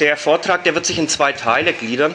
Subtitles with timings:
[0.00, 2.14] Der Vortrag, der wird sich in zwei Teile gliedern.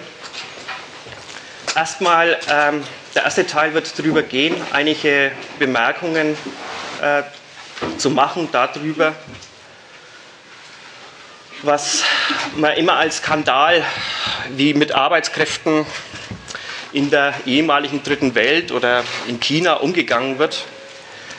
[1.76, 2.84] Erstmal, ähm,
[3.16, 6.38] der erste Teil wird darüber gehen, einige Bemerkungen
[7.02, 7.24] äh,
[7.98, 9.14] zu machen darüber,
[11.64, 12.04] was
[12.56, 13.84] man immer als Skandal
[14.50, 15.86] wie mit Arbeitskräften
[16.92, 20.66] in der ehemaligen Dritten Welt oder in China umgegangen wird,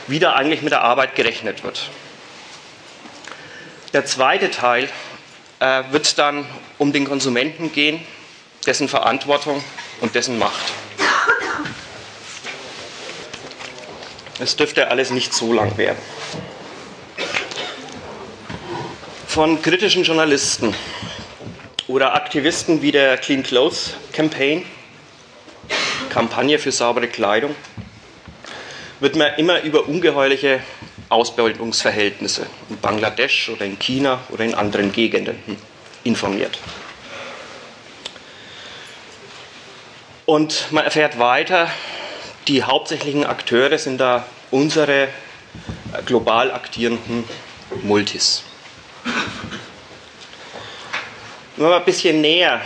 [0.09, 1.91] wie da eigentlich mit der Arbeit gerechnet wird.
[3.93, 4.88] Der zweite Teil
[5.64, 6.44] äh, wird dann
[6.78, 8.00] um den Konsumenten gehen,
[8.66, 9.64] dessen Verantwortung
[10.00, 10.72] und dessen Macht.
[14.38, 15.98] Es dürfte alles nicht so lang werden.
[19.27, 20.74] Von kritischen Journalisten
[21.88, 24.66] oder Aktivisten wie der Clean Clothes Campaign,
[26.10, 27.55] Kampagne für saubere Kleidung,
[29.00, 30.60] wird man immer über ungeheuerliche
[31.14, 35.38] Ausbeutungsverhältnisse in Bangladesch oder in China oder in anderen Gegenden
[36.02, 36.59] informiert.
[40.27, 41.70] Und man erfährt weiter,
[42.48, 45.08] die hauptsächlichen Akteure sind da unsere
[46.06, 47.24] global aktierenden
[47.83, 48.42] Multis.
[51.56, 52.61] Wenn man ein bisschen näher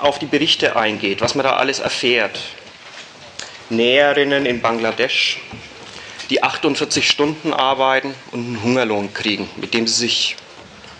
[0.00, 2.38] auf die Berichte eingeht, was man da alles erfährt,
[3.70, 5.40] Näherinnen in Bangladesch,
[6.34, 10.36] die 48 Stunden arbeiten und einen Hungerlohn kriegen, mit dem sie sich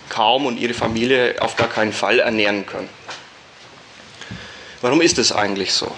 [0.07, 2.87] kaum und ihre Familie auf gar keinen Fall ernähren können.
[4.79, 5.93] Warum ist es eigentlich so?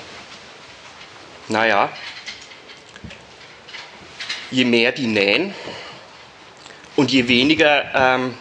[1.49, 1.91] Naja,
[4.49, 5.53] je mehr die nähen
[6.95, 8.35] und je weniger ähm,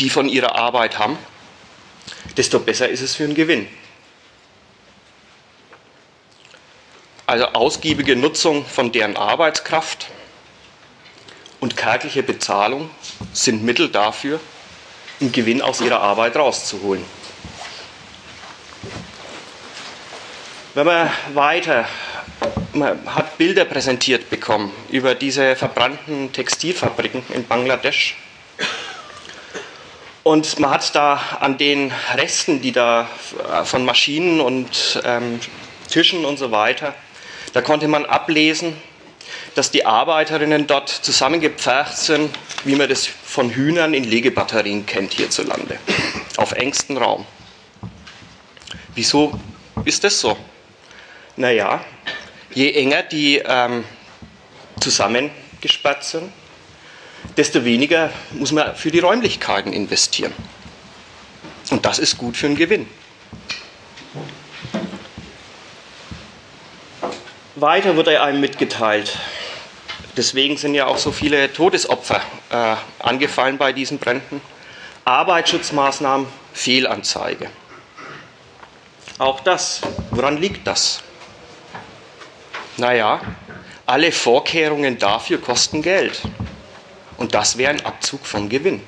[0.00, 1.16] die von ihrer Arbeit haben,
[2.36, 3.68] desto besser ist es für den Gewinn.
[7.30, 10.08] Also ausgiebige Nutzung von deren Arbeitskraft
[11.60, 12.90] und kärgliche Bezahlung
[13.32, 14.40] sind Mittel dafür,
[15.20, 17.04] einen Gewinn aus ihrer Arbeit rauszuholen.
[20.74, 21.86] Wenn man weiter,
[22.72, 28.16] man hat Bilder präsentiert bekommen über diese verbrannten Textilfabriken in Bangladesch.
[30.24, 33.08] Und man hat da an den Resten, die da
[33.62, 35.38] von Maschinen und ähm,
[35.88, 36.96] Tischen und so weiter,
[37.52, 38.76] da konnte man ablesen,
[39.54, 42.30] dass die Arbeiterinnen dort zusammengepfercht sind,
[42.64, 45.78] wie man das von Hühnern in Legebatterien kennt hierzulande,
[46.36, 47.26] auf engstem Raum.
[48.94, 49.38] Wieso
[49.84, 50.36] ist das so?
[51.36, 51.84] Naja,
[52.52, 53.84] je enger die ähm,
[54.80, 56.32] zusammengesperrt sind,
[57.36, 60.32] desto weniger muss man für die Räumlichkeiten investieren.
[61.70, 62.88] Und das ist gut für den Gewinn.
[67.60, 69.18] Weiter wurde einem mitgeteilt.
[70.16, 74.40] Deswegen sind ja auch so viele Todesopfer äh, angefallen bei diesen Bränden.
[75.04, 77.50] Arbeitsschutzmaßnahmen, Fehlanzeige.
[79.18, 81.02] Auch das, woran liegt das?
[82.76, 83.20] Naja,
[83.86, 86.22] alle Vorkehrungen dafür kosten Geld.
[87.18, 88.82] Und das wäre ein Abzug vom Gewinn.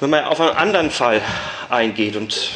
[0.00, 1.22] Wenn man auf einen anderen Fall
[1.68, 2.50] eingeht und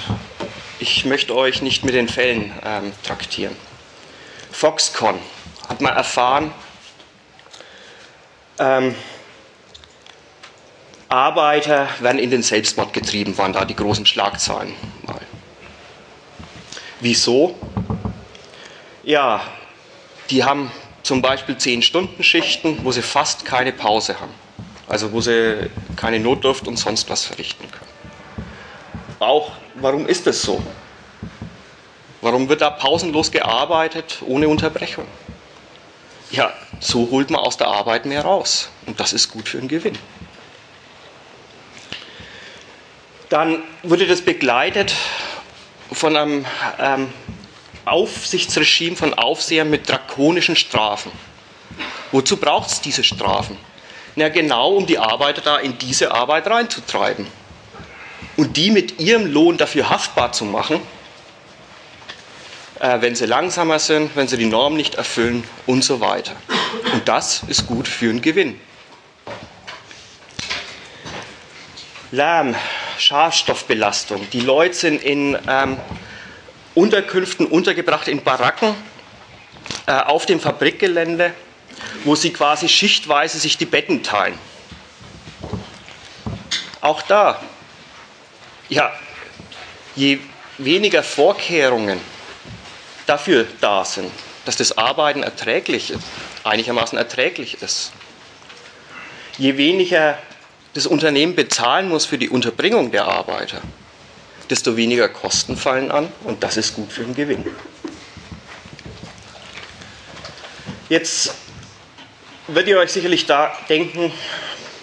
[0.84, 3.56] ich möchte euch nicht mit den Fällen ähm, traktieren.
[4.52, 5.18] Foxconn
[5.66, 6.52] hat man erfahren,
[8.58, 8.94] ähm,
[11.08, 14.74] Arbeiter werden in den Selbstmord getrieben, waren da die großen Schlagzeilen
[15.06, 15.20] mal.
[17.00, 17.58] Wieso?
[19.04, 19.42] Ja,
[20.28, 20.70] die haben
[21.02, 24.34] zum Beispiel 10-Stunden-Schichten, wo sie fast keine Pause haben.
[24.86, 27.93] Also wo sie keine Notdurft und sonst was verrichten können.
[29.24, 30.62] Auch warum ist das so?
[32.20, 35.06] Warum wird da pausenlos gearbeitet, ohne Unterbrechung?
[36.30, 38.68] Ja, so holt man aus der Arbeit mehr raus.
[38.84, 39.96] Und das ist gut für den Gewinn.
[43.30, 44.94] Dann wurde das begleitet
[45.90, 46.44] von einem
[46.78, 47.10] ähm,
[47.86, 51.10] Aufsichtsregime von Aufsehern mit drakonischen Strafen.
[52.12, 53.56] Wozu braucht es diese Strafen?
[54.16, 57.26] Na genau, um die Arbeiter da in diese Arbeit reinzutreiben
[58.36, 60.80] und die mit ihrem Lohn dafür haftbar zu machen,
[62.80, 66.34] äh, wenn sie langsamer sind, wenn sie die Norm nicht erfüllen und so weiter.
[66.92, 68.60] Und das ist gut für den Gewinn.
[72.10, 72.54] Lärm,
[72.98, 74.28] Schadstoffbelastung.
[74.32, 75.78] Die Leute sind in ähm,
[76.74, 78.74] Unterkünften untergebracht, in Baracken
[79.86, 81.34] äh, auf dem Fabrikgelände,
[82.04, 84.38] wo sie quasi schichtweise sich die Betten teilen.
[86.80, 87.40] Auch da
[88.68, 88.92] ja,
[89.94, 90.18] je
[90.58, 92.00] weniger Vorkehrungen
[93.06, 94.10] dafür da sind,
[94.44, 96.02] dass das Arbeiten erträglich ist,
[96.44, 97.92] einigermaßen erträglich ist,
[99.38, 100.18] je weniger
[100.74, 103.60] das Unternehmen bezahlen muss für die Unterbringung der Arbeiter,
[104.50, 107.44] desto weniger Kosten fallen an und das ist gut für den Gewinn.
[110.88, 111.34] Jetzt
[112.46, 114.12] werdet ihr euch sicherlich da denken,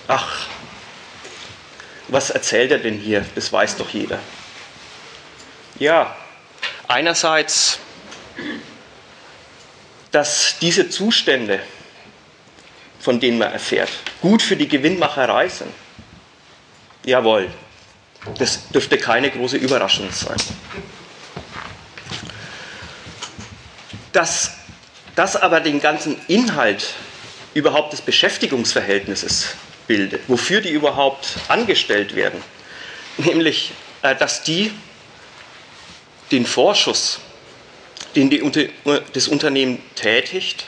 [0.08, 0.48] ach,
[2.12, 3.26] was erzählt er denn hier?
[3.36, 4.20] Das weiß doch jeder.
[5.80, 6.16] Ja,
[6.88, 7.80] einerseits,
[10.12, 11.62] dass diese Zustände,
[13.00, 13.90] von denen man erfährt,
[14.22, 15.72] gut für die Gewinnmacherei sind.
[17.06, 17.50] Jawohl,
[18.38, 20.38] das dürfte keine große Überraschung sein.
[24.12, 24.52] Dass
[25.16, 26.94] das aber den ganzen Inhalt
[27.54, 29.56] überhaupt des Beschäftigungsverhältnisses
[29.88, 32.42] bildet, wofür die überhaupt angestellt werden,
[33.18, 34.72] nämlich äh, dass die
[36.32, 37.20] den Vorschuss,
[38.16, 38.70] den die,
[39.14, 40.66] das Unternehmen tätigt,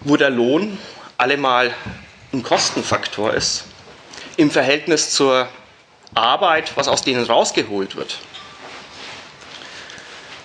[0.00, 0.78] wo der Lohn
[1.16, 1.74] allemal
[2.32, 3.64] ein Kostenfaktor ist,
[4.36, 5.48] im Verhältnis zur
[6.14, 8.18] Arbeit, was aus denen rausgeholt wird.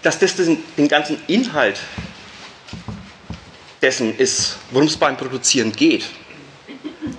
[0.02, 1.80] Dass das den, den ganzen Inhalt
[3.82, 6.06] dessen ist, worum es beim Produzieren geht,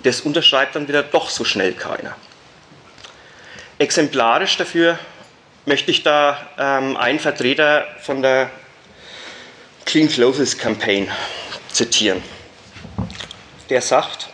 [0.03, 2.17] das unterschreibt dann wieder doch so schnell keiner.
[3.79, 4.99] Exemplarisch dafür
[5.67, 8.51] möchte ich da ähm, einen Vertreter von der
[9.85, 11.09] Clean Clothes Campaign
[11.73, 12.23] zitieren.
[13.69, 14.29] Der sagt,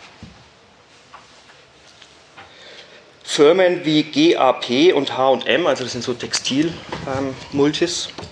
[3.23, 8.25] Firmen wie GAP und HM, also das sind so Textilmultis, ähm,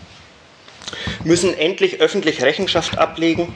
[1.24, 3.56] müssen endlich öffentlich Rechenschaft ablegen,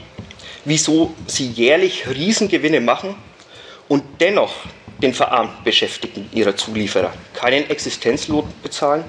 [0.66, 3.16] wieso sie jährlich Riesengewinne machen
[3.90, 4.54] und dennoch
[5.02, 9.04] den verarmten Beschäftigten ihrer Zulieferer keinen Existenzlohn bezahlen?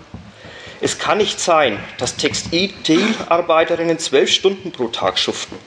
[0.81, 5.59] Es kann nicht sein, dass Textilarbeiterinnen zwölf Stunden pro Tag schuften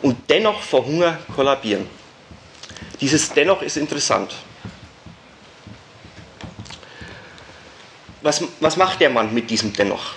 [0.00, 1.86] und dennoch vor Hunger kollabieren.
[3.00, 4.34] Dieses dennoch ist interessant.
[8.20, 10.12] Was, was macht der Mann mit diesem dennoch?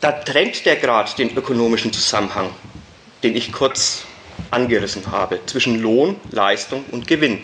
[0.00, 2.50] Da trennt der Grad den ökonomischen Zusammenhang,
[3.22, 4.04] den ich kurz
[4.50, 7.40] angerissen habe, zwischen Lohn, Leistung und Gewinn.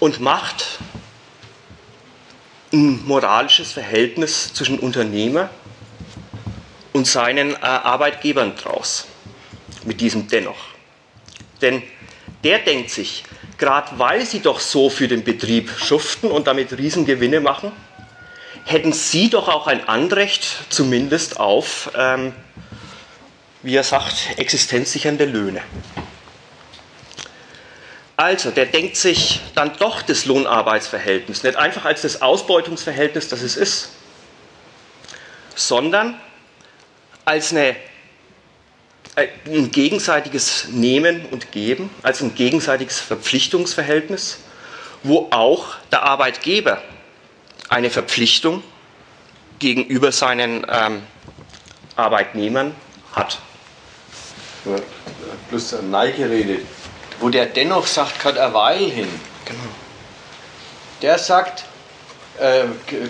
[0.00, 0.78] Und macht
[2.72, 5.50] ein moralisches Verhältnis zwischen Unternehmer
[6.92, 9.06] und seinen äh, Arbeitgebern draus,
[9.84, 10.68] mit diesem dennoch.
[11.60, 11.82] Denn
[12.44, 13.24] der denkt sich,
[13.56, 17.72] gerade weil sie doch so für den Betrieb schuften und damit Riesengewinne machen,
[18.64, 22.32] hätten sie doch auch ein Anrecht zumindest auf ähm,
[23.68, 25.60] wie er sagt, existenzsichernde Löhne.
[28.16, 33.58] Also, der denkt sich dann doch das Lohnarbeitsverhältnis nicht einfach als das Ausbeutungsverhältnis, das es
[33.58, 33.90] ist,
[35.54, 36.18] sondern
[37.26, 37.76] als eine,
[39.16, 44.38] äh, ein gegenseitiges Nehmen und Geben, als ein gegenseitiges Verpflichtungsverhältnis,
[45.02, 46.82] wo auch der Arbeitgeber
[47.68, 48.64] eine Verpflichtung
[49.58, 51.02] gegenüber seinen ähm,
[51.96, 52.74] Arbeitnehmern
[53.12, 53.40] hat
[55.50, 56.58] bloß Neigerede,
[57.20, 59.08] wo der dennoch sagt, gerade eine Weile hin.
[59.44, 59.60] Genau.
[61.02, 61.64] Der sagt,
[62.38, 62.64] äh,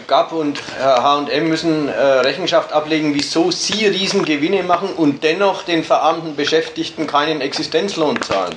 [0.07, 6.37] GAP und HM müssen äh, Rechenschaft ablegen, wieso sie Riesengewinne machen und dennoch den verarmten
[6.37, 8.55] Beschäftigten keinen Existenzlohn zahlen.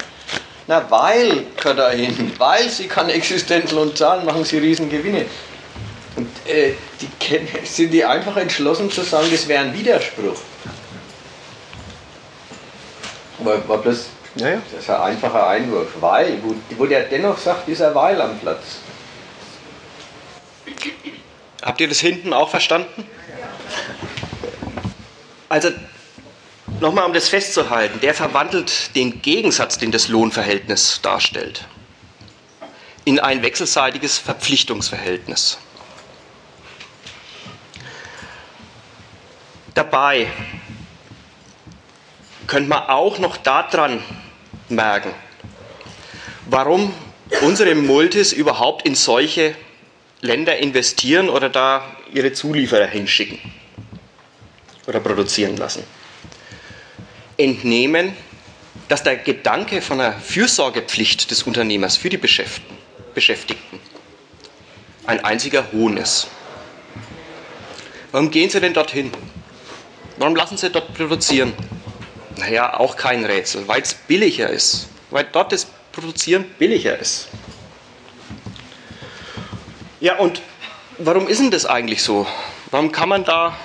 [0.67, 5.25] Na, weil, gehört er hin, weil sie keinen Existenzlohn zahlen, machen sie Riesengewinne.
[6.15, 10.37] Und äh, die sind die einfach entschlossen zu sagen, das wäre ein Widerspruch.
[13.43, 14.05] War, war bloß,
[14.35, 14.61] ja, ja.
[14.71, 15.89] Das ist ein einfacher Einwurf.
[15.99, 18.79] Weil, wo, wo der dennoch sagt, ist er Weil am Platz.
[21.61, 23.05] Habt ihr das hinten auch verstanden?
[25.49, 25.69] Also,
[26.79, 31.67] nochmal um das festzuhalten, der verwandelt den Gegensatz, den das Lohnverhältnis darstellt,
[33.05, 35.57] in ein wechselseitiges Verpflichtungsverhältnis.
[39.73, 40.27] Dabei
[42.51, 44.03] könnte man auch noch daran
[44.67, 45.13] merken,
[46.47, 46.93] warum
[47.39, 49.55] unsere Multis überhaupt in solche
[50.19, 51.81] Länder investieren oder da
[52.13, 53.39] ihre Zulieferer hinschicken
[54.85, 55.85] oder produzieren lassen.
[57.37, 58.17] Entnehmen,
[58.89, 63.79] dass der Gedanke von einer Fürsorgepflicht des Unternehmers für die Beschäftigten
[65.07, 66.27] ein einziger Hohn ist.
[68.11, 69.09] Warum gehen sie denn dorthin?
[70.17, 71.53] Warum lassen sie dort produzieren?
[72.37, 77.27] Naja, auch kein Rätsel, weil es billiger ist, weil dort das Produzieren billiger ist.
[79.99, 80.41] Ja, und
[80.97, 82.25] warum ist denn das eigentlich so?
[82.71, 83.57] Warum kann man da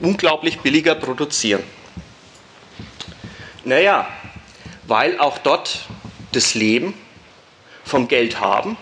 [0.00, 1.62] unglaublich billiger produzieren?
[3.64, 4.08] Naja,
[4.86, 5.86] weil auch dort
[6.32, 6.94] das Leben
[7.84, 8.76] vom Geld haben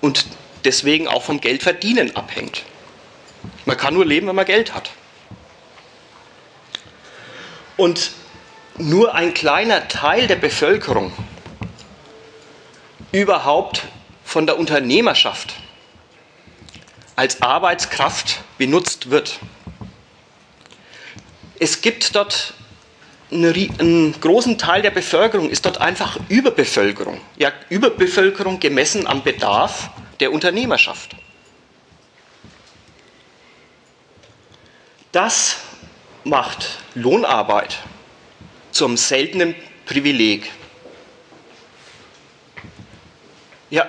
[0.00, 0.26] und
[0.64, 2.64] deswegen auch vom Geld verdienen abhängt.
[3.64, 4.90] Man kann nur leben, wenn man Geld hat.
[7.76, 8.12] Und
[8.80, 11.12] nur ein kleiner Teil der Bevölkerung
[13.12, 13.82] überhaupt
[14.24, 15.54] von der Unternehmerschaft
[17.16, 19.38] als Arbeitskraft benutzt wird.
[21.58, 22.54] Es gibt dort
[23.30, 27.20] einen, großen Teil der Bevölkerung, ist dort einfach Überbevölkerung.
[27.36, 31.14] Ja, Überbevölkerung gemessen am Bedarf der Unternehmerschaft.
[35.12, 35.58] Das
[36.24, 37.78] macht Lohnarbeit
[38.72, 39.54] zum seltenen
[39.86, 40.50] Privileg.
[43.70, 43.88] Ja,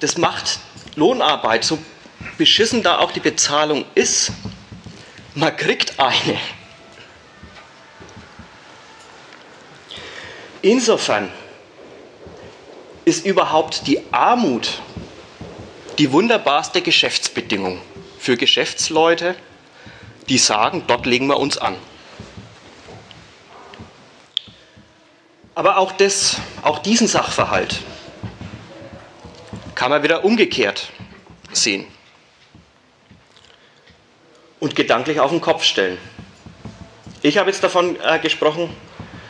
[0.00, 0.58] das macht
[0.96, 1.78] Lohnarbeit, so
[2.38, 4.32] beschissen da auch die Bezahlung ist,
[5.34, 6.38] man kriegt eine.
[10.62, 11.30] Insofern
[13.04, 14.80] ist überhaupt die Armut
[15.98, 17.80] die wunderbarste Geschäftsbedingung
[18.18, 19.34] für Geschäftsleute,
[20.28, 21.76] die sagen, dort legen wir uns an.
[25.60, 27.80] Aber auch, das, auch diesen Sachverhalt
[29.74, 30.88] kann man wieder umgekehrt
[31.52, 31.84] sehen
[34.58, 35.98] und gedanklich auf den Kopf stellen.
[37.20, 38.74] Ich habe jetzt davon äh, gesprochen,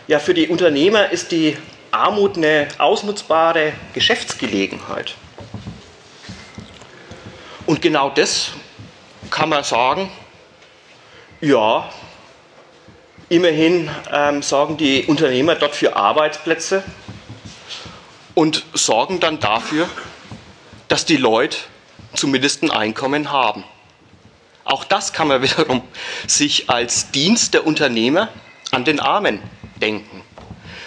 [0.07, 1.57] ja, für die Unternehmer ist die
[1.91, 5.17] Armut eine ausnutzbare Geschäftsgelegenheit.
[7.67, 8.53] Und genau das
[9.33, 10.13] kann man sagen,
[11.41, 11.91] ja,
[13.31, 16.83] immerhin ähm, sorgen die Unternehmer dort für Arbeitsplätze
[18.35, 19.89] und sorgen dann dafür,
[20.89, 21.57] dass die Leute
[22.15, 23.65] zumindest ein Einkommen haben.
[24.65, 25.83] Auch das kann man wiederum
[26.27, 28.29] sich als Dienst der Unternehmer
[28.73, 29.41] an den Armen
[29.81, 30.23] denken.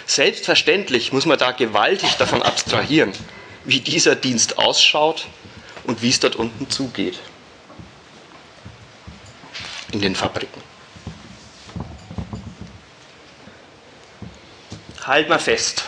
[0.06, 3.12] Selbstverständlich muss man da gewaltig davon abstrahieren,
[3.64, 5.26] wie dieser Dienst ausschaut
[5.84, 7.18] und wie es dort unten zugeht.
[9.92, 10.73] In den Fabriken.
[15.06, 15.84] Halt mal fest.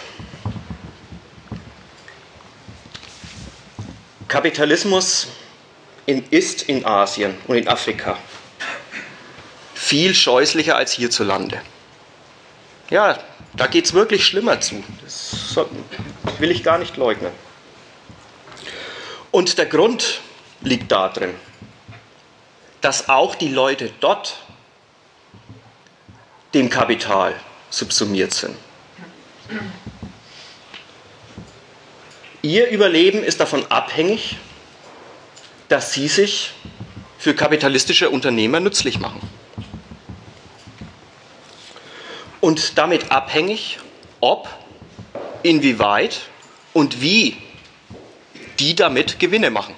[4.29, 5.29] Kapitalismus
[6.05, 8.19] in, ist in Asien und in Afrika
[9.75, 11.61] viel scheußlicher als hierzulande.
[12.91, 13.19] Ja,
[13.55, 14.85] da geht es wirklich schlimmer zu.
[15.03, 15.59] Das
[16.39, 17.33] will ich gar nicht leugnen.
[19.31, 20.21] Und der Grund
[20.61, 21.35] liegt darin,
[22.81, 24.39] dass auch die Leute dort
[26.53, 27.35] dem Kapital
[27.71, 28.57] subsumiert sind.
[32.43, 34.37] Ihr Überleben ist davon abhängig,
[35.69, 36.53] dass sie sich
[37.19, 39.21] für kapitalistische Unternehmer nützlich machen.
[42.41, 43.81] Und damit abhängig,
[44.21, 44.49] ob,
[45.43, 46.21] inwieweit
[46.73, 47.37] und wie
[48.61, 49.75] die damit Gewinne machen.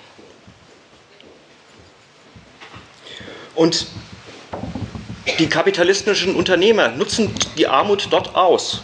[3.55, 3.87] Und
[5.39, 8.83] die kapitalistischen Unternehmer nutzen die Armut dort aus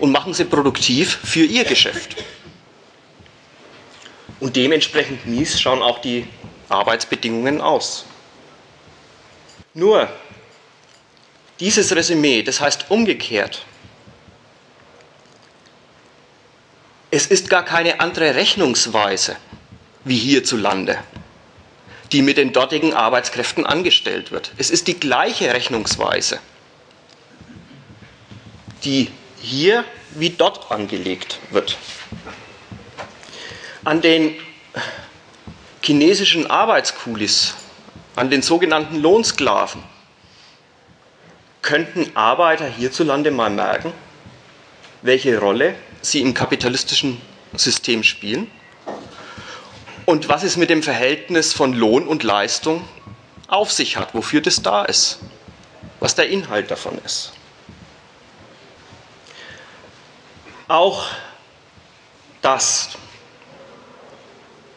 [0.00, 2.16] und machen sie produktiv für ihr Geschäft.
[4.40, 6.26] Und dementsprechend mies schauen auch die
[6.68, 8.04] Arbeitsbedingungen aus.
[9.74, 10.08] Nur
[11.60, 13.64] dieses Resümee, das heißt umgekehrt,
[17.10, 19.36] es ist gar keine andere Rechnungsweise
[20.04, 20.98] wie hierzulande,
[22.12, 24.52] die mit den dortigen Arbeitskräften angestellt wird.
[24.58, 26.40] Es ist die gleiche Rechnungsweise,
[28.84, 31.76] die hier wie dort angelegt wird
[33.86, 34.34] an den
[35.80, 37.54] chinesischen Arbeitskulis,
[38.16, 39.80] an den sogenannten Lohnsklaven,
[41.62, 43.92] könnten Arbeiter hierzulande mal merken,
[45.02, 47.20] welche Rolle sie im kapitalistischen
[47.54, 48.50] System spielen
[50.04, 52.88] und was es mit dem Verhältnis von Lohn und Leistung
[53.46, 55.20] auf sich hat, wofür das da ist,
[56.00, 57.35] was der Inhalt davon ist.
[60.68, 61.06] Auch
[62.42, 62.96] das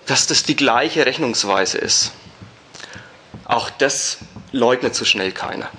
[0.10, 2.13] dass das die gleiche Rechnungsweise ist.
[3.46, 4.17] Auch das
[4.51, 5.69] leugnet so schnell keiner.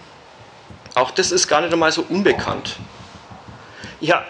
[0.95, 2.77] Auch das ist gar nicht einmal so unbekannt.
[4.01, 4.25] Ja,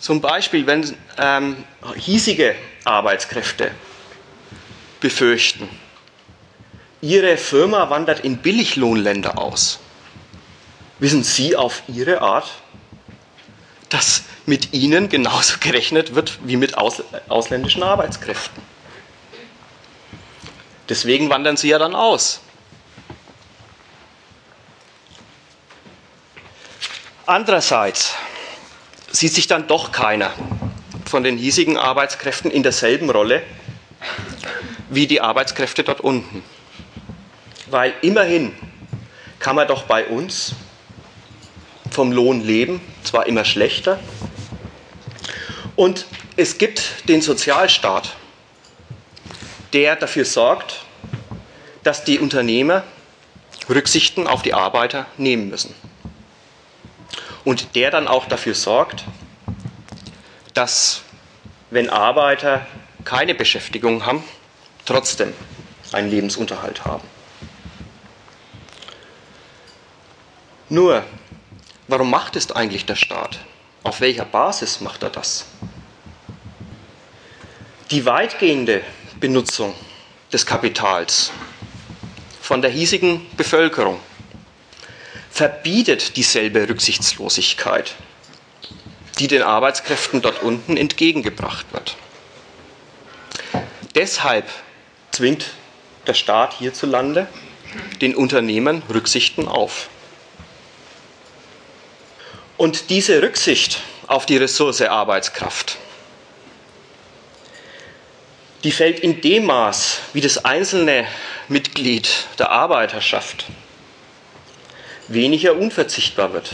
[0.00, 1.64] zum Beispiel, wenn ähm,
[1.94, 3.70] hiesige Arbeitskräfte
[4.98, 5.68] befürchten,
[7.00, 9.78] ihre Firma wandert in Billiglohnländer aus,
[10.98, 12.50] wissen Sie auf Ihre Art,
[13.90, 18.62] dass mit Ihnen genauso gerechnet wird wie mit ausländischen Arbeitskräften.
[20.88, 22.40] Deswegen wandern sie ja dann aus.
[27.26, 28.14] Andererseits
[29.12, 30.32] sieht sich dann doch keiner
[31.04, 33.42] von den hiesigen Arbeitskräften in derselben Rolle
[34.88, 36.42] wie die Arbeitskräfte dort unten.
[37.66, 38.52] Weil immerhin
[39.38, 40.54] kann man doch bei uns
[41.90, 43.98] vom Lohn leben, zwar immer schlechter.
[45.76, 46.06] Und
[46.36, 48.16] es gibt den Sozialstaat,
[49.72, 50.84] der dafür sorgt,
[51.82, 52.84] dass die Unternehmer
[53.68, 55.74] Rücksichten auf die Arbeiter nehmen müssen.
[57.44, 59.04] Und der dann auch dafür sorgt,
[60.54, 61.02] dass,
[61.70, 62.66] wenn Arbeiter
[63.04, 64.24] keine Beschäftigung haben,
[64.84, 65.32] trotzdem
[65.92, 67.06] einen Lebensunterhalt haben.
[70.68, 71.04] Nur,
[71.90, 73.38] warum macht es eigentlich der Staat?
[73.82, 75.46] Auf welcher Basis macht er das?
[77.90, 78.82] Die weitgehende
[79.18, 79.74] Benutzung
[80.32, 81.32] des Kapitals
[82.40, 83.98] von der hiesigen Bevölkerung
[85.30, 87.94] verbietet dieselbe Rücksichtslosigkeit,
[89.18, 91.96] die den Arbeitskräften dort unten entgegengebracht wird.
[93.94, 94.48] Deshalb
[95.10, 95.46] zwingt
[96.06, 97.26] der Staat hierzulande
[98.00, 99.88] den Unternehmen Rücksichten auf.
[102.60, 105.78] Und diese Rücksicht auf die Ressource Arbeitskraft,
[108.64, 111.06] die fällt in dem Maß, wie das einzelne
[111.48, 113.46] Mitglied der Arbeiterschaft
[115.08, 116.52] weniger unverzichtbar wird,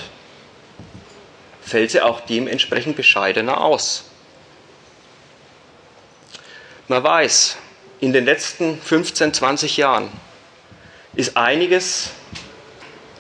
[1.61, 4.05] fällt sie auch dementsprechend bescheidener aus.
[6.87, 7.57] Man weiß,
[7.99, 10.13] in den letzten 15, 20 Jahren
[11.17, 12.11] ist einiges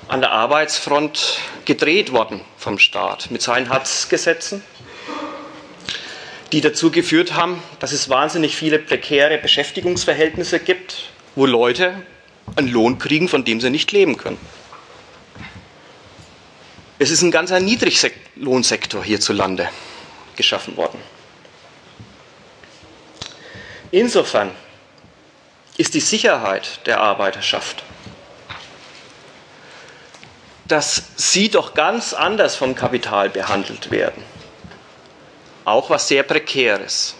[0.08, 4.62] an der Arbeitsfront gedreht worden vom Staat mit seinen Hartz-Gesetzen,
[6.52, 11.94] die dazu geführt haben, dass es wahnsinnig viele prekäre Beschäftigungsverhältnisse gibt, wo Leute
[12.54, 14.38] einen Lohn kriegen, von dem sie nicht leben können.
[16.98, 19.68] Es ist ein ganzer Niedriglohnsektor hierzulande
[20.36, 20.98] geschaffen worden.
[23.90, 24.50] Insofern
[25.76, 27.82] ist die Sicherheit der Arbeiterschaft,
[30.68, 34.22] dass sie doch ganz anders vom Kapital behandelt werden.
[35.64, 37.14] Auch was sehr prekäres.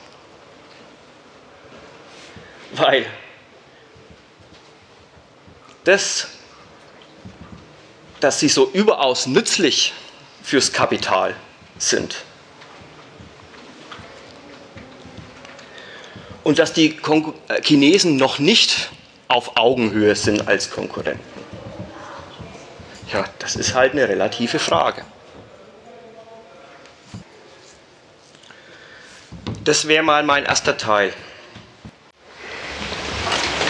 [2.72, 3.06] Weil
[5.84, 6.28] das,
[8.20, 9.92] dass sie so überaus nützlich
[10.42, 11.34] fürs Kapital
[11.78, 12.16] sind,
[16.46, 18.90] und dass die Kon äh, Chinesen noch nicht
[19.26, 21.45] auf Augenhöhe sind als Konkurrenten.
[23.12, 25.04] Ja, das ist halt eine relative Frage.
[29.64, 31.12] Das wäre mal mein erster Teil.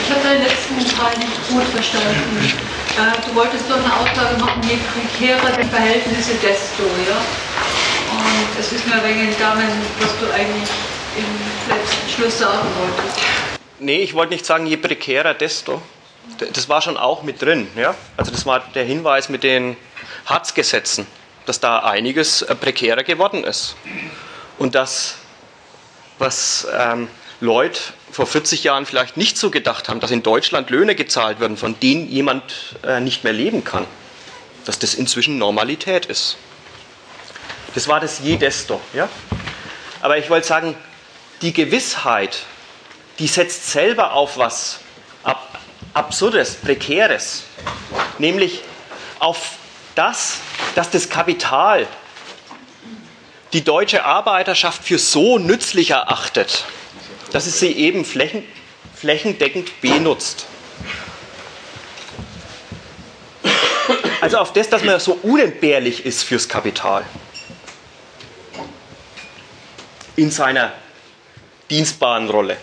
[0.04, 2.52] Ich habe deinen letzten Teil nicht gut verstanden.
[2.96, 7.16] Äh, du wolltest doch eine Aussage machen, je prekärer die Verhältnisse, desto, ja?
[8.10, 9.68] Und es ist mir wegen Damen,
[9.98, 10.70] was du eigentlich
[11.16, 13.18] im letzten Schluss sagen wolltest.
[13.78, 15.82] Nee, ich wollte nicht sagen, je prekärer, desto.
[16.52, 17.68] Das war schon auch mit drin.
[17.76, 17.94] Ja?
[18.16, 19.76] Also das war der Hinweis mit den
[20.26, 21.06] Hartz-Gesetzen,
[21.46, 23.76] dass da einiges äh, prekärer geworden ist.
[24.58, 25.16] Und das,
[26.18, 27.08] was ähm,
[27.40, 31.56] Leute vor 40 Jahren vielleicht nicht so gedacht haben, dass in Deutschland Löhne gezahlt werden,
[31.56, 32.42] von denen jemand
[32.82, 33.86] äh, nicht mehr leben kann,
[34.64, 36.36] dass das inzwischen Normalität ist.
[37.74, 38.80] Das war das je desto.
[38.94, 39.08] Ja?
[40.00, 40.74] Aber ich wollte sagen,
[41.42, 42.38] die Gewissheit,
[43.18, 44.80] die setzt selber auf was
[45.96, 47.44] Absurdes, Prekäres,
[48.18, 48.60] nämlich
[49.18, 49.52] auf
[49.94, 50.40] das,
[50.74, 51.86] dass das Kapital
[53.54, 56.66] die deutsche Arbeiterschaft für so nützlich erachtet,
[57.32, 58.44] dass es sie eben flächen,
[58.94, 60.44] flächendeckend benutzt.
[64.20, 67.06] Also auf das, dass man so unentbehrlich ist fürs Kapital.
[70.16, 70.74] In seiner
[71.70, 72.58] dienstbaren Rolle.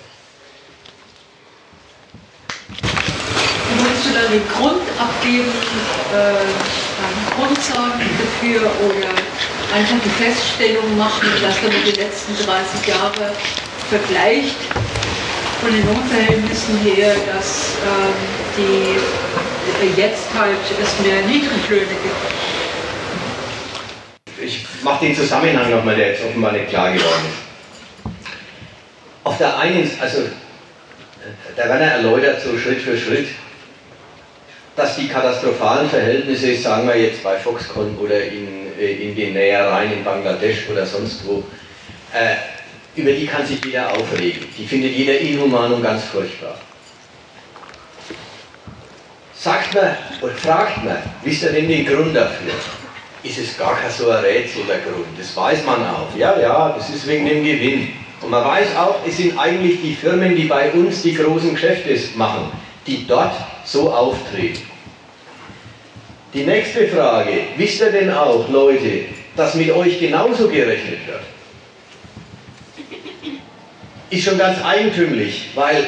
[4.14, 5.52] Da den Grund abgeben,
[6.14, 9.10] äh, einen Grund sagen dafür oder
[9.74, 13.34] einfach die Feststellung machen, dass man die letzten 30 Jahre
[13.90, 14.56] vergleicht
[15.62, 18.14] von den Lohnverhältnissen her, dass ähm,
[18.56, 19.00] die
[20.00, 22.22] jetzt halt es mehr Niedriglöhne gibt?
[24.42, 27.44] Ich mache den Zusammenhang nochmal, der jetzt offenbar nicht klar geworden ist
[29.24, 30.30] auf der einen, also
[31.56, 33.28] der Werner erläutert so Schritt für Schritt,
[34.76, 39.94] dass die katastrophalen Verhältnisse, sagen wir jetzt bei Foxconn oder in, äh, in den Nähereien
[39.94, 41.44] in Bangladesch oder sonst wo,
[42.14, 42.36] äh,
[42.96, 44.46] über die kann sich jeder aufregen.
[44.58, 46.58] Die findet jeder inhuman und ganz furchtbar.
[49.34, 52.54] Sagt man und fragt man, wisst ihr denn den Grund dafür?
[53.24, 55.08] ist es gar kein so ein Rätsel der Grund.
[55.18, 56.16] Das weiß man auch.
[56.18, 57.94] Ja, ja, das ist wegen dem Gewinn.
[58.22, 61.98] Und man weiß auch, es sind eigentlich die Firmen, die bei uns die großen Geschäfte
[62.18, 62.52] machen,
[62.86, 63.34] die dort
[63.66, 64.62] so auftreten.
[66.34, 71.22] Die nächste Frage, wisst ihr denn auch, Leute, dass mit euch genauso gerechnet wird?
[74.10, 75.86] Ist schon ganz eigentümlich, weil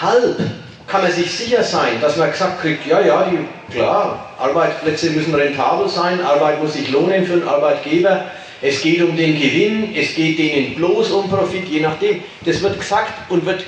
[0.00, 0.38] halb
[0.86, 5.34] kann man sich sicher sein, dass man gesagt kriegt, ja, ja, die, klar, Arbeitsplätze müssen
[5.34, 8.26] rentabel sein, Arbeit muss sich lohnen für den Arbeitgeber,
[8.62, 12.22] es geht um den Gewinn, es geht denen bloß um Profit, je nachdem.
[12.44, 13.64] Das wird gesagt und wird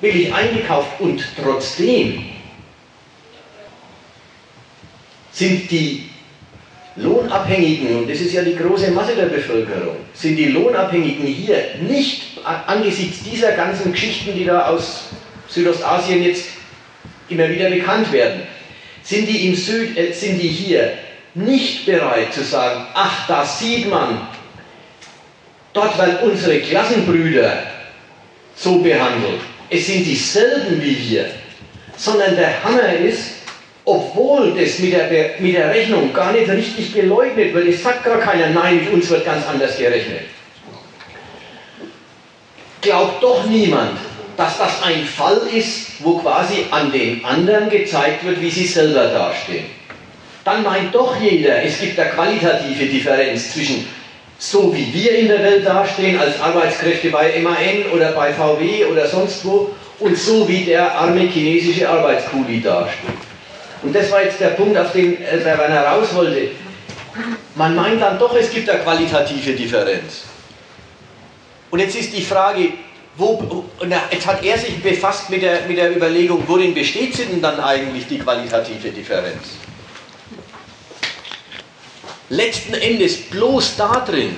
[0.00, 2.24] billig eingekauft und trotzdem
[5.34, 6.08] sind die
[6.96, 12.38] Lohnabhängigen, und das ist ja die große Masse der Bevölkerung, sind die Lohnabhängigen hier nicht
[12.66, 15.06] angesichts dieser ganzen Geschichten, die da aus
[15.48, 16.46] Südostasien jetzt
[17.28, 18.42] immer wieder bekannt werden,
[19.02, 20.92] sind die, im Süd, äh, sind die hier
[21.34, 24.28] nicht bereit zu sagen, ach, da sieht man,
[25.72, 27.64] dort werden unsere Klassenbrüder
[28.54, 29.40] so behandelt.
[29.68, 31.26] Es sind dieselben wie wir,
[31.96, 33.32] sondern der Hammer ist,
[33.84, 38.18] obwohl das mit der, mit der Rechnung gar nicht richtig geleugnet wird, es sagt gar
[38.18, 40.22] keiner, nein, mit uns wird ganz anders gerechnet.
[42.80, 43.98] Glaubt doch niemand,
[44.36, 49.08] dass das ein Fall ist, wo quasi an den anderen gezeigt wird, wie sie selber
[49.08, 49.66] dastehen.
[50.44, 53.86] Dann meint doch jeder, es gibt eine qualitative Differenz zwischen
[54.38, 59.06] so wie wir in der Welt dastehen, als Arbeitskräfte bei MAN oder bei VW oder
[59.06, 59.70] sonst wo,
[60.00, 63.33] und so wie der arme chinesische Arbeitskuli dasteht.
[63.84, 66.52] Und das war jetzt der Punkt, auf den äh, der Werner raus wollte.
[67.54, 70.22] Man meint dann doch, es gibt eine qualitative Differenz.
[71.70, 72.72] Und jetzt ist die Frage,
[73.16, 73.64] wo,
[74.10, 77.60] jetzt hat er sich befasst mit der, mit der Überlegung, worin besteht sie denn dann
[77.60, 79.42] eigentlich die qualitative Differenz?
[82.30, 84.36] Letzten Endes bloß darin,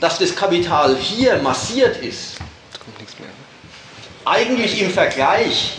[0.00, 2.36] dass das Kapital hier massiert ist,
[4.24, 5.76] eigentlich im Vergleich,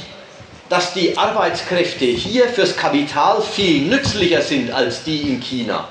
[0.69, 5.87] dass die Arbeitskräfte hier fürs Kapital viel nützlicher sind als die in China.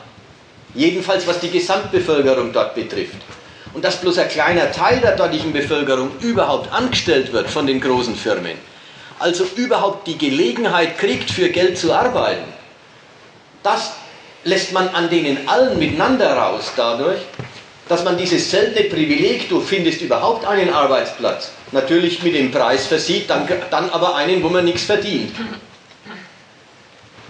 [0.75, 3.17] Jedenfalls was die Gesamtbevölkerung dort betrifft.
[3.73, 8.15] Und dass bloß ein kleiner Teil der dortigen Bevölkerung überhaupt angestellt wird von den großen
[8.15, 8.57] Firmen,
[9.19, 12.45] also überhaupt die Gelegenheit kriegt, für Geld zu arbeiten,
[13.63, 13.93] das
[14.45, 17.21] lässt man an denen allen miteinander raus dadurch,
[17.89, 23.31] dass man dieses seltene Privileg, du findest überhaupt einen Arbeitsplatz, natürlich mit dem Preis versieht,
[23.31, 25.33] dann, dann aber einen, wo man nichts verdient.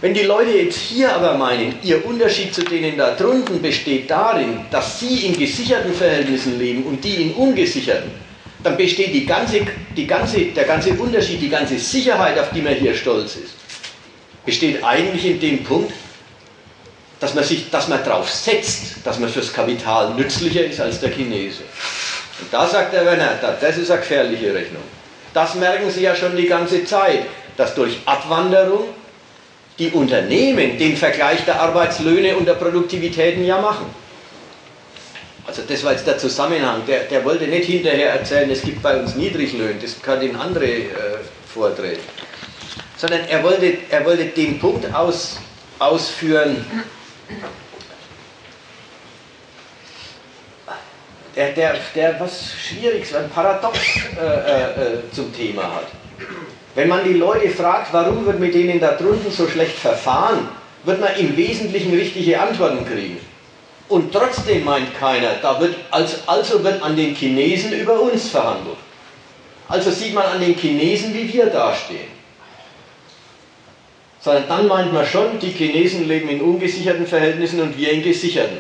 [0.01, 4.61] Wenn die Leute jetzt hier aber meinen, ihr Unterschied zu denen da drunten besteht darin,
[4.71, 8.11] dass sie in gesicherten Verhältnissen leben und die in ungesicherten,
[8.63, 9.61] dann besteht die ganze,
[9.97, 13.55] die ganze, der ganze Unterschied, die ganze Sicherheit, auf die man hier stolz ist,
[14.45, 15.93] besteht eigentlich in dem Punkt,
[17.21, 21.11] dass man, sich, dass man darauf setzt, dass man fürs Kapital nützlicher ist als der
[21.11, 21.63] Chinese.
[22.41, 24.83] Und da sagt der Werner, das ist eine gefährliche Rechnung.
[25.33, 27.25] Das merken Sie ja schon die ganze Zeit,
[27.57, 28.89] dass durch Abwanderung
[29.79, 33.87] die Unternehmen den Vergleich der Arbeitslöhne und der Produktivitäten ja machen.
[35.47, 36.83] Also das war jetzt der Zusammenhang.
[36.87, 40.67] Der, der wollte nicht hinterher erzählen, es gibt bei uns Niedriglöhne, das kann in andere
[40.67, 40.91] äh,
[41.53, 42.03] vorträgen.
[42.97, 45.37] Sondern er wollte, er wollte den Punkt aus,
[45.79, 46.65] ausführen,
[51.37, 53.79] der, der, der was Schwieriges, ein Paradox
[54.19, 55.89] äh, äh, äh zum Thema hat.
[56.75, 60.49] Wenn man die Leute fragt, warum wird mit denen da drunten so schlecht verfahren,
[60.85, 63.19] wird man im Wesentlichen richtige Antworten kriegen.
[63.89, 68.77] Und trotzdem meint keiner, da wird, also wird an den Chinesen über uns verhandelt.
[69.69, 72.16] Also sieht man an den Chinesen, wie wir dastehen.
[74.27, 78.59] Sondern dann meint man schon, die Chinesen leben in ungesicherten Verhältnissen und wir in gesicherten.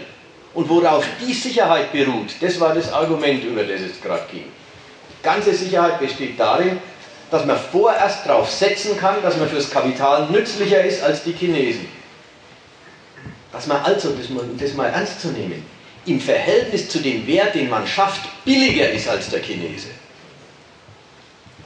[0.54, 4.44] Und worauf die Sicherheit beruht, das war das Argument, über das es gerade ging.
[4.44, 6.78] Die ganze Sicherheit besteht darin,
[7.32, 11.88] dass man vorerst darauf setzen kann, dass man fürs Kapital nützlicher ist als die Chinesen.
[13.50, 15.64] Dass man also, das mal, das mal ernst zu nehmen,
[16.04, 19.88] im Verhältnis zu dem Wert, den man schafft, billiger ist als der Chinese.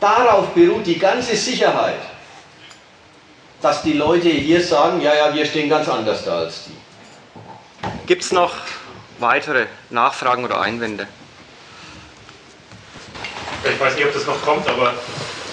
[0.01, 2.01] Darauf beruht die ganze Sicherheit,
[3.63, 6.77] dass die Leute hier sagen, ja, ja, wir stehen ganz anders da als die.
[8.07, 8.53] Gibt es noch
[9.19, 11.07] weitere Nachfragen oder Einwände?
[13.65, 14.95] Ich weiß nicht, ob das noch kommt, aber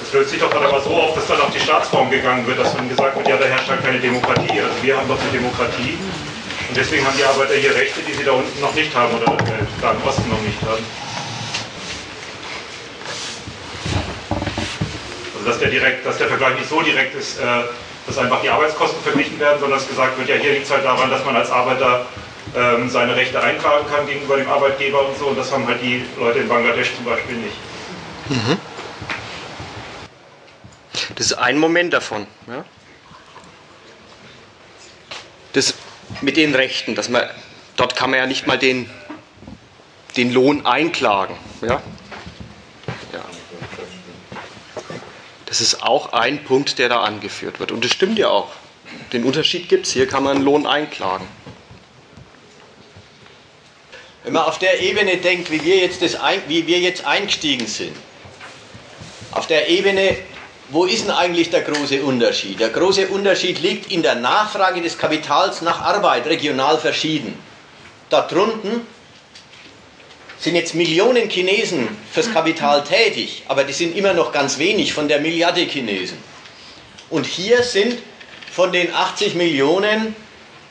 [0.02, 2.58] es löst sich doch dann aber so auf, dass dann auf die Staatsform gegangen wird,
[2.60, 4.62] dass dann gesagt wird, ja, da herrscht dann keine Demokratie.
[4.62, 5.98] Also wir haben doch eine Demokratie
[6.70, 9.34] und deswegen haben die Arbeiter hier Rechte, die sie da unten noch nicht haben oder
[9.34, 10.86] äh, da im Osten noch nicht haben.
[15.36, 17.44] Also dass der, direkt, dass der Vergleich nicht so direkt ist, äh,
[18.08, 20.86] dass einfach die Arbeitskosten verglichen werden, sondern dass gesagt wird, ja, hier liegt es halt
[20.86, 22.06] daran, dass man als Arbeiter
[22.56, 25.28] ähm, seine Rechte einklagen kann gegenüber dem Arbeitgeber und so.
[25.28, 27.58] Und das haben halt die Leute in Bangladesch zum Beispiel nicht.
[28.30, 28.58] Mhm.
[31.16, 32.26] Das ist ein Moment davon.
[32.48, 32.64] Ja?
[35.54, 35.74] Das
[36.22, 37.24] mit den Rechten, dass man,
[37.76, 38.90] dort kann man ja nicht mal den,
[40.16, 41.36] den Lohn einklagen.
[41.62, 41.82] Ja?
[45.48, 47.72] Das ist auch ein Punkt, der da angeführt wird.
[47.72, 48.50] Und das stimmt ja auch.
[49.14, 49.94] Den Unterschied gibt es.
[49.94, 51.28] Hier kann man Lohn einklagen.
[54.24, 57.96] Wenn man auf der Ebene denkt, wie wir jetzt, das, wie wir jetzt eingestiegen sind,
[59.32, 60.18] auf der Ebene,
[60.68, 62.60] wo ist denn eigentlich der große Unterschied?
[62.60, 67.40] Der große Unterschied liegt in der Nachfrage des Kapitals nach Arbeit, regional verschieden.
[68.10, 68.86] Da drunten
[70.40, 75.08] sind jetzt Millionen Chinesen fürs Kapital tätig, aber die sind immer noch ganz wenig von
[75.08, 76.18] der Milliarde Chinesen.
[77.10, 77.98] Und hier sind
[78.52, 80.16] von den 80 Millionen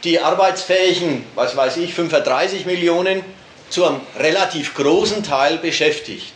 [0.05, 3.23] die arbeitsfähigen, was weiß ich, 35 Millionen
[3.69, 6.33] zu einem relativ großen Teil beschäftigt.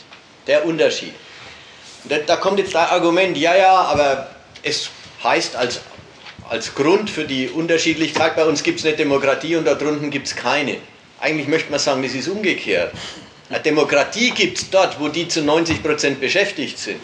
[0.47, 1.15] Der Unterschied.
[2.27, 4.31] Da kommt jetzt das Argument, ja, ja, aber
[4.63, 4.91] es
[5.23, 5.81] heißt als,
[6.49, 10.27] als Grund für die Unterschiedlichkeit, bei uns gibt es eine Demokratie und da drunten gibt
[10.27, 10.79] es keine.
[11.21, 12.95] Eigentlich möchte man sagen, das ist umgekehrt.
[13.51, 17.01] Eine Demokratie gibt es dort, wo die zu 90% beschäftigt sind.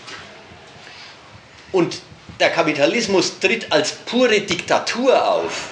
[1.72, 1.98] Und
[2.40, 5.70] der Kapitalismus tritt als pure Diktatur auf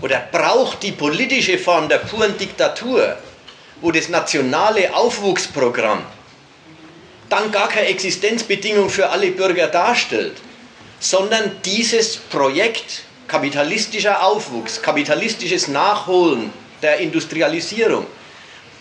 [0.00, 3.16] oder braucht die politische Form der puren Diktatur,
[3.80, 6.02] wo das nationale Aufwuchsprogramm
[7.28, 10.36] dann gar keine Existenzbedingung für alle Bürger darstellt,
[10.98, 18.06] sondern dieses Projekt kapitalistischer Aufwuchs, kapitalistisches Nachholen der Industrialisierung,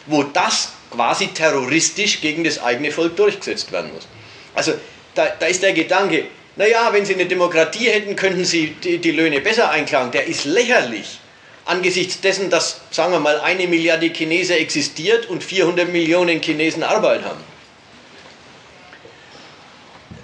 [0.06, 4.08] wo das quasi terroristisch gegen das eigene Volk durchgesetzt werden muss.
[4.56, 4.74] Also
[5.16, 9.12] da, da ist der Gedanke, naja, wenn Sie eine Demokratie hätten, könnten Sie die, die
[9.12, 10.12] Löhne besser einklagen.
[10.12, 11.20] Der ist lächerlich
[11.66, 17.24] angesichts dessen, dass, sagen wir mal, eine Milliarde Chinesen existiert und 400 Millionen Chinesen Arbeit
[17.24, 17.44] haben.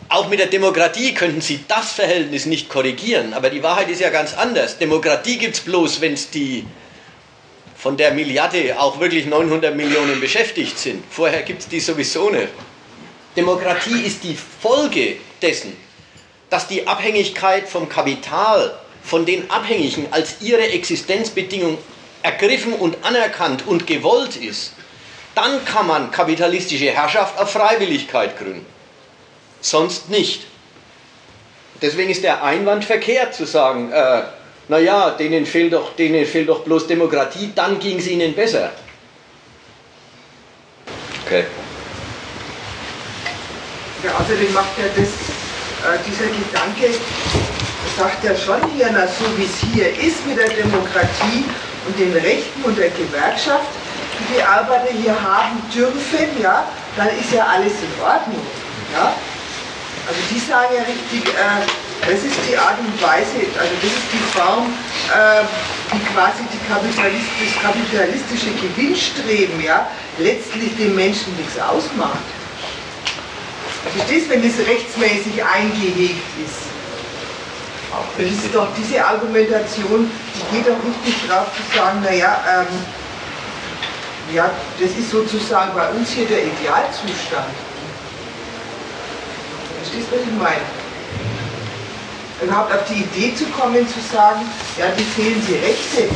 [0.09, 4.09] Auch mit der Demokratie könnten Sie das Verhältnis nicht korrigieren, aber die Wahrheit ist ja
[4.09, 4.77] ganz anders.
[4.77, 6.65] Demokratie gibt es bloß, wenn es die
[7.83, 11.03] von der Milliarde auch wirklich 900 Millionen beschäftigt sind.
[11.09, 12.47] Vorher gibt es die sowieso nicht.
[13.35, 15.75] Demokratie ist die Folge dessen,
[16.49, 21.77] dass die Abhängigkeit vom Kapital von den Abhängigen als ihre Existenzbedingung
[22.21, 24.71] ergriffen und anerkannt und gewollt ist.
[25.35, 28.65] Dann kann man kapitalistische Herrschaft auf Freiwilligkeit gründen
[29.59, 30.43] sonst nicht.
[31.81, 34.23] Deswegen ist der Einwand verkehrt zu sagen, äh,
[34.67, 38.71] naja, denen fehlt, doch, denen fehlt doch bloß Demokratie, dann ging es ihnen besser.
[41.25, 41.45] Okay.
[44.03, 46.99] Ja, außerdem macht ja das, äh, dieser Gedanke,
[47.97, 51.45] sagt ja schon hier, na, so wie es hier ist mit der Demokratie
[51.87, 53.67] und den Rechten und der Gewerkschaft,
[54.19, 58.45] die die Arbeiter hier haben dürfen, ja, dann ist ja alles in Ordnung.
[58.93, 59.13] Ja?
[60.07, 61.63] Also die sagen ja richtig, äh,
[62.01, 64.67] das ist die Art und Weise, also das ist die Form,
[65.07, 65.43] äh,
[65.95, 69.87] wie quasi die kapitalistisch, kapitalistische Gewinnstreben ja,
[70.17, 72.19] letztlich dem Menschen nichts ausmacht.
[73.95, 76.63] Verstehst du, wenn das rechtsmäßig eingehegt ist?
[78.17, 82.67] Das ist doch diese Argumentation, die geht doch richtig drauf zu sagen, naja, ähm,
[84.33, 87.53] ja, das ist sozusagen bei uns hier der Idealzustand.
[89.83, 90.63] Verstehst du, was ich meine?
[92.39, 94.47] Überhaupt auf die Idee zu kommen, zu sagen,
[94.79, 96.07] ja, die fehlen die Rechte.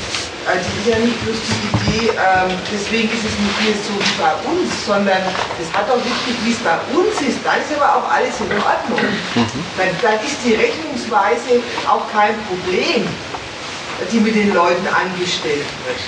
[0.48, 3.92] Also das ist ja nicht bloß die Idee, ähm, deswegen ist es nicht hier so
[4.00, 5.20] wie bei uns, sondern
[5.60, 7.44] es hat auch wichtig, wie es bei uns ist.
[7.44, 9.04] Dann ist aber auch alles in Ordnung.
[9.36, 9.60] Mhm.
[9.76, 11.60] Dann, dann ist die Rechnungsweise
[11.92, 13.04] auch kein Problem,
[14.10, 16.00] die mit den Leuten angestellt wird.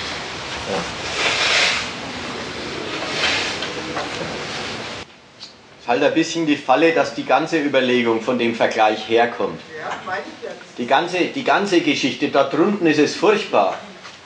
[0.72, 0.80] Ja.
[5.90, 9.60] Halt ein bisschen die Falle, dass die ganze Überlegung von dem Vergleich herkommt.
[10.78, 13.76] Die ganze, die ganze Geschichte, da drunten ist es furchtbar,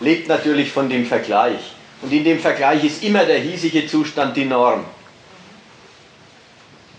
[0.01, 1.61] lebt natürlich von dem Vergleich.
[2.03, 4.85] Und in dem Vergleich ist immer der hiesige Zustand die Norm.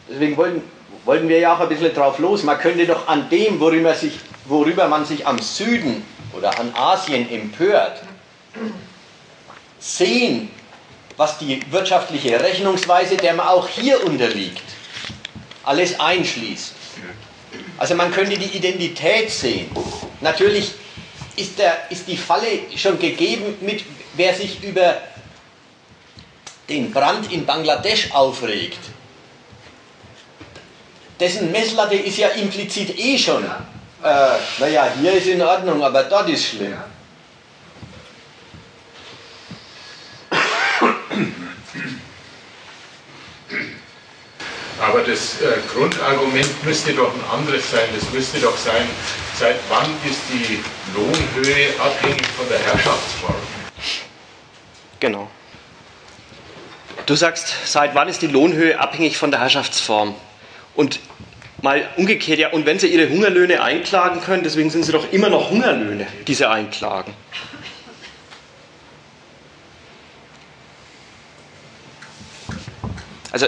[0.10, 0.63] Deswegen wollten,
[1.04, 2.41] wollten wir ja auch ein bisschen drauf los.
[2.41, 4.13] Man könnte doch an dem, worüber, sich,
[4.45, 6.04] worüber man sich am Süden
[6.36, 8.01] oder an Asien empört,
[9.78, 10.49] sehen,
[11.17, 14.63] was die wirtschaftliche Rechnungsweise, der man auch hier unterliegt,
[15.63, 16.73] alles einschließt.
[17.78, 19.69] Also man könnte die Identität sehen.
[20.21, 20.73] Natürlich
[21.36, 23.84] ist, der, ist die Falle schon gegeben, mit,
[24.15, 24.97] wer sich über
[26.69, 28.80] den Brand in Bangladesch aufregt.
[31.19, 33.45] Dessen Messlatte ist ja implizit eh schon
[34.04, 36.78] Äh, naja, hier ist in Ordnung, aber dort ist schlimm.
[44.88, 47.88] Aber das äh, Grundargument müsste doch ein anderes sein.
[47.95, 48.88] Das müsste doch sein,
[49.34, 50.60] seit wann ist die
[50.93, 53.36] Lohnhöhe abhängig von der Herrschaftsform?
[55.00, 55.28] Genau.
[57.08, 60.13] Du sagst, seit wann ist die Lohnhöhe abhängig von der Herrschaftsform?
[60.76, 61.00] Und
[61.62, 65.30] mal umgekehrt, ja, und wenn sie ihre Hungerlöhne einklagen können, deswegen sind sie doch immer
[65.30, 67.13] noch Hungerlöhne, die sie einklagen.
[73.32, 73.48] Also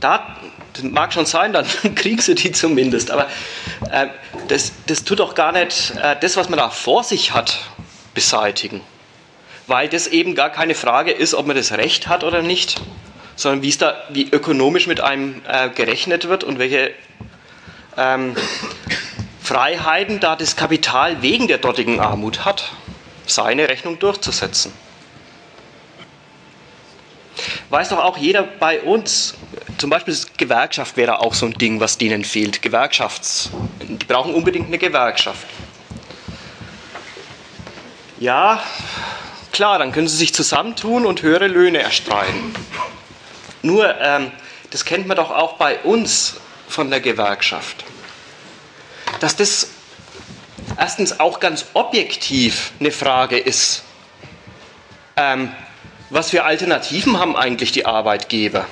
[0.00, 0.36] da
[0.82, 3.26] mag schon sein, dann kriegen sie die zumindest, aber
[3.90, 4.08] äh,
[4.48, 7.60] das, das tut doch gar nicht äh, das, was man da vor sich hat,
[8.14, 8.80] beseitigen.
[9.66, 12.80] Weil das eben gar keine Frage ist, ob man das Recht hat oder nicht,
[13.36, 16.92] sondern wie es da, wie ökonomisch mit einem äh, gerechnet wird und welche
[17.96, 18.36] ähm,
[19.42, 22.72] Freiheiten da das Kapital wegen der dortigen Armut hat,
[23.26, 24.72] seine Rechnung durchzusetzen.
[27.68, 29.34] Weiß doch auch jeder bei uns,
[29.78, 32.62] zum Beispiel Gewerkschaft wäre auch so ein Ding, was denen fehlt.
[32.62, 33.50] Gewerkschafts.
[33.80, 35.46] Die brauchen unbedingt eine Gewerkschaft.
[38.18, 38.62] Ja,
[39.52, 42.54] klar, dann können sie sich zusammentun und höhere Löhne erstreiten.
[43.62, 44.30] Nur, ähm,
[44.70, 46.36] das kennt man doch auch bei uns
[46.68, 47.84] von der Gewerkschaft,
[49.20, 49.68] dass das
[50.78, 53.82] erstens auch ganz objektiv eine Frage ist.
[55.16, 55.52] Ähm,
[56.10, 58.66] was für Alternativen haben eigentlich die Arbeitgeber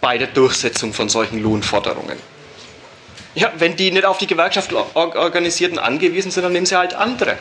[0.00, 2.18] bei der Durchsetzung von solchen Lohnforderungen?
[3.34, 7.38] Ja, wenn die nicht auf die Gewerkschaft organisierten angewiesen sind, dann nehmen sie halt andere.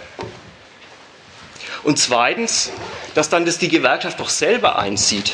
[1.84, 2.71] Und zweitens,
[3.15, 5.34] dass dann das die Gewerkschaft doch selber einsieht.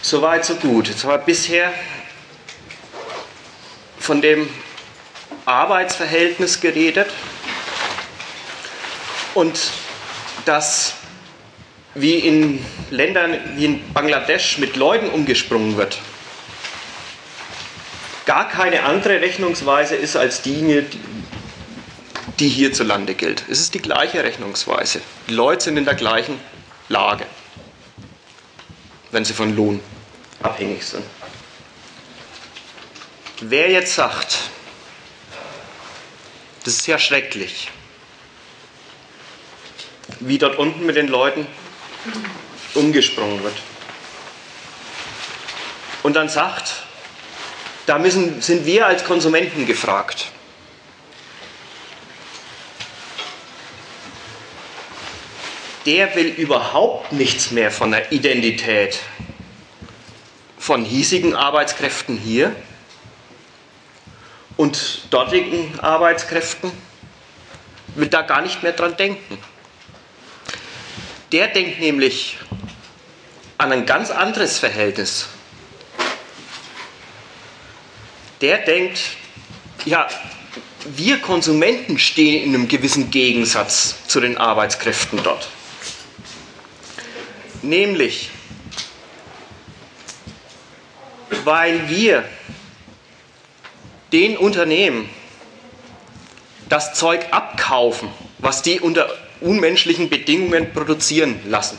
[0.00, 0.88] Soweit, so gut.
[0.88, 1.72] Jetzt haben wir bisher
[3.98, 4.48] von dem
[5.44, 7.08] Arbeitsverhältnis geredet
[9.34, 9.58] und
[10.44, 10.94] dass
[11.94, 15.98] wie in Ländern wie in Bangladesch mit Leuten umgesprungen wird,
[18.26, 20.84] gar keine andere Rechnungsweise ist als die,
[22.38, 23.42] die hierzulande gilt.
[23.48, 25.00] Es ist die gleiche Rechnungsweise.
[25.28, 26.38] Die Leute sind in der gleichen
[26.88, 27.26] Lage,
[29.10, 29.80] wenn sie von Lohn
[30.42, 31.04] abhängig sind.
[33.40, 34.36] Wer jetzt sagt,
[36.64, 37.70] das ist ja schrecklich,
[40.20, 41.46] wie dort unten mit den Leuten
[42.74, 43.56] umgesprungen wird.
[46.02, 46.84] Und dann sagt,
[47.86, 50.26] da müssen, sind wir als Konsumenten gefragt.
[55.86, 59.00] Der will überhaupt nichts mehr von der Identität
[60.58, 62.54] von hiesigen Arbeitskräften hier
[64.58, 66.70] und dortigen Arbeitskräften,
[67.94, 69.38] will da gar nicht mehr dran denken.
[71.32, 72.38] Der denkt nämlich
[73.56, 75.26] an ein ganz anderes Verhältnis.
[78.40, 78.98] Der denkt,
[79.84, 80.08] ja,
[80.84, 85.48] wir Konsumenten stehen in einem gewissen Gegensatz zu den Arbeitskräften dort.
[87.62, 88.30] Nämlich,
[91.44, 92.24] weil wir
[94.12, 95.08] den Unternehmen
[96.68, 99.08] das Zeug abkaufen, was die unter
[99.40, 101.78] unmenschlichen Bedingungen produzieren lassen.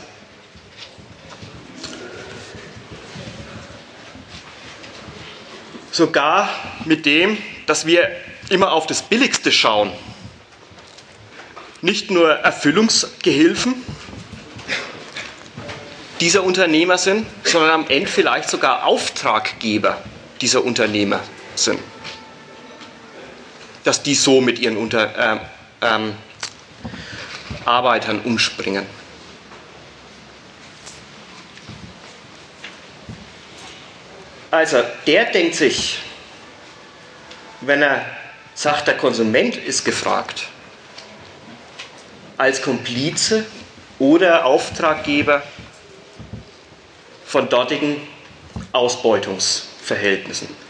[5.90, 6.48] Sogar
[6.84, 8.10] mit dem, dass wir
[8.48, 9.92] immer auf das Billigste schauen.
[11.82, 13.74] Nicht nur Erfüllungsgehilfen
[16.20, 20.00] dieser Unternehmer sind, sondern am Ende vielleicht sogar Auftraggeber
[20.40, 21.20] dieser Unternehmer
[21.56, 21.80] sind.
[23.84, 25.38] Dass die so mit ihren Unter, äh,
[25.82, 26.14] ähm,
[27.64, 28.86] Arbeitern umspringen.
[34.50, 35.98] Also, der denkt sich,
[37.62, 38.04] wenn er
[38.54, 40.44] sagt, der Konsument ist gefragt,
[42.36, 43.46] als Komplize
[43.98, 45.42] oder Auftraggeber
[47.24, 47.96] von dortigen
[48.72, 50.61] Ausbeutungsverhältnissen.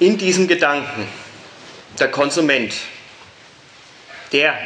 [0.00, 1.08] In diesem Gedanken,
[1.98, 2.74] der Konsument,
[4.32, 4.58] der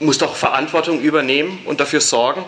[0.00, 2.44] muss doch Verantwortung übernehmen und dafür sorgen,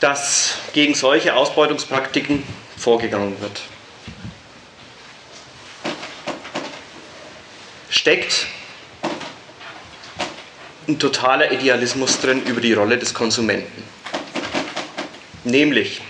[0.00, 2.42] dass gegen solche Ausbeutungspraktiken
[2.76, 3.60] vorgegangen wird.
[7.88, 8.46] Steckt
[10.88, 13.84] ein totaler Idealismus drin über die Rolle des Konsumenten.
[15.44, 16.00] Nämlich,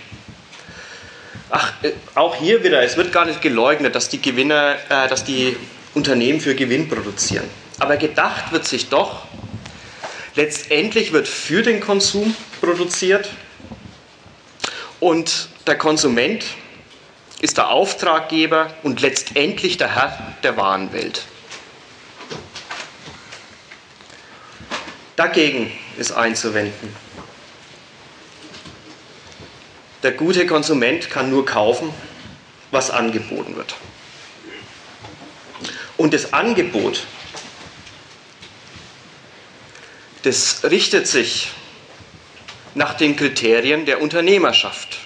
[1.53, 5.23] ach, äh, auch hier wieder, es wird gar nicht geleugnet, dass die Gewinner, äh, dass
[5.23, 5.55] die
[5.93, 7.47] Unternehmen für Gewinn produzieren.
[7.79, 9.23] Aber gedacht wird sich doch,
[10.35, 13.29] letztendlich wird für den Konsum produziert
[14.99, 16.43] und der Konsument
[17.39, 21.23] ist der Auftraggeber und letztendlich der Herr der Warenwelt.
[25.15, 27.02] Dagegen ist einzuwenden.
[30.03, 31.93] Der gute Konsument kann nur kaufen,
[32.71, 33.75] was angeboten wird.
[35.95, 37.05] Und das Angebot,
[40.23, 41.51] das richtet sich
[42.75, 44.97] nach den Kriterien der Unternehmerschaft.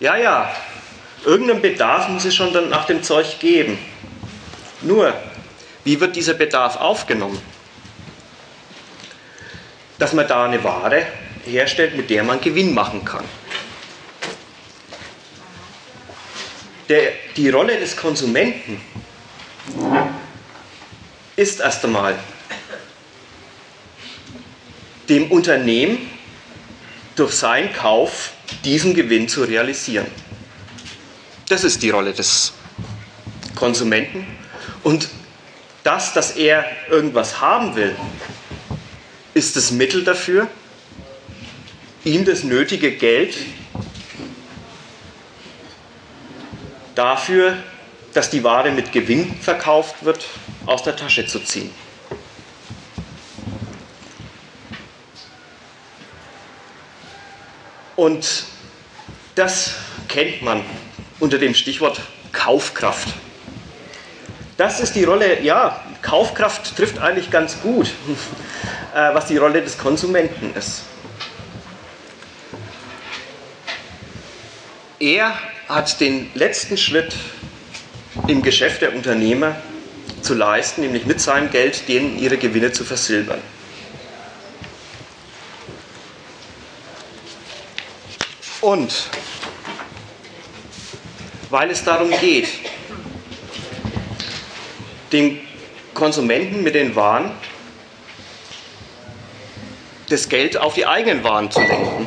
[0.00, 0.50] Ja, ja,
[1.26, 3.78] irgendeinen Bedarf muss es schon dann nach dem Zeug geben.
[4.80, 5.12] Nur,
[5.84, 7.40] wie wird dieser Bedarf aufgenommen?
[9.98, 11.06] Dass man da eine Ware
[11.46, 13.24] herstellt, mit der man Gewinn machen kann.
[16.88, 18.80] Der, die Rolle des Konsumenten
[21.34, 22.16] ist erst einmal
[25.08, 26.10] dem Unternehmen
[27.16, 28.32] durch seinen Kauf
[28.64, 30.06] diesen Gewinn zu realisieren.
[31.48, 32.52] Das ist die Rolle des
[33.54, 34.26] Konsumenten.
[34.82, 35.08] Und
[35.82, 37.96] das, dass er irgendwas haben will,
[39.34, 40.48] ist das Mittel dafür,
[42.06, 43.36] ihm das nötige Geld
[46.94, 47.56] dafür,
[48.14, 50.26] dass die Ware mit Gewinn verkauft wird,
[50.66, 51.70] aus der Tasche zu ziehen.
[57.96, 58.44] Und
[59.34, 59.74] das
[60.08, 60.62] kennt man
[61.18, 62.00] unter dem Stichwort
[62.32, 63.08] Kaufkraft.
[64.56, 67.88] Das ist die Rolle, ja, Kaufkraft trifft eigentlich ganz gut,
[68.94, 70.82] äh, was die Rolle des Konsumenten ist.
[74.98, 75.38] Er
[75.68, 77.14] hat den letzten Schritt
[78.26, 79.56] im Geschäft der Unternehmer
[80.22, 83.40] zu leisten, nämlich mit seinem Geld denen ihre Gewinne zu versilbern.
[88.62, 89.10] Und
[91.50, 92.48] weil es darum geht,
[95.12, 95.40] den
[95.94, 97.32] Konsumenten mit den Waren
[100.08, 102.06] das Geld auf die eigenen Waren zu lenken.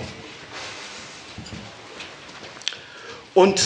[3.34, 3.62] Und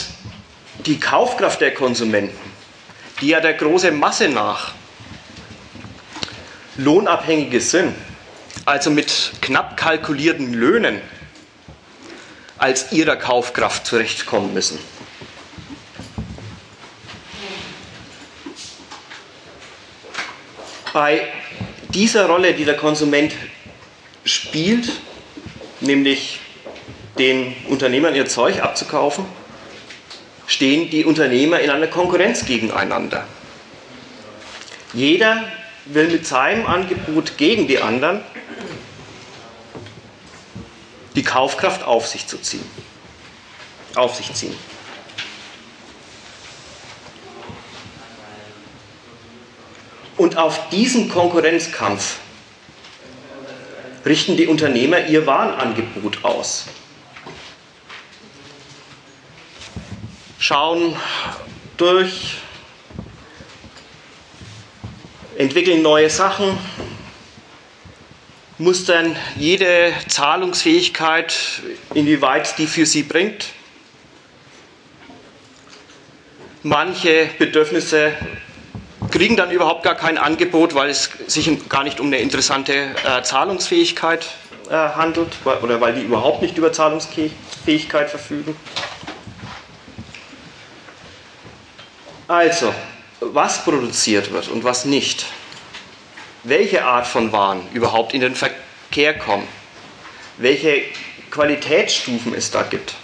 [0.86, 2.38] die Kaufkraft der Konsumenten,
[3.22, 4.74] die ja der großen Masse nach
[6.76, 7.94] Lohnabhängige sind,
[8.66, 11.02] also mit knapp kalkulierten Löhnen
[12.58, 14.80] als ihrer Kaufkraft zurechtkommen müssen.
[20.94, 21.28] Bei
[21.90, 23.34] dieser Rolle, die der Konsument
[24.26, 24.92] spielt,
[25.82, 26.40] nämlich
[27.18, 29.26] den Unternehmern ihr Zeug abzukaufen,
[30.54, 33.28] stehen die Unternehmer in einer Konkurrenz gegeneinander.
[34.94, 35.44] Jeder
[35.86, 38.22] will mit seinem Angebot gegen die anderen
[41.16, 42.66] die Kaufkraft auf sich zu ziehen.
[43.96, 44.56] Auf sich ziehen.
[50.18, 52.18] Und auf diesen Konkurrenzkampf
[54.06, 56.66] richten die Unternehmer ihr Warenangebot aus.
[60.44, 60.94] Schauen
[61.78, 62.36] durch,
[65.38, 66.58] entwickeln neue Sachen,
[68.58, 71.34] mustern jede Zahlungsfähigkeit,
[71.94, 73.46] inwieweit die für sie bringt.
[76.62, 78.12] Manche Bedürfnisse
[79.12, 83.24] kriegen dann überhaupt gar kein Angebot, weil es sich gar nicht um eine interessante äh,
[83.24, 84.28] Zahlungsfähigkeit
[84.70, 88.58] äh, handelt oder weil die überhaupt nicht über Zahlungsfähigkeit verfügen.
[92.28, 92.74] Also,
[93.20, 95.26] was produziert wird und was nicht,
[96.44, 99.48] welche Art von Waren überhaupt in den Verkehr kommen,
[100.38, 100.84] welche
[101.32, 102.96] Qualitätsstufen es da gibt,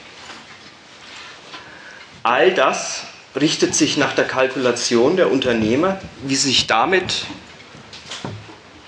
[2.23, 3.03] all das
[3.39, 7.25] richtet sich nach der Kalkulation der Unternehmer, wie sie sich damit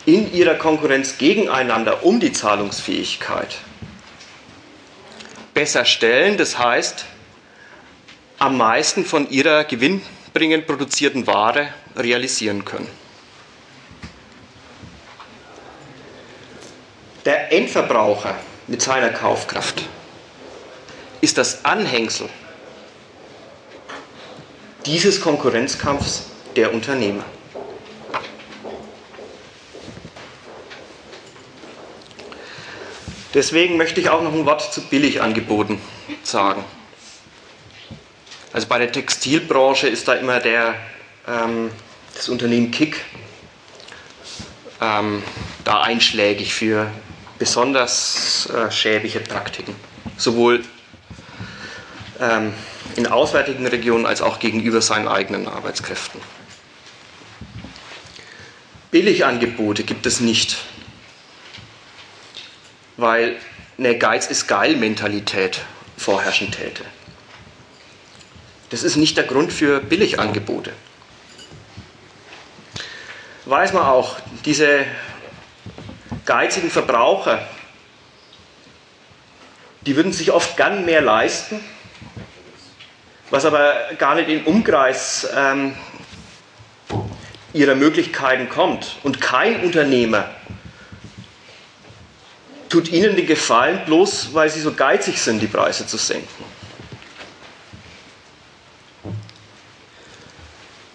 [0.05, 3.57] in ihrer Konkurrenz gegeneinander um die Zahlungsfähigkeit
[5.53, 7.05] besser stellen, das heißt
[8.39, 9.63] am meisten von ihrer
[10.33, 12.87] bringen produzierten Ware realisieren können.
[17.25, 18.35] Der Endverbraucher
[18.67, 19.83] mit seiner Kaufkraft
[21.21, 22.29] ist das Anhängsel
[24.85, 26.25] dieses Konkurrenzkampfs
[26.55, 27.23] der Unternehmer.
[33.33, 35.79] Deswegen möchte ich auch noch ein Wort zu Billigangeboten
[36.23, 36.65] sagen.
[38.53, 40.75] Also bei der Textilbranche ist da immer der,
[41.27, 41.71] ähm,
[42.15, 43.05] das Unternehmen Kick
[44.81, 45.23] ähm,
[45.63, 46.91] da einschlägig für
[47.39, 49.75] besonders äh, schäbige Praktiken.
[50.17, 50.63] Sowohl
[52.19, 52.53] ähm,
[52.97, 56.19] in auswärtigen Regionen als auch gegenüber seinen eigenen Arbeitskräften.
[58.91, 60.57] Billigangebote gibt es nicht,
[62.97, 63.37] weil
[63.77, 65.61] eine Geiz ist geil Mentalität
[65.95, 66.83] vorherrschen täte.
[68.71, 70.71] Das ist nicht der Grund für Billigangebote.
[73.45, 74.85] Weiß man auch, diese
[76.25, 77.45] geizigen Verbraucher,
[79.81, 81.59] die würden sich oft gern mehr leisten,
[83.29, 85.75] was aber gar nicht im Umkreis ähm,
[87.51, 88.95] ihrer Möglichkeiten kommt.
[89.03, 90.29] Und kein Unternehmer
[92.69, 96.45] tut ihnen den Gefallen, bloß weil sie so geizig sind, die Preise zu senken.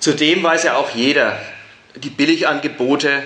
[0.06, 1.36] Zudem weiß ja auch jeder,
[1.96, 3.24] die Billigangebote,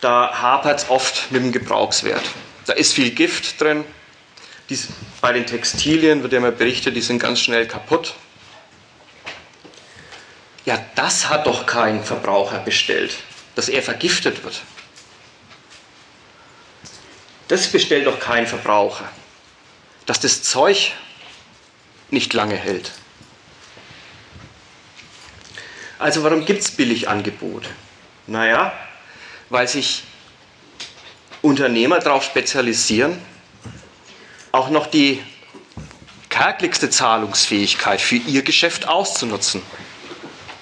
[0.00, 2.22] da hapert es oft mit dem Gebrauchswert.
[2.64, 3.84] Da ist viel Gift drin.
[4.68, 4.86] Dies,
[5.20, 8.14] bei den Textilien wird ja immer berichtet, die sind ganz schnell kaputt.
[10.64, 13.16] Ja, das hat doch kein Verbraucher bestellt,
[13.56, 14.62] dass er vergiftet wird.
[17.48, 19.10] Das bestellt doch kein Verbraucher,
[20.06, 20.92] dass das Zeug
[22.10, 22.92] nicht lange hält.
[26.00, 27.68] Also warum gibt es Billigangebote?
[28.26, 28.72] Naja,
[29.50, 30.02] weil sich
[31.42, 33.20] Unternehmer darauf spezialisieren,
[34.50, 35.22] auch noch die
[36.30, 39.60] kärgligste Zahlungsfähigkeit für ihr Geschäft auszunutzen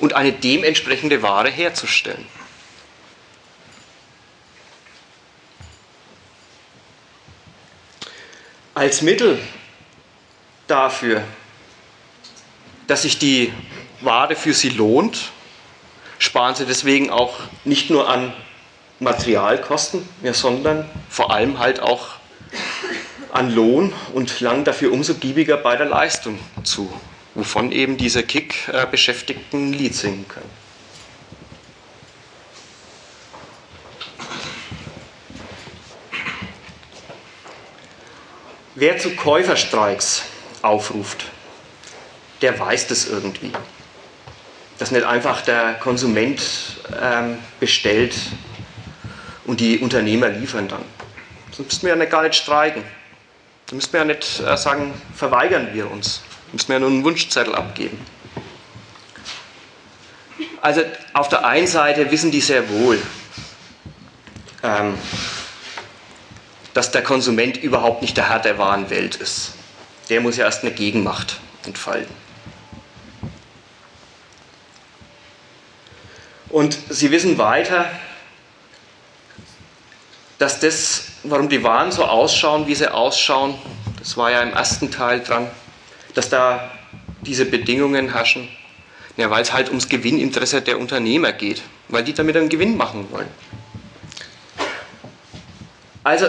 [0.00, 2.26] und eine dementsprechende Ware herzustellen.
[8.74, 9.38] Als Mittel
[10.66, 11.22] dafür,
[12.88, 13.52] dass sich die
[14.00, 15.30] Ware für sie lohnt,
[16.18, 17.34] sparen sie deswegen auch
[17.64, 18.32] nicht nur an
[19.00, 22.08] Materialkosten, ja, sondern vor allem halt auch
[23.32, 26.92] an Lohn und lang dafür umso giebiger bei der Leistung zu,
[27.34, 30.50] wovon eben diese Kick-Beschäftigten ein Lied singen können.
[38.74, 40.22] Wer zu Käuferstreiks
[40.62, 41.24] aufruft,
[42.42, 43.50] der weiß das irgendwie.
[44.78, 46.40] Dass nicht einfach der Konsument
[47.00, 48.14] ähm, bestellt
[49.44, 50.84] und die Unternehmer liefern dann.
[51.50, 52.84] Sonst müssten wir ja nicht gar nicht streiken.
[53.66, 56.22] Da müssten wir ja nicht äh, sagen, verweigern wir uns.
[56.46, 57.98] Da müssten wir ja nur einen Wunschzettel abgeben.
[60.60, 60.82] Also
[61.14, 63.00] auf der einen Seite wissen die sehr wohl,
[64.62, 64.94] ähm,
[66.74, 69.52] dass der Konsument überhaupt nicht der Herr der wahren Welt ist.
[70.10, 72.14] Der muss ja erst eine Gegenmacht entfalten.
[76.50, 77.90] Und sie wissen weiter,
[80.38, 83.54] dass das, warum die Waren so ausschauen, wie sie ausschauen,
[83.98, 85.50] das war ja im ersten Teil dran,
[86.14, 86.70] dass da
[87.22, 88.48] diese Bedingungen herrschen,
[89.16, 93.10] ja, weil es halt ums Gewinninteresse der Unternehmer geht, weil die damit einen Gewinn machen
[93.10, 93.28] wollen.
[96.04, 96.26] Also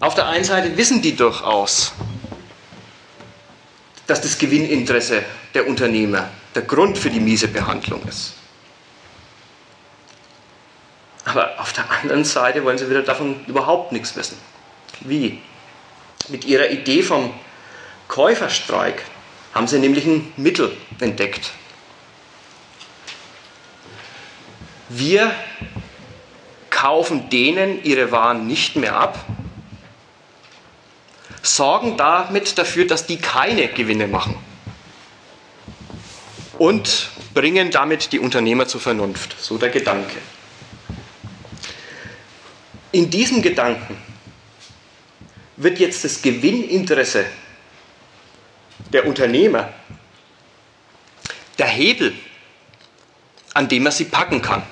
[0.00, 1.92] auf der einen Seite wissen die durchaus,
[4.06, 5.22] dass das Gewinninteresse
[5.54, 8.33] der Unternehmer der Grund für die miese Behandlung ist.
[11.34, 14.38] Aber auf der anderen Seite wollen sie wieder davon überhaupt nichts wissen.
[15.00, 15.40] Wie?
[16.28, 17.34] Mit ihrer Idee vom
[18.06, 19.02] Käuferstreik
[19.52, 21.50] haben sie nämlich ein Mittel entdeckt.
[24.88, 25.32] Wir
[26.70, 29.18] kaufen denen ihre Waren nicht mehr ab,
[31.42, 34.36] sorgen damit dafür, dass die keine Gewinne machen
[36.58, 39.34] und bringen damit die Unternehmer zur Vernunft.
[39.40, 40.16] So der Gedanke.
[42.94, 43.96] In diesem Gedanken
[45.56, 47.26] wird jetzt das Gewinninteresse
[48.92, 49.70] der Unternehmer
[51.58, 52.14] der Hebel,
[53.52, 54.62] an dem er sie packen kann.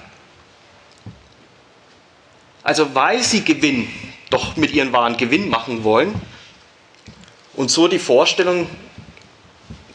[2.62, 3.88] Also weil sie Gewinn,
[4.30, 6.14] doch mit ihren Waren Gewinn machen wollen
[7.54, 8.68] und so die Vorstellung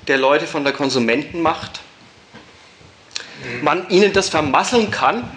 [0.07, 1.79] der Leute von der Konsumentenmacht,
[3.61, 5.31] man ihnen das vermasseln kann,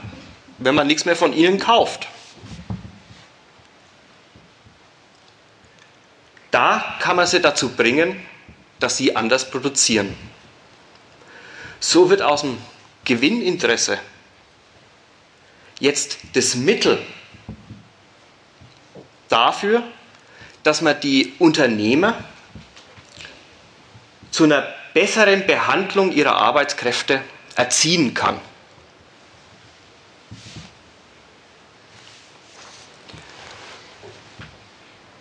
[0.59, 2.09] wenn man nichts mehr von ihnen kauft.
[6.51, 8.21] Da kann man sie dazu bringen,
[8.79, 10.17] dass sie anders produzieren.
[11.79, 12.59] So wird aus dem
[13.05, 13.99] Gewinninteresse
[15.79, 16.99] jetzt das Mittel,
[19.31, 19.83] dafür,
[20.63, 22.23] dass man die Unternehmer
[24.31, 27.23] zu einer besseren Behandlung ihrer Arbeitskräfte
[27.55, 28.39] erziehen kann.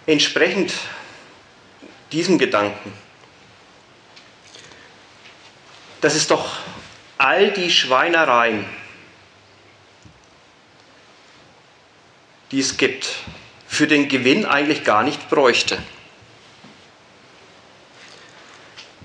[0.05, 0.73] Entsprechend
[2.11, 2.93] diesem Gedanken,
[6.01, 6.57] dass es doch
[7.17, 8.65] all die Schweinereien,
[12.51, 13.07] die es gibt,
[13.67, 15.77] für den Gewinn eigentlich gar nicht bräuchte.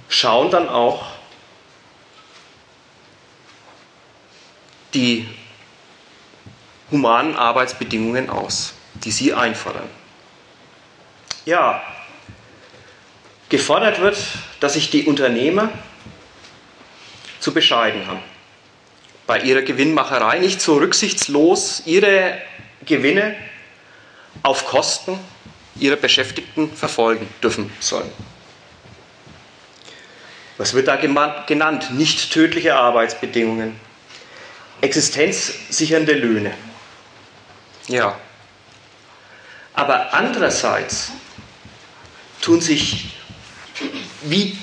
[0.08, 1.04] Schauen dann auch
[4.94, 5.28] die
[6.90, 9.88] humanen Arbeitsbedingungen aus, die Sie einfordern.
[11.44, 11.82] Ja,
[13.48, 14.16] gefordert wird,
[14.60, 15.70] dass sich die Unternehmer
[17.40, 18.22] zu bescheiden haben.
[19.26, 22.38] Bei ihrer Gewinnmacherei nicht so rücksichtslos ihre
[22.84, 23.36] Gewinne
[24.42, 25.18] auf Kosten
[25.76, 28.10] ihrer Beschäftigten verfolgen dürfen sollen.
[30.56, 31.90] Was wird da genannt?
[31.92, 33.78] Nicht tödliche Arbeitsbedingungen,
[34.80, 36.54] existenzsichernde Löhne.
[37.88, 38.18] Ja.
[39.72, 41.10] Aber andererseits
[42.40, 43.13] tun sich,
[44.22, 44.56] wie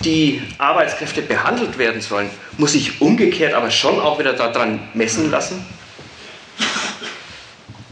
[0.00, 5.66] die Arbeitskräfte behandelt werden sollen, muss sich umgekehrt aber schon auch wieder daran messen lassen,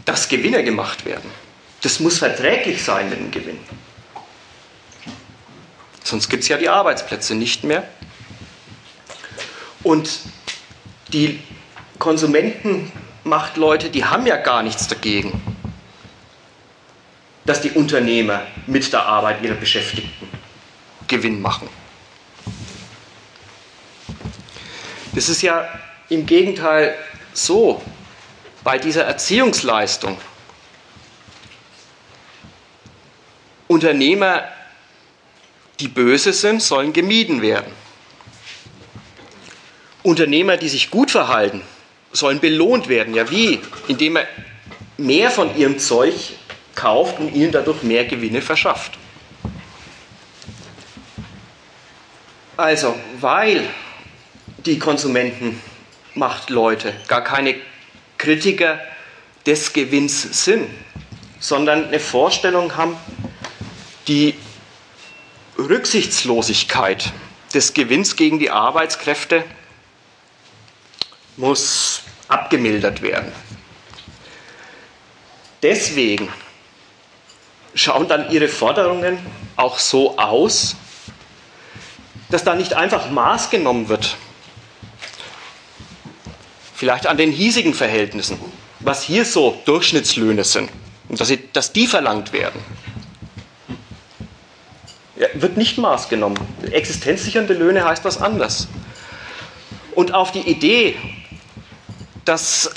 [0.05, 1.29] dass Gewinne gemacht werden.
[1.81, 3.59] Das muss verträglich sein mit dem Gewinn.
[6.03, 7.83] Sonst gibt es ja die Arbeitsplätze nicht mehr.
[9.83, 10.19] Und
[11.11, 11.39] die
[11.99, 15.41] Konsumentenmachtleute, die haben ja gar nichts dagegen,
[17.45, 20.26] dass die Unternehmer mit der Arbeit ihrer Beschäftigten
[21.07, 21.69] Gewinn machen.
[25.13, 25.67] Das ist ja
[26.09, 26.95] im Gegenteil
[27.33, 27.81] so,
[28.63, 30.17] bei dieser Erziehungsleistung.
[33.67, 34.43] Unternehmer,
[35.79, 37.71] die böse sind, sollen gemieden werden.
[40.03, 41.61] Unternehmer, die sich gut verhalten,
[42.11, 43.13] sollen belohnt werden.
[43.13, 43.59] Ja, wie?
[43.87, 44.27] Indem er
[44.97, 46.13] mehr von ihrem Zeug
[46.75, 48.93] kauft und ihnen dadurch mehr Gewinne verschafft.
[52.57, 53.69] Also, weil
[54.65, 57.55] die Konsumentenmachtleute gar keine
[58.17, 58.81] Kritiker
[59.45, 60.67] des Gewinns sind,
[61.39, 62.97] sondern eine Vorstellung haben,
[64.07, 64.33] die
[65.59, 67.13] Rücksichtslosigkeit
[67.53, 69.43] des Gewinns gegen die Arbeitskräfte
[71.35, 73.31] muss abgemildert werden.
[75.61, 76.27] Deswegen
[77.75, 79.19] schauen dann ihre Forderungen
[79.55, 80.75] auch so aus,
[82.29, 84.17] dass da nicht einfach Maß genommen wird
[86.77, 88.39] vielleicht an den hiesigen Verhältnissen,
[88.79, 90.69] was hier so Durchschnittslöhne sind
[91.09, 92.61] und dass, sie, dass die verlangt werden.
[95.15, 96.37] Ja, wird nicht maßgenommen.
[96.71, 98.67] Existenzsichernde Löhne heißt was anderes.
[99.95, 100.95] Und auf die Idee,
[102.23, 102.69] dass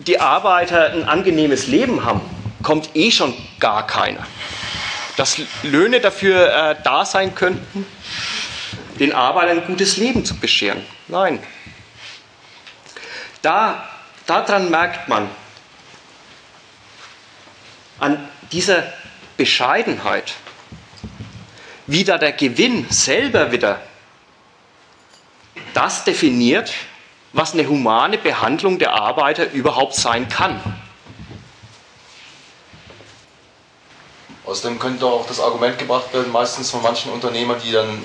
[0.00, 2.22] die Arbeiter ein angenehmes Leben haben,
[2.64, 4.26] kommt eh schon gar keiner.
[5.16, 7.86] Dass Löhne dafür äh, da sein könnten,
[8.98, 10.84] den Arbeitern ein gutes Leben zu bescheren.
[11.08, 11.42] Nein,
[13.42, 13.88] da,
[14.26, 15.28] daran merkt man,
[17.98, 18.84] an dieser
[19.36, 20.34] Bescheidenheit,
[21.86, 23.80] wie da der Gewinn selber wieder
[25.74, 26.72] das definiert,
[27.32, 30.60] was eine humane Behandlung der Arbeiter überhaupt sein kann.
[34.46, 38.02] Außerdem könnte auch das Argument gebracht werden, meistens von manchen Unternehmern, die dann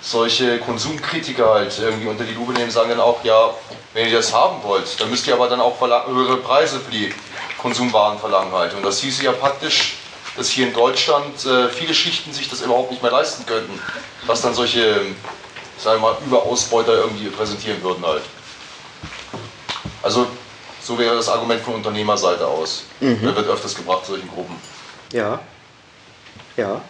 [0.00, 3.50] solche Konsumkritiker halt irgendwie unter die Lupe nehmen, sagen dann auch, ja,
[3.94, 7.12] wenn ihr das haben wollt, dann müsst ihr aber dann auch höhere Preise für die
[7.58, 8.74] Konsumwaren verlangen halt.
[8.74, 9.96] Und das hieße ja praktisch,
[10.36, 13.80] dass hier in Deutschland äh, viele Schichten sich das überhaupt nicht mehr leisten könnten,
[14.26, 15.00] was dann solche,
[15.78, 18.22] sagen wir mal, Überausbeuter irgendwie präsentieren würden halt.
[20.02, 20.26] Also
[20.82, 22.84] so wäre das Argument von Unternehmerseite aus.
[23.00, 23.18] Mhm.
[23.24, 24.56] Da wird öfters gebracht, solchen Gruppen.
[25.12, 25.40] Ja.
[26.56, 26.80] Ja.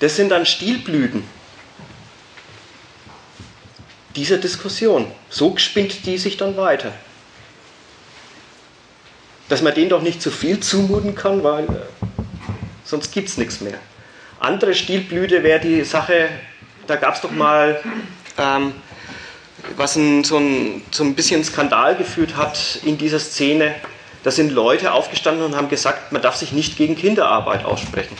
[0.00, 1.26] Das sind dann Stilblüten
[4.16, 5.06] dieser Diskussion.
[5.28, 6.92] So spinnt die sich dann weiter.
[9.48, 11.68] Dass man denen doch nicht zu viel zumuten kann, weil äh,
[12.84, 13.78] sonst gibt es nichts mehr.
[14.40, 16.28] Andere Stilblüte wäre die Sache,
[16.86, 17.80] da gab es doch mal,
[18.38, 18.72] ähm,
[19.76, 23.74] was ein, so, ein, so ein bisschen Skandal geführt hat in dieser Szene.
[24.24, 28.16] Da sind Leute aufgestanden und haben gesagt, man darf sich nicht gegen Kinderarbeit aussprechen.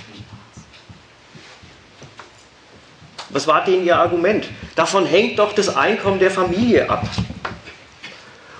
[3.37, 4.49] Was war denen ihr Argument?
[4.77, 7.07] Davon hängt doch das Einkommen der Familie ab.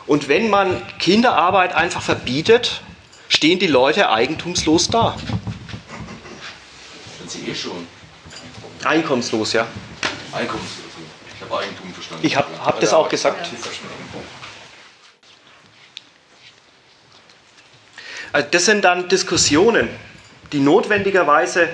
[0.07, 2.83] Und wenn man Kinderarbeit einfach verbietet,
[3.31, 5.17] stehen die Leute eigentumslos da.
[7.19, 7.87] Sind sie eh schon.
[8.85, 9.67] Einkommenslos, ja.
[10.33, 10.85] Einkommenslos.
[11.35, 12.27] Ich habe Eigentum verstanden.
[12.27, 13.49] Ich habe hab das auch gesagt.
[18.31, 19.89] Also das sind dann Diskussionen,
[20.53, 21.71] die notwendigerweise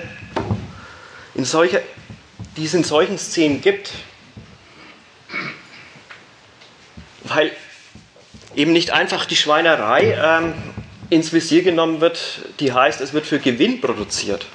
[1.35, 1.81] in solcher,
[2.57, 3.91] die es in solchen Szenen gibt,
[7.23, 7.51] weil
[8.55, 10.53] eben nicht einfach die Schweinerei ähm,
[11.09, 12.19] ins Visier genommen wird,
[12.59, 14.45] die heißt, es wird für Gewinn produziert,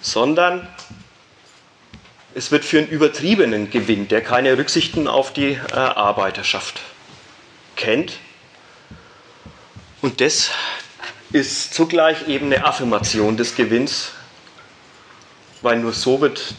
[0.00, 0.68] sondern
[2.34, 6.80] es wird für einen übertriebenen Gewinn, der keine Rücksichten auf die äh, Arbeiterschaft
[7.76, 8.18] kennt.
[10.02, 10.50] Und das
[11.32, 14.12] ist zugleich eben eine Affirmation des Gewinns,
[15.66, 16.54] weil nur so wird,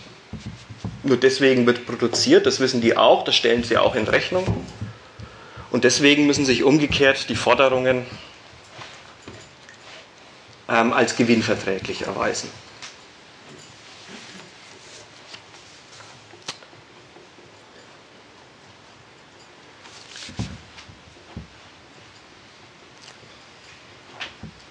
[1.03, 4.45] nur deswegen wird produziert, das wissen die auch, das stellen sie auch in Rechnung.
[5.71, 8.05] Und deswegen müssen sich umgekehrt die Forderungen
[10.67, 12.49] ähm, als gewinnverträglich erweisen.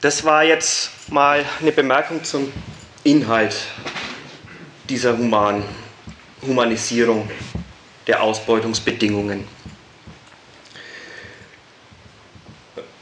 [0.03, 2.53] Das war jetzt mal eine Bemerkung zum
[3.07, 3.55] Inhalt
[4.89, 5.65] dieser Human
[6.43, 7.29] Humanisierung
[8.07, 9.47] der Ausbeutungsbedingungen.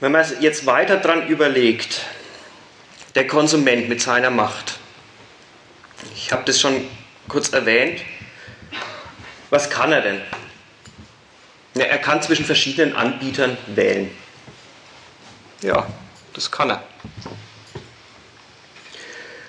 [0.01, 2.03] Wenn man jetzt weiter dran überlegt,
[3.15, 4.79] der Konsument mit seiner Macht,
[6.15, 6.87] ich habe das schon
[7.29, 8.03] kurz erwähnt,
[9.51, 10.21] was kann er denn?
[11.75, 14.11] Ja, er kann zwischen verschiedenen Anbietern wählen.
[15.63, 15.87] Ja,
[16.33, 16.83] das kann er.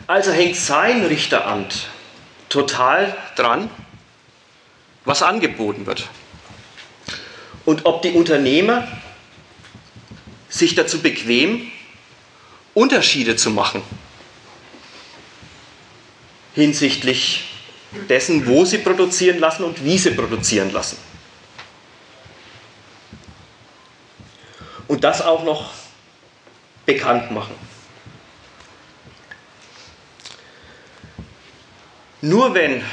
[0.08, 1.88] Also hängt sein Richteramt
[2.56, 3.70] total dran,
[5.04, 6.08] was angeboten wird.
[7.66, 8.88] Und ob die Unternehmer
[10.48, 11.70] sich dazu bequem,
[12.74, 13.82] Unterschiede zu machen
[16.54, 17.44] hinsichtlich
[18.08, 20.98] dessen, wo sie produzieren lassen und wie sie produzieren lassen.
[24.88, 25.74] Und das auch noch
[26.86, 27.56] bekannt machen.
[32.26, 32.84] Nur wenn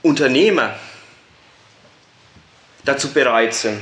[0.00, 0.76] Unternehmer
[2.84, 3.80] dazu bereit sind,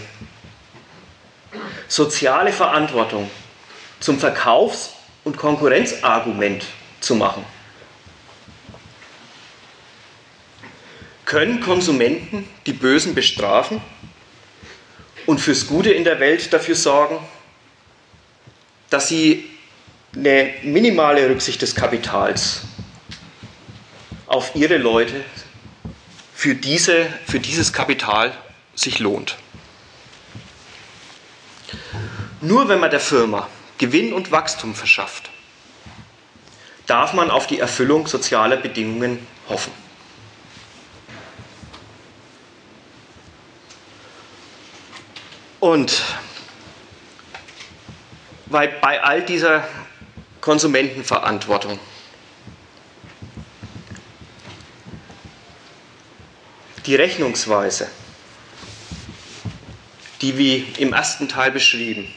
[1.88, 3.30] soziale Verantwortung
[4.00, 4.94] zum Verkaufs-
[5.24, 6.64] und Konkurrenzargument
[7.00, 7.44] zu machen,
[11.26, 13.82] können Konsumenten die Bösen bestrafen
[15.26, 17.18] und fürs Gute in der Welt dafür sorgen,
[18.88, 19.50] dass sie
[20.14, 22.62] eine minimale Rücksicht des Kapitals
[24.36, 25.24] auf ihre Leute
[26.34, 28.36] für, diese, für dieses Kapital
[28.74, 29.38] sich lohnt.
[32.42, 35.30] Nur wenn man der Firma Gewinn und Wachstum verschafft,
[36.86, 39.72] darf man auf die Erfüllung sozialer Bedingungen hoffen.
[45.60, 46.02] Und
[48.46, 49.66] weil bei all dieser
[50.42, 51.80] Konsumentenverantwortung
[56.86, 57.88] die Rechnungsweise,
[60.22, 62.12] die wie im ersten Teil beschrieben,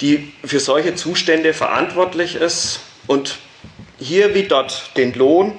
[0.00, 3.38] die für solche Zustände verantwortlich ist und
[3.98, 5.52] hier wie dort den Lohn,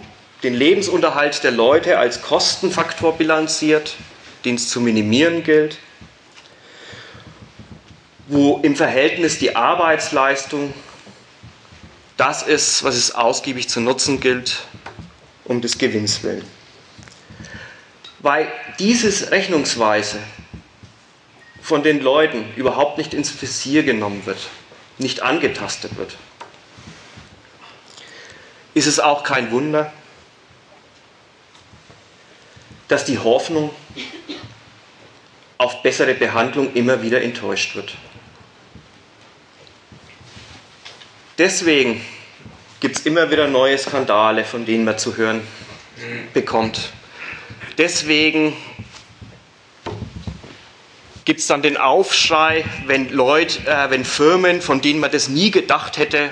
[0.43, 3.95] den Lebensunterhalt der Leute als Kostenfaktor bilanziert,
[4.43, 5.77] den es zu minimieren gilt,
[8.27, 10.73] wo im Verhältnis die Arbeitsleistung
[12.17, 14.63] das ist, was es ausgiebig zu nutzen gilt,
[15.45, 16.45] um des Gewinns willen.
[18.19, 20.19] Weil diese Rechnungsweise
[21.61, 24.49] von den Leuten überhaupt nicht ins Visier genommen wird,
[24.97, 26.15] nicht angetastet wird,
[28.73, 29.91] ist es auch kein Wunder,
[32.87, 33.71] dass die Hoffnung
[35.57, 37.95] auf bessere Behandlung immer wieder enttäuscht wird.
[41.37, 42.05] Deswegen
[42.85, 45.41] gibt es immer wieder neue Skandale, von denen man zu hören
[46.35, 46.91] bekommt.
[47.79, 48.55] Deswegen
[51.23, 55.49] gibt es dann den Aufschrei, wenn Leute, äh, wenn Firmen, von denen man das nie
[55.49, 56.29] gedacht hätte,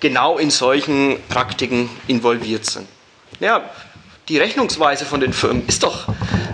[0.00, 2.88] genau in solchen Praktiken involviert sind.
[3.40, 3.68] Ja,
[4.30, 6.08] die Rechnungsweise von den Firmen ist doch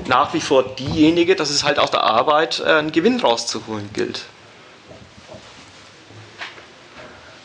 [0.08, 4.22] nach wie vor diejenige, dass es halt aus der Arbeit äh, einen Gewinn rauszuholen gilt.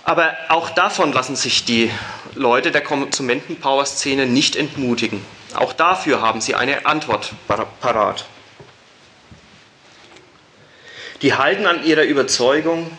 [0.07, 1.91] Aber auch davon lassen sich die
[2.33, 5.21] Leute der Konsumentenpower-Szene nicht entmutigen.
[5.53, 7.33] Auch dafür haben sie eine Antwort
[7.81, 8.23] parat.
[11.21, 12.89] Die halten an ihrer Überzeugung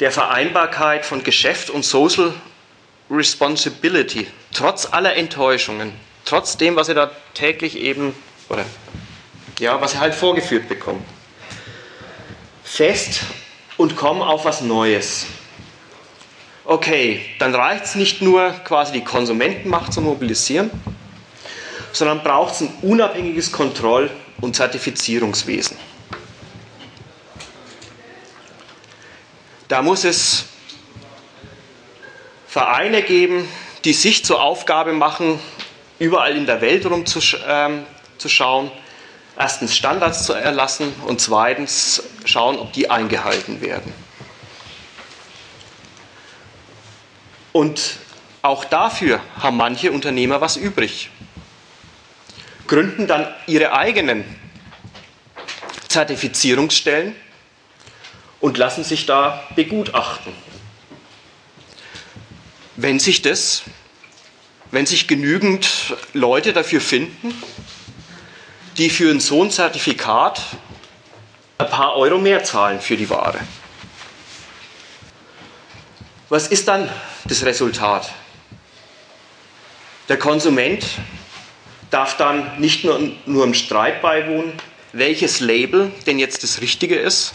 [0.00, 2.34] der Vereinbarkeit von Geschäft und Social
[3.08, 5.92] Responsibility, trotz aller Enttäuschungen,
[6.24, 8.16] trotz dem, was sie da täglich eben,
[8.48, 8.64] oder
[9.60, 11.04] ja, was sie halt vorgeführt bekommen,
[12.64, 13.20] fest
[13.76, 15.26] und kommen auf was Neues.
[16.66, 20.70] Okay, dann reicht es nicht nur, quasi die Konsumentenmacht zu mobilisieren,
[21.92, 24.10] sondern braucht es ein unabhängiges Kontroll-
[24.40, 25.76] und Zertifizierungswesen.
[29.68, 30.46] Da muss es
[32.46, 33.46] Vereine geben,
[33.84, 35.38] die sich zur Aufgabe machen,
[35.98, 37.84] überall in der Welt rumzuschauen,
[38.66, 38.70] ähm,
[39.36, 44.03] erstens Standards zu erlassen und zweitens schauen, ob die eingehalten werden.
[47.54, 47.98] Und
[48.42, 51.08] auch dafür haben manche Unternehmer was übrig,
[52.66, 54.24] gründen dann ihre eigenen
[55.86, 57.14] Zertifizierungsstellen
[58.40, 60.32] und lassen sich da begutachten.
[62.74, 63.62] Wenn sich das,
[64.72, 67.40] wenn sich genügend Leute dafür finden,
[68.78, 70.42] die für ein so ein Zertifikat
[71.58, 73.38] ein paar Euro mehr zahlen für die Ware.
[76.34, 76.90] Was ist dann
[77.28, 78.12] das Resultat?
[80.08, 80.84] Der Konsument
[81.90, 84.52] darf dann nicht nur, nur im Streit beiwohnen,
[84.92, 87.34] welches Label denn jetzt das Richtige ist,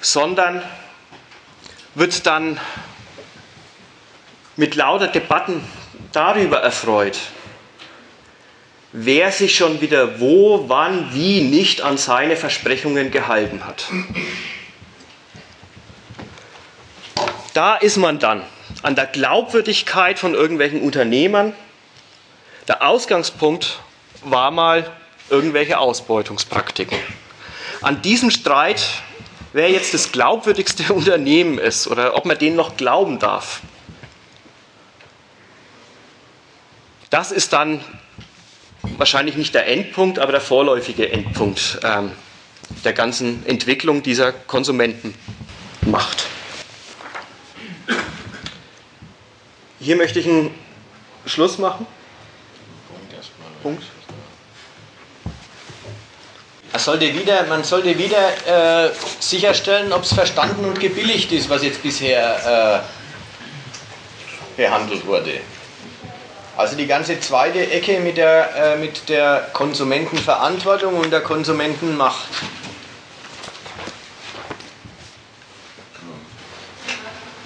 [0.00, 0.64] sondern
[1.94, 2.58] wird dann
[4.56, 5.62] mit lauter Debatten
[6.10, 7.20] darüber erfreut,
[8.90, 13.88] wer sich schon wieder wo, wann, wie nicht an seine Versprechungen gehalten hat.
[17.54, 18.42] Da ist man dann
[18.82, 21.54] an der Glaubwürdigkeit von irgendwelchen Unternehmern.
[22.68, 23.80] Der Ausgangspunkt
[24.22, 24.90] war mal
[25.28, 26.98] irgendwelche Ausbeutungspraktiken.
[27.82, 28.82] An diesem Streit
[29.52, 33.60] wer jetzt das glaubwürdigste Unternehmen ist oder ob man denen noch glauben darf.
[37.10, 37.80] Das ist dann
[38.96, 42.12] wahrscheinlich nicht der Endpunkt, aber der vorläufige Endpunkt ähm,
[42.84, 46.24] der ganzen Entwicklung dieser Konsumentenmacht.
[49.82, 50.54] Hier möchte ich einen
[51.26, 51.88] Schluss machen.
[53.64, 53.82] Punkt.
[56.70, 61.64] Man sollte wieder, man sollte wieder äh, sicherstellen, ob es verstanden und gebilligt ist, was
[61.64, 62.84] jetzt bisher
[64.56, 65.40] äh, behandelt wurde.
[66.56, 72.28] Also die ganze zweite Ecke mit der, äh, mit der Konsumentenverantwortung und der Konsumentenmacht.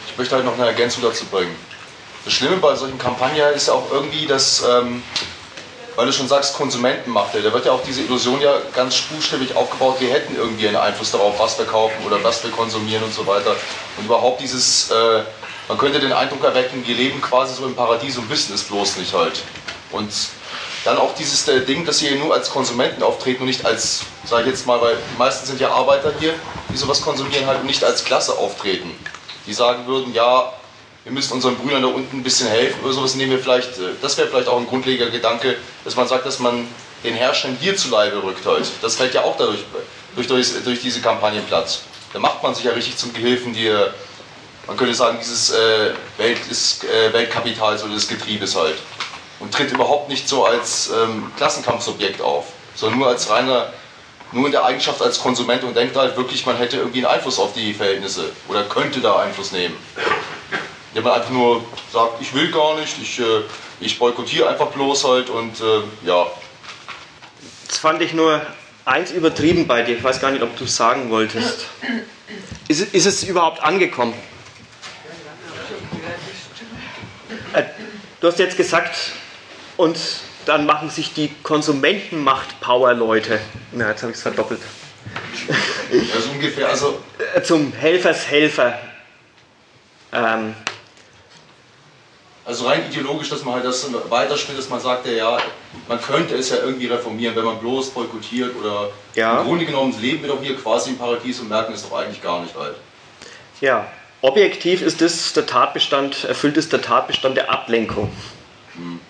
[0.08, 1.65] Ich möchte halt noch eine Ergänzung dazu bringen.
[2.26, 5.02] Das Schlimme bei solchen Kampagnen ist auch irgendwie, dass ähm,
[5.96, 9.96] weil du schon sagst, Konsumentenmacht, da wird ja auch diese Illusion ja ganz buchstäblich aufgebaut,
[9.98, 13.26] wir hätten irgendwie einen Einfluss darauf, was wir kaufen oder was wir konsumieren und so
[13.26, 13.56] weiter.
[13.96, 15.22] Und überhaupt dieses, äh,
[15.68, 18.98] man könnte den Eindruck erwecken, wir leben quasi so im Paradies und wissen es bloß
[18.98, 19.42] nicht halt.
[19.90, 20.12] Und
[20.84, 24.42] dann auch dieses äh, Ding, dass sie nur als Konsumenten auftreten und nicht als, sage
[24.42, 26.34] ich jetzt mal, weil die meisten sind ja Arbeiter hier,
[26.70, 28.90] die sowas konsumieren halt und nicht als Klasse auftreten.
[29.46, 30.52] Die sagen würden, ja,
[31.06, 33.92] wir müssen unseren Brüdern da unten ein bisschen helfen oder sowas nehmen wir vielleicht, äh,
[34.02, 36.66] das wäre vielleicht auch ein grundlegender Gedanke, dass man sagt, dass man
[37.04, 38.66] den Herrschern hier zu Leibe rückt heute.
[38.82, 39.60] Das fällt ja auch dadurch,
[40.16, 41.82] durch, durch, durch diese Kampagnen Platz.
[42.12, 43.72] Da macht man sich ja richtig zum Gehilfen, die,
[44.66, 48.74] man könnte sagen, dieses äh, Welt, des, äh, Weltkapitals oder des Getriebes halt.
[49.38, 53.72] Und tritt überhaupt nicht so als ähm, Klassenkampfsubjekt auf, sondern nur als reiner,
[54.32, 57.38] nur in der Eigenschaft als Konsument und denkt halt wirklich, man hätte irgendwie einen Einfluss
[57.38, 59.76] auf die Verhältnisse oder könnte da Einfluss nehmen
[60.90, 63.42] indem man einfach nur sagt, ich will gar nicht, ich, äh,
[63.80, 66.26] ich boykottiere einfach bloß halt und äh, ja.
[67.68, 68.40] Das fand ich nur
[68.84, 71.66] eins übertrieben bei dir, ich weiß gar nicht, ob du es sagen wolltest.
[72.68, 74.14] Ist, ist es überhaupt angekommen?
[77.52, 77.64] Äh,
[78.20, 78.96] du hast jetzt gesagt,
[79.76, 79.98] und
[80.46, 83.40] dann machen sich die Konsumentenmacht-Power-Leute,
[83.72, 84.60] na jetzt habe ich es verdoppelt.
[85.92, 87.00] Ja, so ungefähr, also.
[87.44, 88.78] Zum Helfershelfer.
[90.12, 90.54] Ähm,
[92.46, 95.38] also rein ideologisch, dass man halt das weiterspielt, dass man sagt, ja,
[95.88, 99.40] man könnte es ja irgendwie reformieren, wenn man bloß boykottiert oder ja.
[99.40, 102.22] im Grunde genommen leben wir doch hier quasi im Paradies und merken es doch eigentlich
[102.22, 102.76] gar nicht halt.
[103.60, 103.88] Ja,
[104.22, 108.12] objektiv ist das der Tatbestand, erfüllt es der Tatbestand der Ablenkung.
[108.74, 109.00] Hm.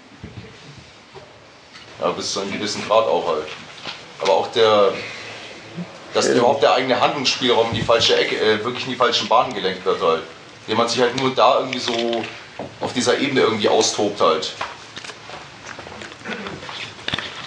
[2.01, 3.49] Ja, bis zu einem gewissen Grad auch halt.
[4.23, 4.95] Aber auch der,
[6.15, 6.35] dass ja.
[6.37, 9.85] überhaupt der eigene Handlungsspielraum in die falsche Ecke, äh, wirklich in die falschen Bahnen gelenkt
[9.85, 10.23] wird halt.
[10.67, 12.25] Indem man sich halt nur da irgendwie so
[12.81, 14.53] auf dieser Ebene irgendwie austobt halt.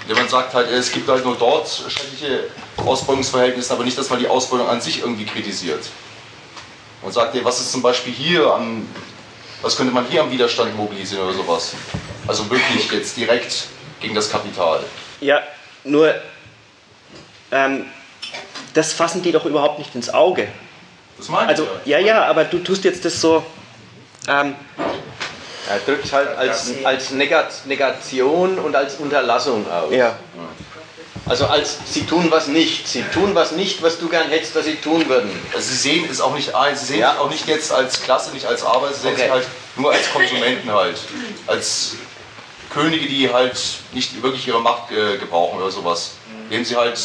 [0.07, 2.45] Wenn man sagt halt, es gibt halt nur dort schreckliche
[2.77, 5.83] Ausbeutungsverhältnisse, aber nicht, dass man die Ausbeutung an sich irgendwie kritisiert.
[7.03, 8.87] Man sagt, ey, was ist zum Beispiel hier am,
[9.61, 11.73] was könnte man hier am Widerstand mobilisieren oder sowas?
[12.27, 13.67] Also wirklich jetzt direkt
[13.99, 14.83] gegen das Kapital.
[15.21, 15.41] Ja,
[15.83, 16.15] nur
[17.51, 17.85] ähm,
[18.73, 20.47] das fassen die doch überhaupt nicht ins Auge.
[21.17, 21.99] Das meine Also, ich ja.
[21.99, 23.43] ja, ja, aber du tust jetzt das so.
[24.27, 24.55] Ähm,
[25.69, 29.91] Er drückt es halt als, als Negat- Negation und als Unterlassung aus.
[29.93, 30.17] ja.
[31.25, 32.87] Also als sie tun was nicht.
[32.87, 35.29] Sie tun was nicht, was du gern hättest, dass sie tun würden.
[35.53, 37.11] Also sie sehen es auch nicht ein, sie sehen Ja.
[37.11, 39.21] sich auch nicht jetzt als Klasse, nicht als Arbeiter, sie sehen Okay.
[39.23, 40.97] sich halt nur als Konsumenten halt.
[41.45, 41.97] Als
[42.71, 43.59] Könige, die halt
[43.91, 46.11] nicht wirklich ihre Macht äh, gebrauchen oder sowas.
[46.45, 46.99] Indem sie halt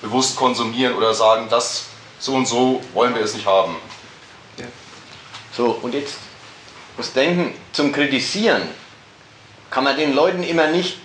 [0.00, 1.82] bewusst konsumieren oder sagen, das
[2.20, 3.76] so und so wollen wir es nicht haben.
[5.54, 6.14] So, und jetzt
[6.98, 8.62] muss denken, zum Kritisieren
[9.70, 10.98] kann man den Leuten immer nicht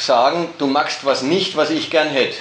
[0.00, 2.38] sagen, du magst was nicht, was ich gern hätte.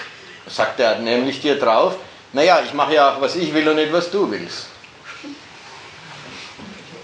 [0.47, 1.97] Sagt er nämlich dir drauf,
[2.31, 4.67] naja, ich mache ja, was ich will und nicht, was du willst.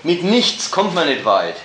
[0.04, 1.56] Mit nichts kommt man nicht weit.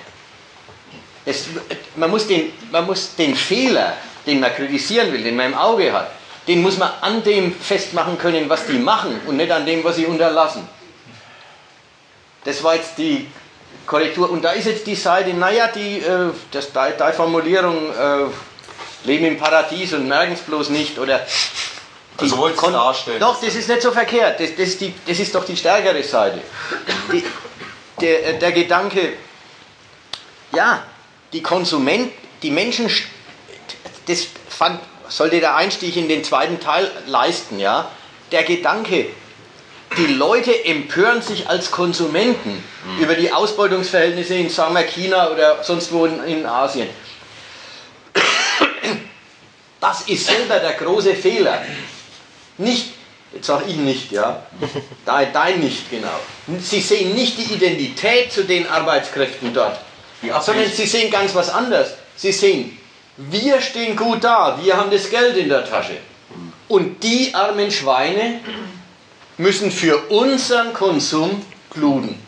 [1.25, 1.47] Es,
[1.95, 3.97] man, muss den, man muss den Fehler,
[4.27, 6.11] den man kritisieren will, den man im Auge hat,
[6.49, 9.97] den muss man an dem festmachen können, was die machen und nicht an dem, was
[9.97, 10.67] sie unterlassen.
[12.45, 13.29] Das war jetzt die
[13.87, 14.31] Korrektur.
[14.31, 18.27] Und da ist jetzt die Seite, naja, die, äh, das, die, die Formulierung, äh,
[19.05, 20.99] leben im Paradies und merken es bloß nicht.
[20.99, 21.21] Oder
[22.21, 23.21] die Also wollt ihr es Kon- darstellen?
[23.21, 24.41] Doch, das ist nicht so verkehrt.
[24.41, 26.41] Das, das, ist, die, das ist doch die stärkere Seite.
[27.13, 27.25] Die,
[28.01, 29.15] der, äh, der Gedanke,
[30.55, 30.83] ja,
[31.33, 32.13] die Konsument,
[32.43, 32.91] die Menschen,
[34.07, 37.91] das fand, sollte der Einstieg in den zweiten Teil leisten, ja.
[38.33, 39.07] Der Gedanke,
[39.97, 42.63] die Leute empören sich als Konsumenten
[43.01, 46.89] über die Ausbeutungsverhältnisse in, sagen wir, China oder sonst wo in, in Asien.
[49.81, 51.63] Das ist selber der große Fehler.
[52.59, 52.91] Nicht,
[53.33, 54.43] jetzt sage ich nicht, ja,
[55.05, 56.19] dein, dein nicht genau.
[56.61, 59.79] Sie sehen nicht die Identität zu den Arbeitskräften dort,
[60.23, 60.77] Die sondern Absicht.
[60.77, 61.95] sie sehen ganz was anderes.
[62.17, 62.77] Sie sehen,
[63.17, 65.97] wir stehen gut da, wir haben das Geld in der Tasche.
[66.67, 68.41] Und die armen Schweine
[69.39, 72.21] müssen für unseren Konsum bluten.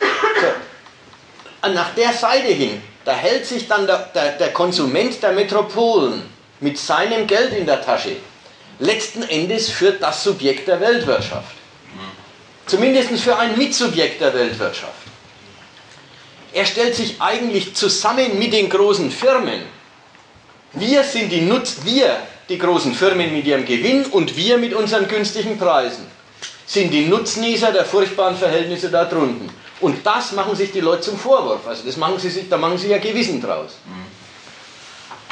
[0.00, 1.68] So.
[1.68, 6.22] Nach der Seite hin, da hält sich dann der, der, der Konsument der Metropolen
[6.60, 8.16] mit seinem Geld in der Tasche
[8.78, 11.54] letzten Endes für das Subjekt der Weltwirtschaft.
[12.66, 14.92] Zumindest für ein Mitsubjekt der Weltwirtschaft.
[16.52, 19.62] Er stellt sich eigentlich zusammen mit den großen Firmen.
[20.74, 25.08] Wir sind die Nutz, wir, die großen Firmen mit ihrem Gewinn und wir mit unseren
[25.08, 26.06] günstigen Preisen,
[26.72, 29.50] sind die Nutznießer der furchtbaren Verhältnisse da drunten.
[29.80, 31.66] Und das machen sich die Leute zum Vorwurf.
[31.66, 33.72] Also das machen sie sich, da machen sie ja Gewissen draus.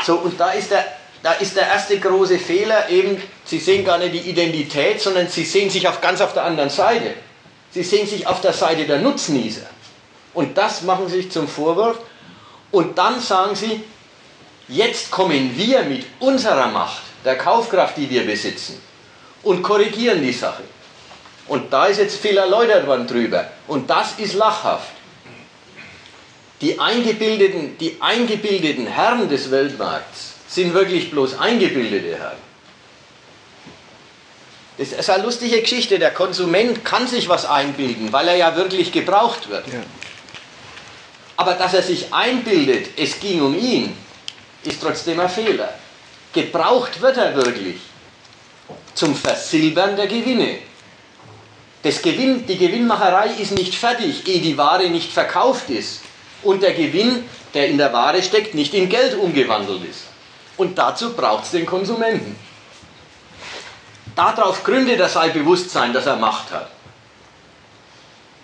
[0.04, 0.84] So, und da ist, der,
[1.22, 5.44] da ist der erste große Fehler eben, sie sehen gar nicht die Identität, sondern sie
[5.44, 7.14] sehen sich auf, ganz auf der anderen Seite.
[7.70, 9.66] Sie sehen sich auf der Seite der Nutznießer.
[10.34, 12.00] Und das machen sie sich zum Vorwurf.
[12.70, 13.82] Und dann sagen sie,
[14.68, 18.80] jetzt kommen wir mit unserer Macht, der Kaufkraft, die wir besitzen,
[19.42, 20.64] und korrigieren die Sache.
[21.46, 23.50] Und da ist jetzt viel erläutert worden drüber.
[23.66, 24.92] Und das ist lachhaft.
[26.60, 32.50] Die eingebildeten, die eingebildeten Herren des Weltmarkts sind wirklich bloß eingebildete Herren.
[34.76, 35.98] Das ist eine lustige Geschichte.
[35.98, 39.64] Der Konsument kann sich was einbilden, weil er ja wirklich gebraucht wird.
[41.36, 43.96] Aber dass er sich einbildet, es ging um ihn,
[44.64, 45.74] ist trotzdem ein Fehler.
[46.32, 47.76] Gebraucht wird er wirklich
[48.94, 50.58] zum Versilbern der Gewinne.
[51.82, 56.02] Das Gewinn, die Gewinnmacherei ist nicht fertig, ehe die Ware nicht verkauft ist
[56.42, 57.24] und der Gewinn,
[57.54, 60.02] der in der Ware steckt, nicht in Geld umgewandelt ist.
[60.58, 62.36] Und dazu braucht es den Konsumenten.
[64.14, 66.70] Darauf gründet er sein Bewusstsein, dass er Macht hat.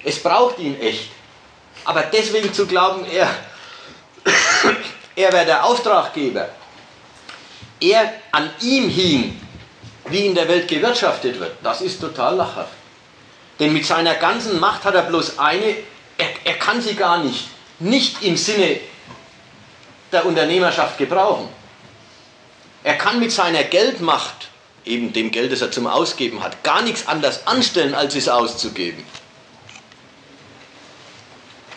[0.03, 1.11] Es braucht ihn echt.
[1.85, 3.29] Aber deswegen zu glauben, er,
[5.17, 6.49] er wäre der Auftraggeber,
[7.81, 9.41] er an ihm hing,
[10.07, 12.73] wie in der Welt gewirtschaftet wird, das ist total lachhaft.
[13.59, 15.77] Denn mit seiner ganzen Macht hat er bloß eine,
[16.19, 17.49] er, er kann sie gar nicht,
[17.79, 18.81] nicht im Sinne
[20.13, 21.49] der Unternehmerschaft gebrauchen.
[22.85, 24.49] Er kann mit seiner Geldmacht,
[24.85, 29.03] eben dem Geld, das er zum Ausgeben hat, gar nichts anderes anstellen, als es auszugeben.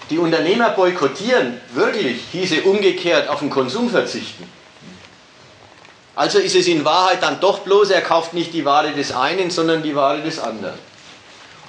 [0.09, 4.49] Die Unternehmer boykottieren, wirklich, hieße umgekehrt auf den Konsum verzichten.
[6.15, 9.51] Also ist es in Wahrheit dann doch bloß, er kauft nicht die Ware des einen,
[9.51, 10.77] sondern die Ware des anderen.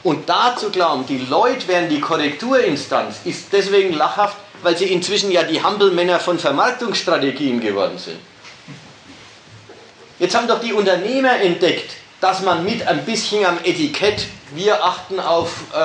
[0.03, 5.31] Und da zu glauben, die Leute wären die Korrekturinstanz, ist deswegen lachhaft, weil sie inzwischen
[5.31, 8.19] ja die Hampelmänner von Vermarktungsstrategien geworden sind.
[10.19, 15.21] Jetzt haben doch die Unternehmer entdeckt, dass man mit ein bisschen am Etikett, wir achten
[15.21, 15.79] auf, äh,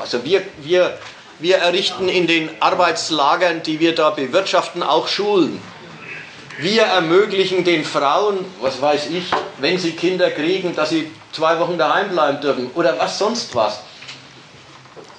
[0.00, 0.98] also wir, wir,
[1.38, 5.60] wir errichten in den Arbeitslagern, die wir da bewirtschaften, auch Schulen.
[6.58, 9.24] Wir ermöglichen den Frauen, was weiß ich,
[9.58, 13.80] wenn sie Kinder kriegen, dass sie zwei Wochen daheim bleiben dürfen oder was sonst was.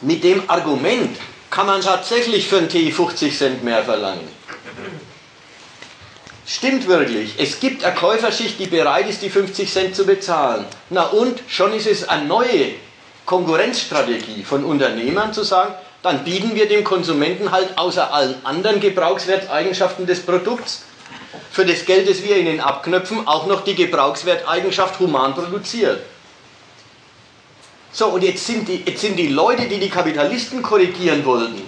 [0.02, 1.18] Mit dem Argument
[1.50, 4.28] kann man tatsächlich für einen Tee 50 Cent mehr verlangen.
[6.46, 7.36] Stimmt wirklich.
[7.38, 10.66] Es gibt eine Käuferschicht, die bereit ist, die 50 Cent zu bezahlen.
[10.90, 12.74] Na und schon ist es eine neue
[13.26, 20.06] Konkurrenzstrategie von Unternehmern zu sagen, dann bieten wir dem Konsumenten halt außer allen anderen Gebrauchswerteigenschaften
[20.06, 20.84] des Produkts
[21.52, 26.02] für das Geld, das wir ihnen abknöpfen, auch noch die Gebrauchswerteigenschaft human produziert.
[27.92, 31.62] So, und jetzt sind, die, jetzt sind die Leute, die die Kapitalisten korrigieren wollten,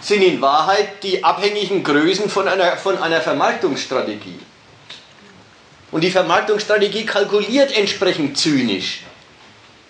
[0.00, 4.40] sind in Wahrheit die abhängigen Größen von einer, von einer Vermarktungsstrategie.
[5.92, 9.02] Und die Vermarktungsstrategie kalkuliert entsprechend zynisch.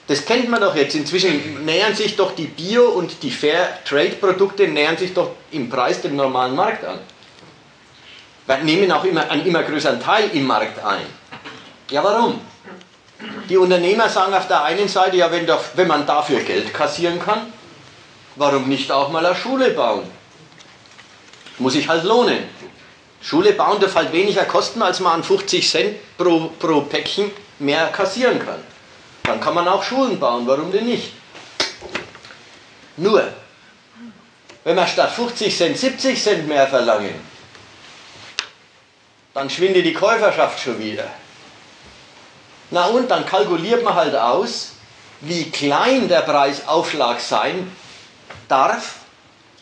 [0.06, 0.96] Das kennt man doch jetzt.
[0.96, 6.16] Inzwischen nähern sich doch die Bio- und die Fair-Trade-Produkte nähern sich doch im Preis dem
[6.16, 6.98] normalen Markt an.
[8.58, 11.06] Nehmen auch immer einen immer größeren Teil im Markt ein.
[11.90, 12.40] Ja, warum?
[13.48, 17.20] Die Unternehmer sagen auf der einen Seite, ja, wenn, doch, wenn man dafür Geld kassieren
[17.20, 17.52] kann,
[18.36, 20.04] warum nicht auch mal eine Schule bauen?
[21.58, 22.44] Muss sich halt lohnen.
[23.20, 27.88] Schule bauen darf halt weniger kosten, als man an 50 Cent pro, pro Päckchen mehr
[27.88, 28.60] kassieren kann.
[29.24, 31.12] Dann kann man auch Schulen bauen, warum denn nicht?
[32.96, 33.22] Nur,
[34.64, 37.14] wenn wir statt 50 Cent 70 Cent mehr verlangen,
[39.34, 41.06] dann schwindet die Käuferschaft schon wieder.
[42.70, 44.72] Na und dann kalkuliert man halt aus,
[45.20, 47.70] wie klein der Preisaufschlag sein
[48.48, 48.96] darf,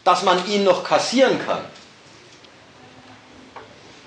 [0.05, 1.65] dass man ihn noch kassieren kann.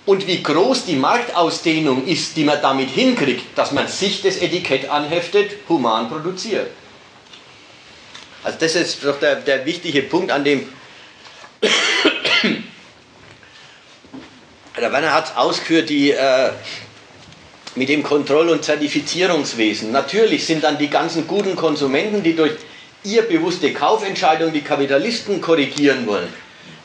[0.05, 4.89] Und wie groß die Marktausdehnung ist, die man damit hinkriegt, dass man sich das Etikett
[4.89, 6.71] anheftet, human produziert.
[8.43, 10.67] Also das ist doch der, der wichtige Punkt, an dem
[14.91, 16.51] der Werner hat es ausgeführt, die, äh,
[17.75, 19.91] mit dem Kontroll- und Zertifizierungswesen.
[19.91, 22.51] Natürlich sind dann die ganzen guten Konsumenten, die durch
[23.03, 26.31] ihr bewusste Kaufentscheidung die Kapitalisten korrigieren wollen,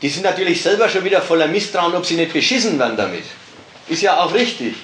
[0.02, 3.24] die sind natürlich selber schon wieder voller Misstrauen, ob sie nicht beschissen werden damit.
[3.88, 4.74] Ist ja auch richtig.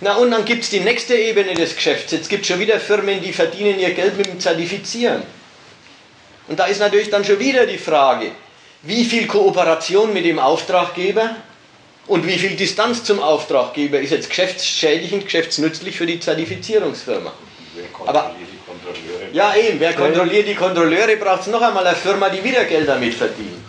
[0.00, 2.12] Na und dann gibt es die nächste Ebene des Geschäfts.
[2.12, 5.22] Jetzt gibt es schon wieder Firmen, die verdienen ihr Geld mit dem Zertifizieren.
[6.48, 8.32] Und da ist natürlich dann schon wieder die Frage,
[8.82, 11.36] wie viel Kooperation mit dem Auftraggeber
[12.06, 17.32] und wie viel Distanz zum Auftraggeber ist jetzt geschäftsschädigend, geschäftsnützlich für die Zertifizierungsfirma.
[18.06, 18.34] Aber
[19.32, 22.88] ja, eben, wer kontrolliert die Kontrolleure, braucht es noch einmal eine Firma, die wieder Geld
[22.88, 23.65] damit verdient.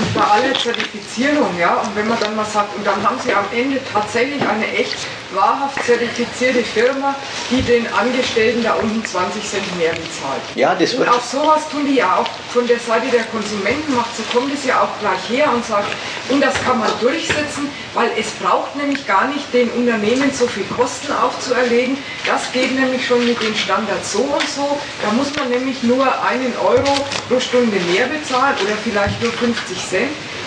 [0.00, 3.34] Und bei aller Zertifizierung, ja, und wenn man dann mal sagt, und dann haben sie
[3.34, 4.96] am Ende tatsächlich eine echt
[5.34, 7.14] wahrhaft zertifizierte Firma,
[7.50, 10.40] die den Angestellten da unten 20 Cent mehr bezahlt.
[10.54, 11.10] Ja, das Und wird.
[11.10, 14.80] auf sowas tun die ja auch von der Seite der Konsumentenmacht, so kommt es ja
[14.80, 15.88] auch gleich her und sagt,
[16.30, 20.64] und das kann man durchsetzen, weil es braucht nämlich gar nicht den Unternehmen so viel
[20.64, 21.98] Kosten aufzuerlegen.
[22.26, 24.78] Das geht nämlich schon mit den Standards so und so.
[25.02, 29.76] Da muss man nämlich nur einen Euro pro Stunde mehr bezahlen oder vielleicht nur 50
[29.76, 29.89] Cent.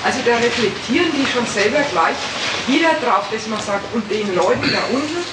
[0.04, 2.16] Also da reflektieren die schon selber gleich
[2.68, 5.24] wieder drauf, dass man sagt, und den Leuten da unten,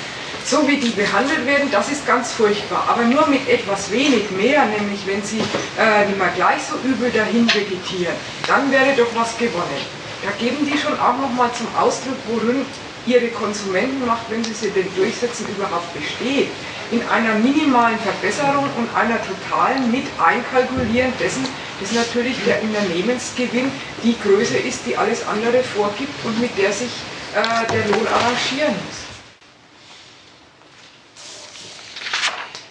[0.44, 2.84] so wie die behandelt werden, das ist ganz furchtbar.
[2.88, 5.40] Aber nur mit etwas wenig mehr, nämlich wenn sie
[5.78, 8.14] äh, nicht mehr gleich so übel dahin vegetieren,
[8.46, 9.82] dann wäre doch was gewonnen.
[10.24, 12.64] Da geben die schon auch nochmal zum Ausdruck, worin
[13.06, 16.50] ihre Konsumentenmacht, wenn sie sie denn durchsetzen, überhaupt besteht.
[16.90, 21.46] In einer minimalen Verbesserung und einer totalen mit Einkalkulieren dessen,
[21.80, 23.70] dass natürlich der Unternehmensgewinn
[24.02, 26.90] die Größe ist, die alles andere vorgibt und mit der sich
[27.34, 29.10] äh, der Lohn arrangieren muss.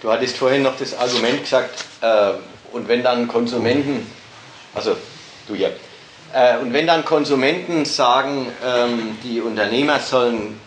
[0.01, 2.33] Du hattest vorhin noch das Argument gesagt, äh,
[2.71, 4.05] und wenn dann Konsumenten,
[4.73, 4.95] also
[5.47, 5.69] du ja,
[6.33, 10.59] äh, und wenn dann Konsumenten sagen, ähm, die Unternehmer sollen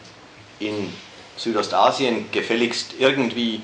[0.59, 0.93] in
[1.37, 3.63] Südostasien gefälligst irgendwie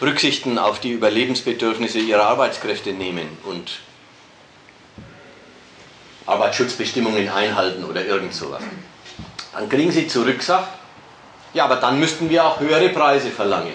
[0.00, 3.78] Rücksichten auf die Überlebensbedürfnisse ihrer Arbeitskräfte nehmen und
[6.26, 8.62] Arbeitsschutzbestimmungen einhalten oder irgend sowas.
[9.52, 10.68] Dann kriegen sie zurück, sagt,
[11.54, 13.72] ja, aber dann müssten wir auch höhere Preise verlangen.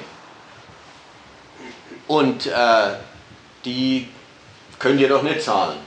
[2.07, 2.51] Und äh,
[3.65, 4.09] die
[4.77, 5.77] könnt ihr doch nicht zahlen.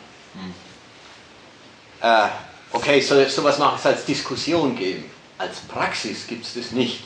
[2.01, 2.29] Äh,
[2.73, 5.14] okay, soll es sowas mag es als Diskussion geben.
[5.45, 7.01] Als Praxis gibt es das nicht.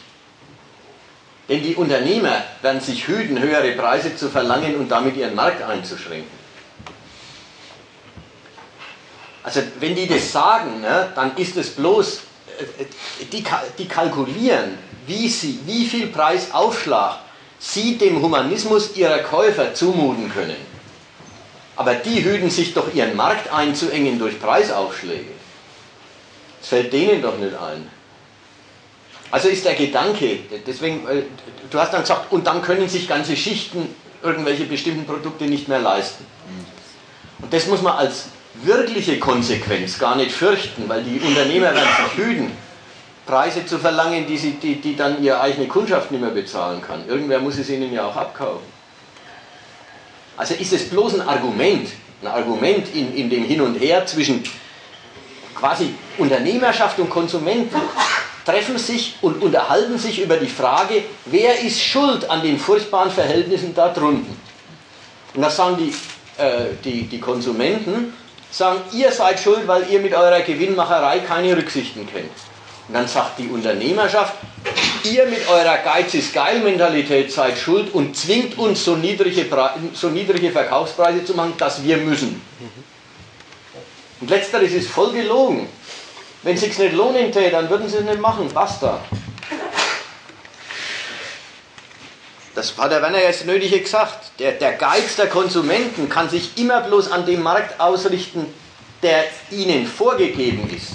[1.48, 6.38] Denn die Unternehmer werden sich hüten, höhere Preise zu verlangen und damit ihren Markt einzuschränken.
[9.42, 12.20] Also wenn die das sagen, ne, dann ist es bloß,
[12.78, 12.84] äh,
[13.32, 17.18] die, ka- die kalkulieren wie, sie, wie viel Preisaufschlag
[17.58, 20.56] sie dem Humanismus ihrer Käufer zumuten können.
[21.74, 25.32] Aber die hüten sich doch ihren Markt einzuengen durch Preisaufschläge.
[26.60, 27.88] Das fällt denen doch nicht ein.
[29.30, 31.22] Also ist der Gedanke, deswegen, äh,
[31.70, 35.80] du hast dann gesagt, und dann können sich ganze Schichten irgendwelche bestimmten Produkte nicht mehr
[35.80, 36.24] leisten.
[37.40, 38.26] Und das muss man als
[38.62, 42.50] wirkliche Konsequenz gar nicht fürchten, weil die Unternehmer werden sich hüten,
[43.26, 47.06] Preise zu verlangen, die, sie, die, die dann ihre eigene Kundschaft nicht mehr bezahlen kann.
[47.06, 48.66] Irgendwer muss es ihnen ja auch abkaufen.
[50.36, 51.90] Also ist es bloß ein Argument,
[52.22, 54.42] ein Argument in, in dem Hin und Her zwischen
[55.54, 57.76] quasi Unternehmerschaft und Konsumenten
[58.48, 63.74] treffen sich und unterhalten sich über die Frage, wer ist schuld an den furchtbaren Verhältnissen
[63.74, 64.34] da drunten.
[65.34, 65.92] Und das sagen die,
[66.42, 68.14] äh, die, die Konsumenten,
[68.50, 72.30] sagen, ihr seid schuld, weil ihr mit eurer Gewinnmacherei keine Rücksichten kennt.
[72.88, 74.32] Und dann sagt die Unternehmerschaft,
[75.04, 79.44] ihr mit eurer Geiz ist geil Mentalität seid schuld und zwingt uns so niedrige,
[79.92, 82.40] so niedrige Verkaufspreise zu machen, dass wir müssen.
[84.22, 85.68] Und letzteres ist voll gelogen.
[86.42, 88.48] Wenn es sich nicht lohnen täte, dann würden sie es nicht machen.
[88.52, 89.00] Basta.
[92.54, 94.32] Das hat der Werner jetzt nötige gesagt.
[94.38, 98.46] Der, der Geiz der Konsumenten kann sich immer bloß an dem Markt ausrichten,
[99.02, 100.92] der ihnen vorgegeben ist.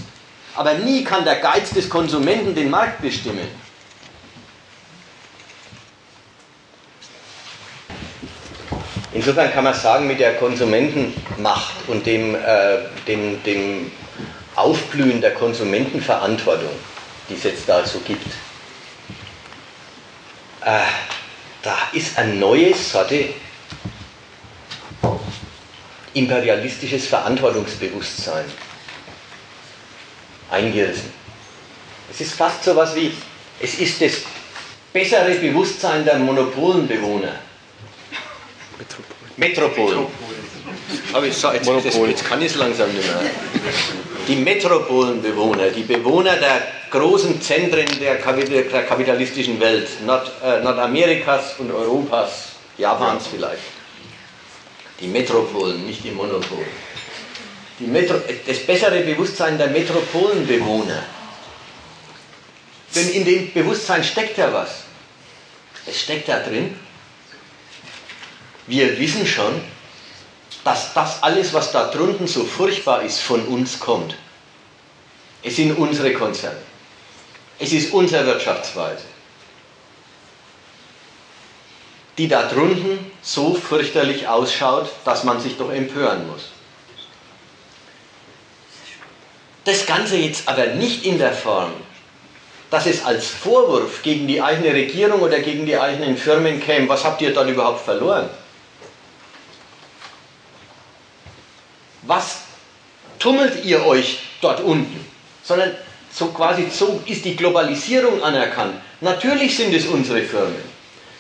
[0.55, 3.47] Aber nie kann der Geiz des Konsumenten den Markt bestimmen.
[9.13, 13.91] Insofern kann man sagen, mit der Konsumentenmacht und dem, äh, dem, dem
[14.55, 16.71] Aufblühen der Konsumentenverantwortung,
[17.29, 18.27] die es jetzt da so gibt,
[20.65, 20.79] äh,
[21.61, 23.29] da ist eine neue Sorte
[26.13, 28.45] imperialistisches Verantwortungsbewusstsein
[30.51, 31.11] eingerissen.
[32.11, 33.11] Es ist fast so was wie,
[33.59, 34.21] es ist das
[34.91, 37.39] bessere Bewusstsein der Monopolenbewohner.
[39.37, 40.07] Metropolen.
[41.13, 43.31] Aber ich sag, jetzt, jetzt, jetzt kann ich es langsam nicht mehr.
[44.27, 46.61] Die Metropolenbewohner, die Bewohner der
[46.91, 53.63] großen Zentren der, der kapitalistischen Welt, Nord, äh, Nordamerikas und Europas, Japans vielleicht.
[54.99, 56.83] Die Metropolen, nicht die Monopolen
[57.79, 58.15] die Metro,
[58.45, 61.03] das bessere Bewusstsein der Metropolenbewohner.
[62.95, 64.83] Denn in dem Bewusstsein steckt ja was.
[65.85, 66.77] Es steckt da drin.
[68.67, 69.61] Wir wissen schon,
[70.63, 74.15] dass das alles, was da drunten so furchtbar ist, von uns kommt.
[75.43, 76.57] Es sind unsere Konzerne.
[77.59, 79.03] Es ist unsere Wirtschaftsweise,
[82.17, 86.49] die da drunten so fürchterlich ausschaut, dass man sich doch empören muss.
[89.65, 91.71] Das Ganze jetzt aber nicht in der Form,
[92.69, 97.03] dass es als Vorwurf gegen die eigene Regierung oder gegen die eigenen Firmen käme, was
[97.03, 98.29] habt ihr dann überhaupt verloren?
[102.13, 102.37] Was
[103.19, 105.05] tummelt ihr euch dort unten?
[105.43, 105.71] Sondern
[106.11, 108.75] so quasi so ist die Globalisierung anerkannt.
[109.01, 110.63] Natürlich sind es unsere Firmen.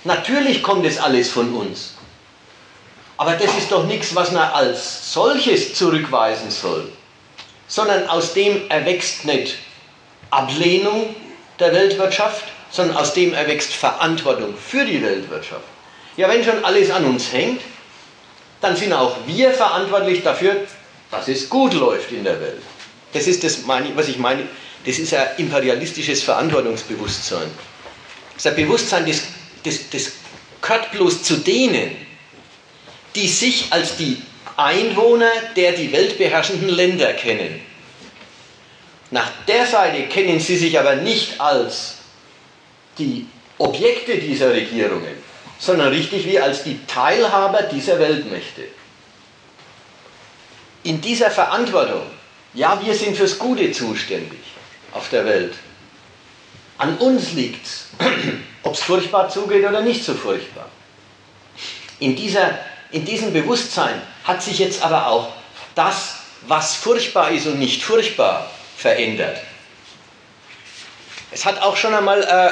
[0.03, 1.95] Natürlich kommt es alles von uns.
[3.17, 6.91] Aber das ist doch nichts, was man als solches zurückweisen soll
[7.67, 9.55] sondern aus dem erwächst nicht
[10.29, 11.15] Ablehnung
[11.59, 15.63] der Weltwirtschaft, sondern aus dem erwächst Verantwortung für die Weltwirtschaft.
[16.15, 17.61] Ja, wenn schon alles an uns hängt,
[18.61, 20.55] dann sind auch wir verantwortlich dafür,
[21.13, 22.61] dass es gut läuft in der Welt.
[23.13, 24.43] Das ist das, was ich meine,
[24.85, 27.49] das ist ein imperialistisches Verantwortungsbewusstsein.
[28.33, 29.21] Das ist ein Bewusstsein, das,
[29.63, 30.11] das, das
[30.61, 31.95] gehört bloß zu denen,
[33.15, 34.17] die sich als die
[34.57, 37.61] Einwohner der die weltbeherrschenden Länder kennen.
[39.11, 41.97] Nach der Seite kennen sie sich aber nicht als
[42.97, 43.27] die
[43.59, 45.15] Objekte dieser Regierungen,
[45.59, 48.63] sondern richtig wie als die Teilhaber dieser Weltmächte.
[50.83, 52.03] In dieser Verantwortung,
[52.53, 54.39] ja, wir sind fürs Gute zuständig
[54.91, 55.55] auf der Welt.
[56.77, 57.87] An uns liegt es,
[58.63, 60.67] ob es furchtbar zugeht oder nicht so furchtbar.
[61.99, 62.59] In dieser
[62.93, 65.33] in diesem Bewusstsein hat sich jetzt aber auch
[65.73, 69.39] das, was furchtbar ist und nicht furchtbar, verändert.
[71.31, 72.51] Es hat auch schon einmal äh,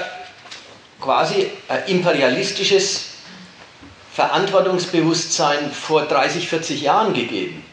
[1.00, 3.06] quasi ein imperialistisches
[4.16, 7.64] Verantwortungsbewusstsein vor 30, 40 Jahren gegeben.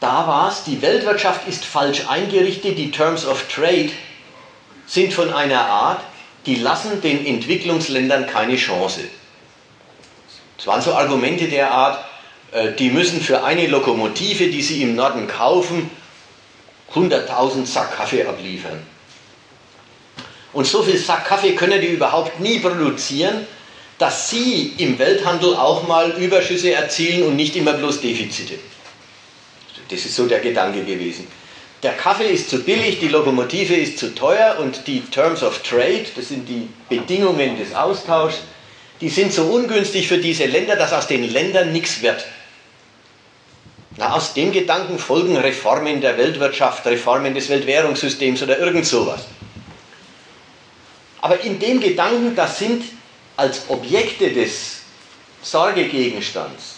[0.00, 3.90] Da war es, die Weltwirtschaft ist falsch eingerichtet, die Terms of Trade
[4.86, 6.00] sind von einer Art,
[6.46, 9.00] die lassen den Entwicklungsländern keine Chance.
[10.56, 12.04] Das waren so Argumente der Art,
[12.52, 15.90] äh, die müssen für eine Lokomotive, die sie im Norden kaufen,
[16.94, 18.82] 100.000 Sack Kaffee abliefern.
[20.52, 23.46] Und so viel Sack Kaffee können die überhaupt nie produzieren,
[23.98, 28.54] dass sie im Welthandel auch mal Überschüsse erzielen und nicht immer bloß Defizite.
[29.88, 31.26] Das ist so der Gedanke gewesen.
[31.82, 36.06] Der Kaffee ist zu billig, die Lokomotive ist zu teuer und die Terms of Trade,
[36.16, 38.40] das sind die Bedingungen des Austauschs,
[39.00, 42.24] die sind so ungünstig für diese Länder, dass aus den Ländern nichts wird.
[43.96, 49.26] Na, aus dem Gedanken folgen Reformen der Weltwirtschaft, Reformen des Weltwährungssystems oder irgend sowas.
[51.20, 52.84] Aber in dem Gedanken, das sind
[53.36, 54.80] als Objekte des
[55.42, 56.76] Sorgegegenstands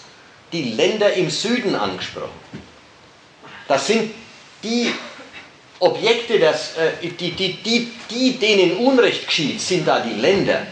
[0.53, 2.31] die Länder im Süden angesprochen.
[3.71, 4.13] Das sind
[4.65, 4.93] die
[5.79, 10.67] Objekte, das, äh, die, die, die, die, denen Unrecht geschieht, sind da die Länder.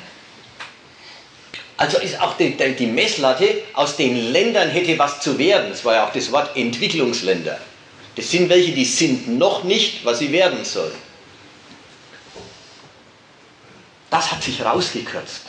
[1.76, 5.70] Also ist auch die, die Messlatte, aus den Ländern hätte was zu werden.
[5.70, 7.60] Das war ja auch das Wort Entwicklungsländer.
[8.16, 10.98] Das sind welche, die sind noch nicht, was sie werden sollen.
[14.10, 15.42] Das hat sich rausgekürzt.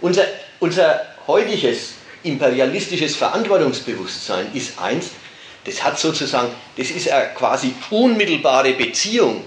[0.00, 0.26] Unser,
[0.60, 5.10] unser heutiges imperialistisches Verantwortungsbewusstsein ist eins,
[5.64, 9.44] das hat sozusagen, das ist eine quasi unmittelbare Beziehung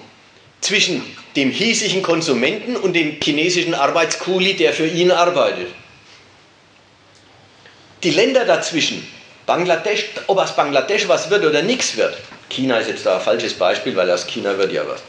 [0.61, 1.03] zwischen
[1.35, 5.67] dem hiesigen Konsumenten und dem chinesischen Arbeitskuli, der für ihn arbeitet.
[8.03, 9.05] Die Länder dazwischen,
[9.45, 12.17] Bangladesch, ob aus Bangladesch was wird oder nichts wird,
[12.49, 15.01] China ist jetzt da ein falsches Beispiel, weil aus China wird ja was.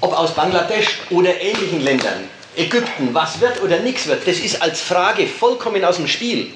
[0.00, 4.80] Ob aus Bangladesch oder ähnlichen Ländern, Ägypten, was wird oder nichts wird, das ist als
[4.80, 6.52] Frage vollkommen aus dem Spiel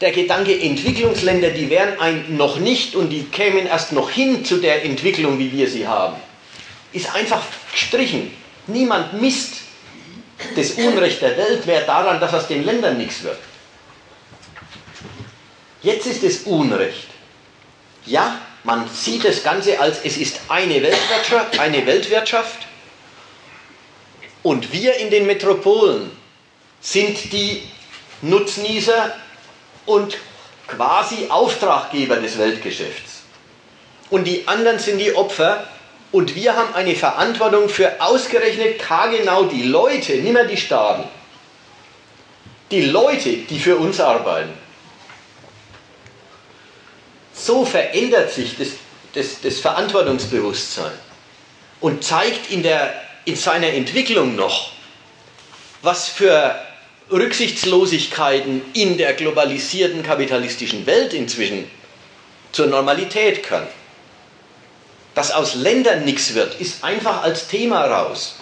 [0.00, 4.58] der Gedanke, Entwicklungsländer, die wären ein noch nicht und die kämen erst noch hin zu
[4.58, 6.16] der Entwicklung, wie wir sie haben,
[6.92, 7.42] ist einfach
[7.72, 8.30] gestrichen.
[8.66, 9.62] Niemand misst
[10.56, 13.38] das Unrecht der Welt mehr daran, dass aus den Ländern nichts wird.
[15.82, 17.08] Jetzt ist es Unrecht.
[18.06, 22.66] Ja, man sieht das Ganze als es ist eine Weltwirtschaft, eine Weltwirtschaft
[24.42, 26.10] und wir in den Metropolen
[26.80, 27.62] sind die
[28.22, 29.14] Nutznießer
[29.86, 30.16] und
[30.66, 33.22] quasi Auftraggeber des Weltgeschäfts.
[34.10, 35.66] Und die anderen sind die Opfer
[36.12, 38.80] und wir haben eine Verantwortung für ausgerechnet
[39.10, 41.08] genau die Leute, nicht mehr die Staaten.
[42.70, 44.52] Die Leute, die für uns arbeiten.
[47.34, 48.68] So verändert sich das,
[49.14, 50.92] das, das Verantwortungsbewusstsein
[51.80, 52.94] und zeigt in, der,
[53.24, 54.70] in seiner Entwicklung noch,
[55.82, 56.54] was für
[57.10, 61.70] Rücksichtslosigkeiten in der globalisierten kapitalistischen Welt inzwischen
[62.52, 63.66] zur Normalität kann.
[65.14, 68.36] Dass aus Ländern nichts wird, ist einfach als Thema raus.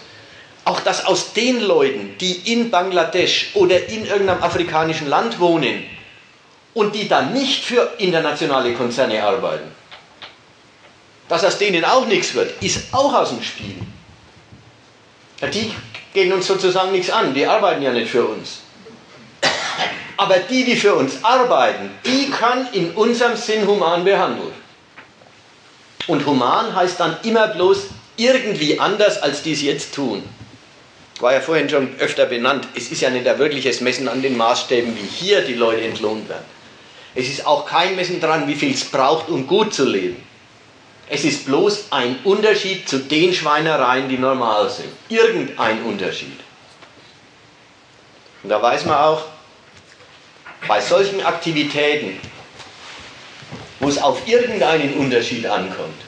[0.64, 5.84] Auch dass aus den Leuten, die in Bangladesch oder in irgendeinem afrikanischen Land wohnen
[6.72, 9.70] und die dann nicht für internationale Konzerne arbeiten,
[11.28, 13.74] dass aus denen auch nichts wird, ist auch aus dem Spiel.
[15.52, 15.72] Die
[16.12, 18.60] gehen uns sozusagen nichts an, die arbeiten ja nicht für uns.
[20.16, 24.52] Aber die, die für uns arbeiten, die können in unserem Sinn human behandeln.
[26.06, 27.86] Und human heißt dann immer bloß
[28.16, 30.22] irgendwie anders, als die es jetzt tun.
[31.20, 32.68] War ja vorhin schon öfter benannt.
[32.74, 36.28] Es ist ja nicht ein wirkliches Messen an den Maßstäben, wie hier die Leute entlohnt
[36.28, 36.44] werden.
[37.14, 40.16] Es ist auch kein Messen dran, wie viel es braucht, um gut zu leben.
[41.08, 44.92] Es ist bloß ein Unterschied zu den Schweinereien, die normal sind.
[45.08, 46.38] Irgendein Unterschied.
[48.42, 49.24] Und da weiß man auch,
[50.66, 52.18] bei solchen Aktivitäten,
[53.80, 56.00] wo es auf irgendeinen Unterschied ankommt,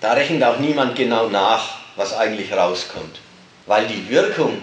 [0.00, 3.20] da rechnet auch niemand genau nach, was eigentlich rauskommt,
[3.66, 4.62] weil die Wirkung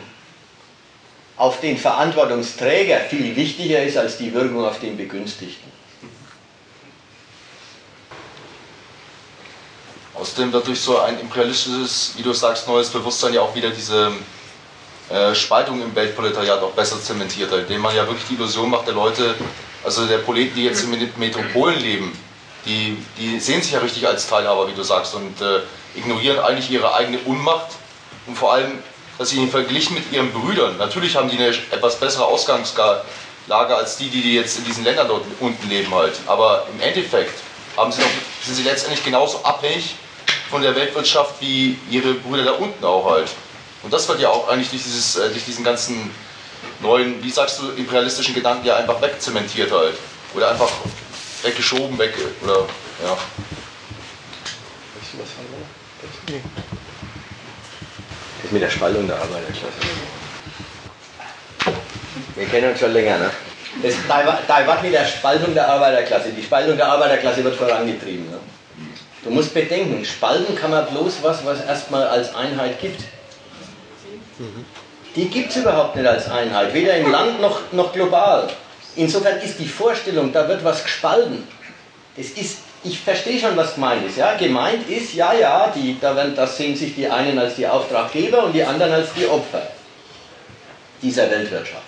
[1.38, 5.77] auf den Verantwortungsträger viel wichtiger ist als die Wirkung auf den Begünstigten.
[10.38, 14.12] Außerdem wird durch so ein imperialistisches, wie du sagst, neues Bewusstsein ja auch wieder diese
[15.10, 18.94] äh, Spaltung im Weltproletariat auch besser zementiert, indem man ja wirklich die Illusion macht, der
[18.94, 19.34] Leute,
[19.84, 22.20] also der Proleten, die jetzt in Metropolen leben,
[22.68, 25.62] die, die sehen sich ja richtig als Teilhaber, wie du sagst, und äh,
[25.96, 27.70] ignorieren eigentlich ihre eigene Unmacht
[28.28, 28.78] und vor allem,
[29.18, 33.02] dass sie verglichen mit ihren Brüdern, natürlich haben die eine etwas bessere Ausgangslage
[33.76, 37.40] als die, die jetzt in diesen Ländern dort unten leben halt, aber im Endeffekt
[37.76, 38.10] haben sie noch,
[38.46, 39.96] sind sie letztendlich genauso abhängig
[40.50, 43.30] von der Weltwirtschaft wie ihre Brüder da unten auch halt.
[43.84, 46.12] Und das wird ja auch eigentlich durch, dieses, äh, durch diesen ganzen
[46.82, 49.96] neuen, wie sagst du, imperialistischen Gedanken ja einfach wegzementiert halt.
[50.34, 50.70] Oder einfach
[51.44, 52.14] weggeschoben, weg,
[52.44, 52.66] oder,
[53.04, 53.18] ja.
[58.44, 59.74] Das mit der Spaltung der Arbeiterklasse.
[62.36, 63.32] Wir kennen uns schon länger, ne?
[63.84, 66.30] Das, da, da war mit der Spaltung der Arbeiterklasse.
[66.30, 68.30] Die Spaltung der Arbeiterklasse wird vorangetrieben.
[68.30, 68.40] Ne?
[69.28, 73.02] Du musst bedenken, spalten kann man bloß was, was erstmal als Einheit gibt.
[75.18, 78.48] Die gibt es überhaupt nicht als Einheit, weder im Land noch, noch global.
[78.96, 81.46] Insofern ist die Vorstellung, da wird was gespalten.
[82.16, 84.16] Das ist, ich verstehe schon, was gemeint ist.
[84.16, 84.38] Ja?
[84.38, 88.46] Gemeint ist, ja, ja, die, da werden, das sehen sich die einen als die Auftraggeber
[88.46, 89.68] und die anderen als die Opfer
[91.02, 91.84] dieser Weltwirtschaft.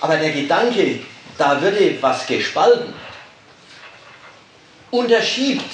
[0.00, 1.00] Aber der Gedanke,
[1.38, 2.92] da würde was gespalten,
[4.90, 5.70] unterschiebt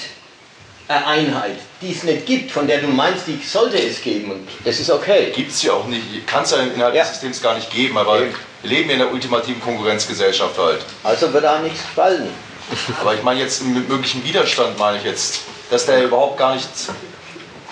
[0.88, 4.30] eine Einheit, die es nicht gibt, von der du meinst, die sollte es geben.
[4.32, 5.32] Und das ist okay.
[5.34, 7.02] Gibt es ja auch nicht, kann es ja innerhalb Ja.
[7.02, 8.34] des Systems gar nicht geben, aber Eben.
[8.62, 10.80] wir leben ja in einer ultimativen Konkurrenzgesellschaft halt.
[11.02, 12.28] Also wird auch nichts spalten.
[13.00, 15.40] Aber ich meine jetzt mit möglichen Widerstand, meine ich jetzt,
[15.70, 16.68] dass der überhaupt gar nicht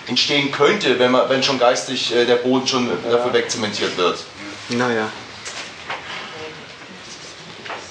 [0.07, 4.19] entstehen könnte, wenn, man, wenn schon geistig äh, der Boden schon dafür wegzementiert wird.
[4.69, 5.07] Naja.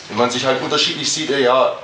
[0.09, 1.79] Wenn man sich halt unterschiedlich sieht, äh, ja,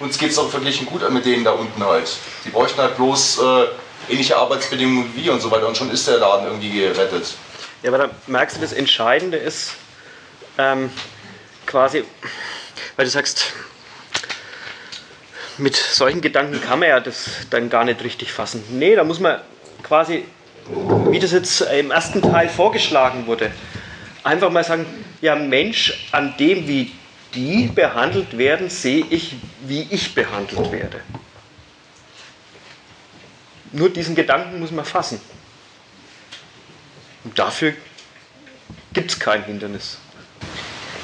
[0.00, 2.16] uns geht es doch verglichen gut mit denen da unten halt.
[2.44, 6.08] Die bräuchten halt bloß äh, ähnliche Arbeitsbedingungen wie wir und so weiter und schon ist
[6.08, 7.34] der Laden irgendwie gerettet.
[7.82, 9.72] Ja, aber da merkst du, das Entscheidende ist
[10.58, 10.90] ähm,
[11.66, 12.04] quasi,
[12.96, 13.52] weil du sagst,
[15.58, 18.64] mit solchen Gedanken kann man ja das dann gar nicht richtig fassen.
[18.70, 19.40] Nee, da muss man
[19.82, 20.24] quasi,
[21.10, 23.50] wie das jetzt im ersten Teil vorgeschlagen wurde,
[24.24, 24.86] einfach mal sagen,
[25.20, 26.92] ja Mensch, an dem, wie
[27.34, 31.00] die behandelt werden, sehe ich, wie ich behandelt werde.
[33.72, 35.20] Nur diesen Gedanken muss man fassen.
[37.24, 37.74] Und dafür
[38.92, 39.98] gibt es kein Hindernis.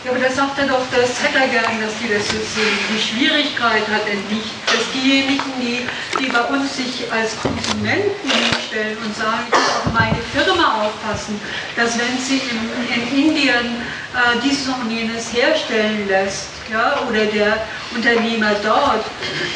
[0.06, 2.78] Ja, aber da sagt er doch der Zettergang, dass die das so sehen.
[2.94, 5.82] Die Schwierigkeit hat er nicht, dass diejenigen, die,
[6.20, 11.40] die bei uns sich als Konsumenten hinstellen und sagen, ich muss auf meine Firma aufpassen,
[11.74, 13.82] dass wenn sie in, in Indien
[14.14, 19.06] äh, dieses und jenes herstellen lässt, ja, oder der Unternehmer dort,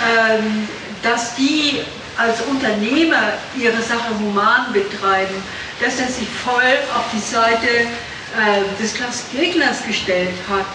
[0.02, 0.68] ähm,
[1.00, 1.78] dass die
[2.16, 5.44] als Unternehmer ihre Sache human betreiben,
[5.80, 7.86] dass er sich voll auf die Seite
[8.38, 8.94] äh, des
[9.32, 10.66] Gegners gestellt hat.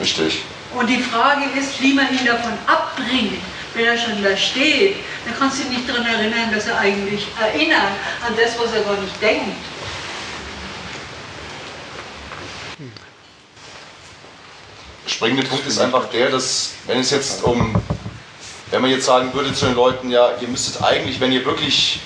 [0.00, 0.42] Richtig.
[0.74, 3.40] Und die Frage ist, wie man ihn davon abbringt.
[3.74, 7.26] Wenn er schon da steht, dann kannst du ihn nicht daran erinnern, dass er eigentlich
[7.40, 7.92] erinnert
[8.24, 9.56] an das, was er gar nicht denkt.
[15.04, 17.74] Der springende Punkt ist einfach der, dass wenn es jetzt um,
[18.70, 22.00] wenn man jetzt sagen würde zu den Leuten, ja, ihr müsstet eigentlich, wenn ihr wirklich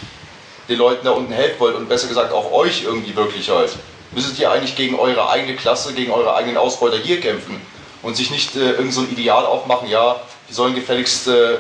[0.69, 3.77] den Leuten da unten helfen wollt und besser gesagt auch euch irgendwie wirklich halt,
[4.19, 7.61] müsstet ihr eigentlich gegen eure eigene Klasse, gegen eure eigenen Ausbeuter hier kämpfen
[8.03, 11.59] und sich nicht äh, irgend so ein Ideal aufmachen, ja, die sollen gefälligst äh,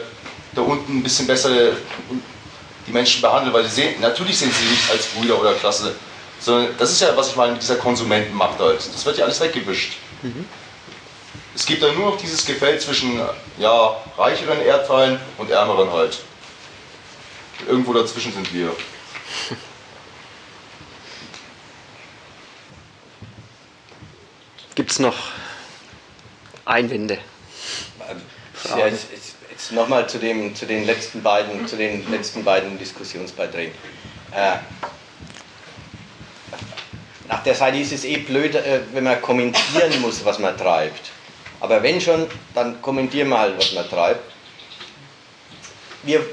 [0.56, 1.72] da unten ein bisschen besser äh,
[2.84, 5.94] die Menschen behandeln, weil sie sehen, natürlich sehen sie nicht als Brüder oder Klasse,
[6.40, 8.78] sondern das ist ja, was ich meine mit dieser Konsumentenmacht halt.
[8.78, 9.92] Das wird ja alles weggewischt.
[11.54, 13.20] Es gibt dann nur noch dieses Gefälle zwischen
[13.58, 16.18] ja, reicheren Erdteilen und ärmeren halt.
[17.68, 18.74] Irgendwo dazwischen sind wir.
[24.78, 25.16] Gibt es noch
[26.64, 27.18] Einwände?
[28.68, 32.78] Ja, jetzt, jetzt, jetzt nochmal zu, dem, zu, den letzten beiden, zu den letzten beiden
[32.78, 33.74] Diskussionsbeiträgen.
[34.30, 34.58] Äh,
[37.26, 41.10] nach der Seite ist es eh blöd, äh, wenn man kommentieren muss, was man treibt.
[41.58, 44.32] Aber wenn schon, dann kommentieren wir halt, was man treibt.
[46.04, 46.24] Wir,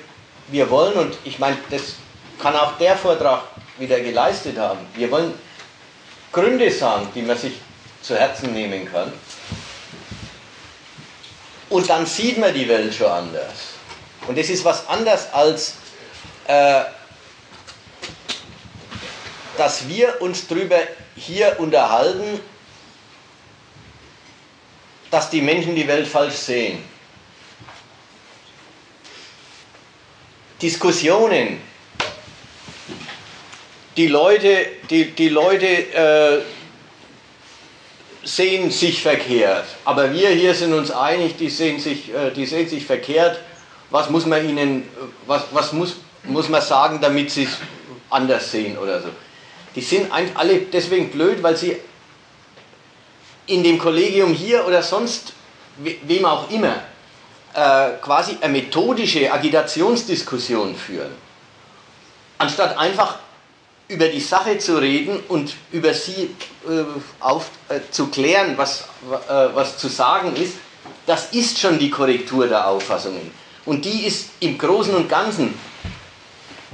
[0.49, 1.95] wir wollen, und ich meine, das
[2.39, 3.41] kann auch der Vortrag
[3.79, 5.33] wieder geleistet haben, wir wollen
[6.31, 7.53] Gründe sagen, die man sich
[8.05, 9.11] zu Herzen nehmen kann.
[11.69, 13.73] Und dann sieht man die Welt schon anders.
[14.27, 15.75] Und das ist was anderes als,
[16.47, 16.83] äh,
[19.57, 20.79] dass wir uns darüber
[21.15, 22.39] hier unterhalten,
[25.09, 26.83] dass die Menschen die Welt falsch sehen.
[30.61, 31.61] Diskussionen,
[33.97, 36.41] die Leute, die, die Leute äh,
[38.25, 39.65] sehen sich verkehrt.
[39.85, 43.39] Aber wir hier sind uns einig, die sehen sich, äh, die sehen sich verkehrt.
[43.91, 44.83] Was muss man ihnen,
[45.27, 47.57] was, was muss, muss man sagen, damit sie es
[48.09, 49.09] anders sehen oder so?
[49.75, 51.77] Die sind eigentlich alle deswegen blöd, weil sie
[53.45, 55.33] in dem Kollegium hier oder sonst,
[55.77, 56.75] we- wem auch immer,
[57.53, 61.11] äh, quasi eine methodische Agitationsdiskussion führen.
[62.39, 63.19] Anstatt einfach
[63.87, 66.35] über die Sache zu reden und über sie
[66.67, 66.83] äh,
[67.19, 68.85] auf, äh, zu klären, was,
[69.29, 70.53] äh, was zu sagen ist,
[71.05, 73.31] das ist schon die Korrektur der Auffassungen.
[73.65, 75.53] Und die ist im Großen und Ganzen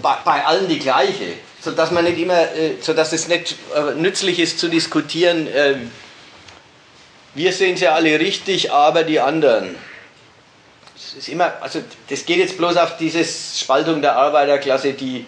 [0.02, 4.40] bei, bei allen die gleiche, sodass, man nicht immer, äh, sodass es nicht äh, nützlich
[4.40, 5.76] ist zu diskutieren, äh,
[7.34, 9.76] wir sehen es ja alle richtig, aber die anderen.
[10.94, 15.26] Das ist immer, also das geht jetzt bloß auf diese Spaltung der Arbeiterklasse, die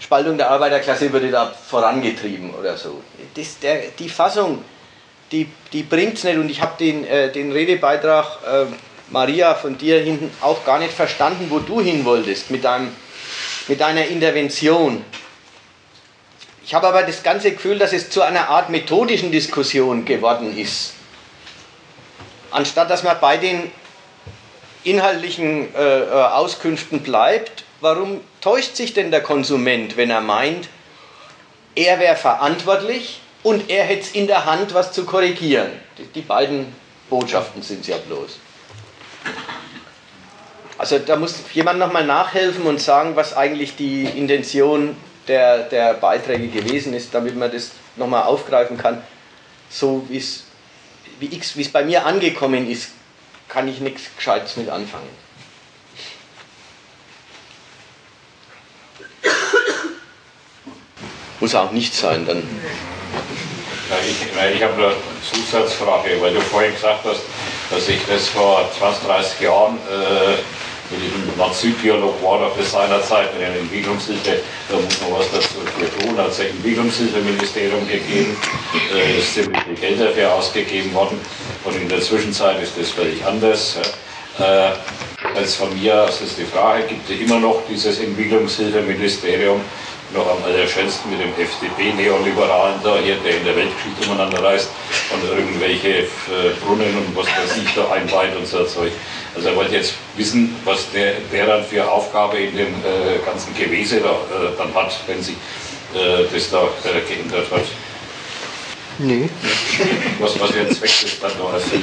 [0.00, 3.02] Spaltung der Arbeiterklasse wurde da vorangetrieben oder so.
[3.34, 4.64] Das, der, die Fassung,
[5.30, 8.66] die, die bringt es nicht und ich habe den, äh, den Redebeitrag äh,
[9.10, 12.88] Maria von dir hinten auch gar nicht verstanden, wo du hin wolltest mit, deinem,
[13.68, 15.04] mit deiner Intervention.
[16.64, 20.94] Ich habe aber das ganze Gefühl, dass es zu einer Art methodischen Diskussion geworden ist.
[22.50, 23.70] Anstatt dass man bei den
[24.84, 30.68] inhaltlichen äh, äh, Auskünften bleibt, warum täuscht sich denn der Konsument, wenn er meint,
[31.74, 35.70] er wäre verantwortlich und er hätte es in der Hand, was zu korrigieren?
[35.98, 36.74] Die, die beiden
[37.08, 38.38] Botschaften sind es ja bloß.
[40.78, 44.96] Also da muss jemand nochmal nachhelfen und sagen, was eigentlich die Intention
[45.28, 49.02] der, der Beiträge gewesen ist, damit man das nochmal aufgreifen kann.
[49.68, 50.44] So wie es
[51.20, 52.92] wie es bei mir angekommen ist,
[53.48, 55.08] kann ich nichts Gescheites mit anfangen.
[61.40, 62.42] Muss auch nicht sein, dann.
[64.08, 64.92] Ich, ich habe eine
[65.28, 67.22] Zusatzfrage, weil du vorhin gesagt hast,
[67.70, 70.36] dass ich das vor 20, 30 Jahren äh,
[70.90, 75.30] mit diesem Nord-Süd-Dialog war doch bis seiner Zeit mit der Entwicklungshilfe, da muss man was
[75.32, 75.54] dazu
[76.00, 78.36] tun, hat es ein Entwicklungshilfeministerium gegeben,
[78.94, 81.20] äh, ist ziemlich viel Geld dafür ausgegeben worden
[81.64, 83.76] und in der Zwischenzeit ist das völlig anders.
[84.38, 84.68] Ja.
[84.68, 84.72] Äh,
[85.36, 89.60] als von mir aus ist die Frage, gibt es immer noch dieses Entwicklungshilfeministerium,
[90.14, 94.68] noch am allerschönsten mit dem FDP-Neoliberalen da hier, der in der Weltgeschichte umeinander reist
[95.12, 96.06] und irgendwelche äh,
[96.64, 98.92] Brunnen und was weiß ich da einweiht und so Zeug.
[99.34, 103.54] Also er wollte jetzt wissen, was der, der dann für Aufgabe in dem äh, ganzen
[103.54, 105.36] Gewese da, äh, dann hat, wenn sich
[105.94, 107.64] äh, das da äh, geändert hat.
[108.98, 109.30] Nee.
[110.18, 111.82] Was, was für ein Zweck das dann noch erfüllt.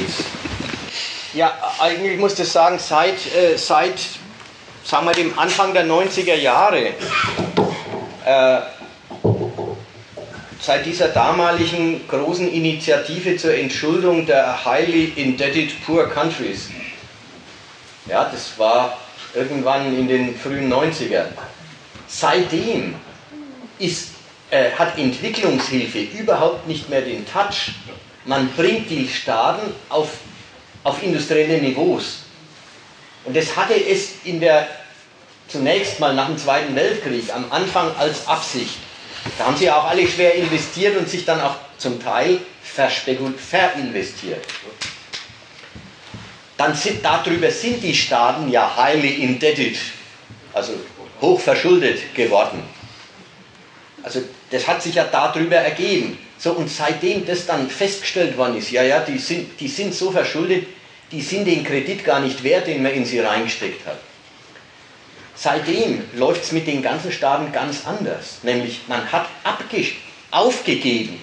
[1.34, 3.96] Ja, eigentlich muss ich sagen, seit, äh, seit
[4.84, 6.94] sagen wir, dem Anfang der 90er Jahre,
[8.28, 8.62] äh,
[10.60, 16.70] seit dieser damaligen großen Initiative zur Entschuldung der highly indebted poor countries,
[18.06, 18.98] ja, das war
[19.34, 21.28] irgendwann in den frühen 90ern.
[22.08, 22.96] Seitdem
[23.80, 24.10] ist,
[24.50, 27.74] äh, hat Entwicklungshilfe überhaupt nicht mehr den Touch.
[28.26, 30.18] Man bringt die Staaten auf,
[30.84, 32.24] auf industrielle Niveaus.
[33.26, 34.68] Und das hatte es in der,
[35.48, 38.76] zunächst mal nach dem Zweiten Weltkrieg, am Anfang als Absicht.
[39.38, 44.46] Da haben sie auch alle schwer investiert und sich dann auch zum Teil verinvestiert
[46.58, 49.78] dann sind, darüber sind die Staaten ja highly indebted,
[50.54, 50.74] also
[51.22, 52.64] hoch verschuldet geworden.
[54.02, 56.18] Also das hat sich ja darüber ergeben.
[56.40, 60.12] So, und seitdem das dann festgestellt worden ist, ja, ja, die sind, die sind so
[60.12, 60.68] verschuldet,
[61.12, 64.00] die sind den Kredit gar nicht wert, den man in sie reingesteckt hat.
[65.40, 68.40] Seitdem läuft es mit den ganzen Staaten ganz anders.
[68.42, 69.28] Nämlich man hat
[70.32, 71.20] aufgegeben,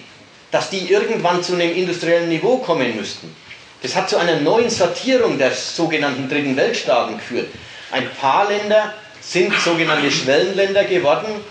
[0.51, 3.35] dass die irgendwann zu einem industriellen Niveau kommen müssten.
[3.81, 7.49] Das hat zu einer neuen Sortierung der sogenannten Dritten Weltstaaten geführt.
[7.91, 11.41] Ein paar Länder sind sogenannte Schwellenländer geworden,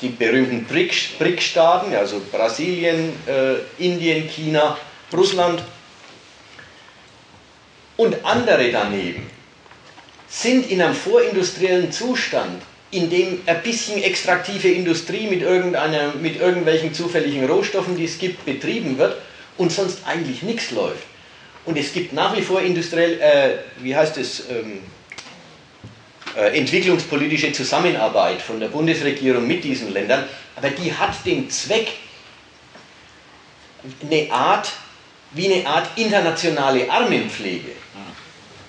[0.00, 4.78] die berühmten BRIC-Staaten, also Brasilien, äh, Indien, China,
[5.12, 5.62] Russland
[7.96, 9.31] und andere daneben
[10.32, 16.94] sind in einem vorindustriellen Zustand, in dem ein bisschen extraktive Industrie mit, irgendeiner, mit irgendwelchen
[16.94, 19.16] zufälligen Rohstoffen, die es gibt, betrieben wird
[19.58, 21.04] und sonst eigentlich nichts läuft.
[21.66, 24.80] Und es gibt nach wie vor industriell, äh, wie heißt es, ähm,
[26.34, 30.24] äh, entwicklungspolitische Zusammenarbeit von der Bundesregierung mit diesen Ländern,
[30.56, 31.88] aber die hat den Zweck,
[34.00, 34.72] eine Art,
[35.32, 37.72] wie eine Art internationale Armenpflege.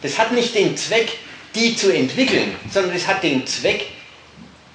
[0.01, 1.07] Das hat nicht den Zweck,
[1.55, 3.87] die zu entwickeln, sondern es hat den Zweck,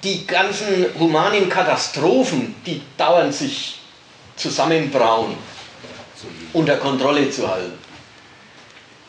[0.03, 3.79] die ganzen humanen Katastrophen, die dauernd sich
[4.35, 5.35] zusammenbrauen,
[6.53, 7.77] unter Kontrolle zu halten.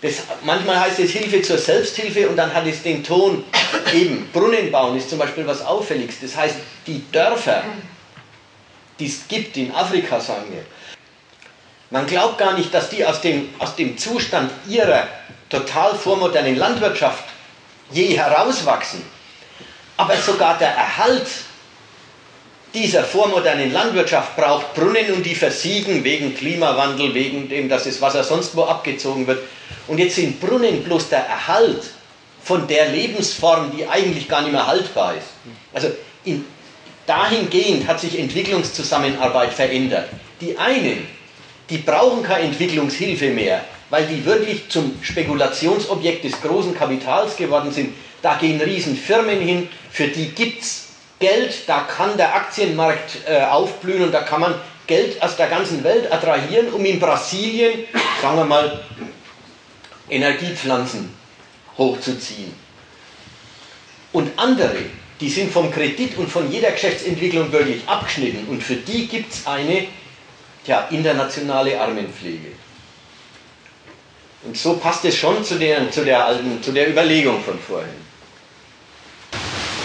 [0.02, 3.44] Das, manchmal heißt es Hilfe zur Selbsthilfe und dann hat es den Ton,
[3.94, 6.16] eben Brunnen bauen ist zum Beispiel was Auffälliges.
[6.20, 6.56] Das heißt,
[6.86, 7.62] die Dörfer,
[8.98, 10.64] die es gibt in Afrika, sagen wir,
[11.90, 15.06] man glaubt gar nicht, dass die aus dem, aus dem Zustand ihrer
[15.48, 17.24] total vormodernen Landwirtschaft
[17.92, 19.02] je herauswachsen.
[19.96, 21.26] Aber sogar der Erhalt
[22.72, 28.22] dieser vormodernen Landwirtschaft braucht Brunnen und die versiegen wegen Klimawandel, wegen dem, dass das Wasser
[28.22, 29.40] sonst wo abgezogen wird.
[29.88, 31.82] Und jetzt sind Brunnen bloß der Erhalt
[32.44, 35.26] von der Lebensform, die eigentlich gar nicht mehr haltbar ist.
[35.74, 35.88] Also
[36.24, 36.44] in,
[37.06, 40.08] dahingehend hat sich Entwicklungszusammenarbeit verändert.
[40.40, 41.06] Die einen,
[41.68, 47.94] die brauchen keine Entwicklungshilfe mehr, weil die wirklich zum Spekulationsobjekt des großen Kapitals geworden sind.
[48.22, 50.86] Da gehen Riesenfirmen hin, für die gibt es
[51.18, 54.54] Geld, da kann der Aktienmarkt äh, aufblühen und da kann man
[54.86, 57.84] Geld aus der ganzen Welt attrahieren, um in Brasilien,
[58.22, 58.80] sagen wir mal,
[60.08, 61.14] Energiepflanzen
[61.76, 62.52] hochzuziehen.
[64.12, 64.78] Und andere,
[65.20, 69.46] die sind vom Kredit und von jeder Geschäftsentwicklung wirklich abgeschnitten und für die gibt es
[69.46, 69.86] eine
[70.64, 72.52] tja, internationale Armenpflege.
[74.42, 78.10] Und so passt es schon zu der, zu der, alten, zu der Überlegung von vorhin.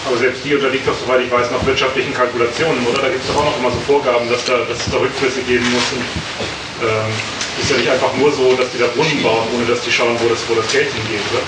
[0.06, 3.02] Aber selbst die unterliegt doch, soweit ich weiß, noch wirtschaftlichen Kalkulationen, oder?
[3.02, 5.42] Da gibt es doch auch noch immer so Vorgaben, dass, da, dass es da Rückflüsse
[5.42, 5.92] geben muss.
[5.92, 7.12] Und, ähm,
[7.60, 10.16] ist ja nicht einfach nur so, dass die da Brunnen bauen, ohne dass die schauen,
[10.20, 11.42] wo das, wo das Geld hingeht, oder?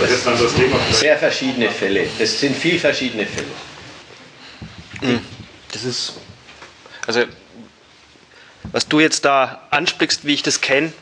[0.00, 0.76] Das ist dann das Thema.
[0.78, 1.00] Vielleicht.
[1.00, 2.06] Sehr verschiedene Fälle.
[2.18, 3.46] Das sind viel verschiedene Fälle.
[5.00, 5.20] Hm.
[5.72, 6.14] Das ist,
[7.06, 7.24] also,
[8.70, 10.92] was du jetzt da ansprichst, wie ich das kenne,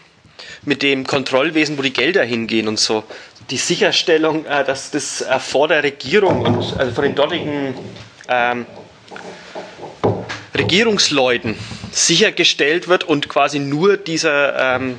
[0.63, 3.05] mit dem Kontrollwesen, wo die Gelder hingehen und so.
[3.51, 7.75] Die Sicherstellung, äh, dass das äh, vor der Regierung und also von den dortigen
[8.29, 8.67] ähm,
[10.55, 11.57] Regierungsleuten
[11.91, 14.97] sichergestellt wird und quasi nur dieser ähm,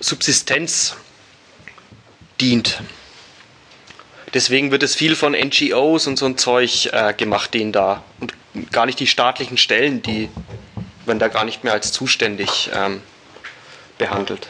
[0.00, 0.96] Subsistenz
[2.40, 2.82] dient.
[4.34, 8.34] Deswegen wird es viel von NGOs und so ein Zeug äh, gemacht, denen da und
[8.72, 10.28] gar nicht die staatlichen Stellen, die
[11.06, 13.00] werden da gar nicht mehr als zuständig ähm,
[13.98, 14.48] behandelt.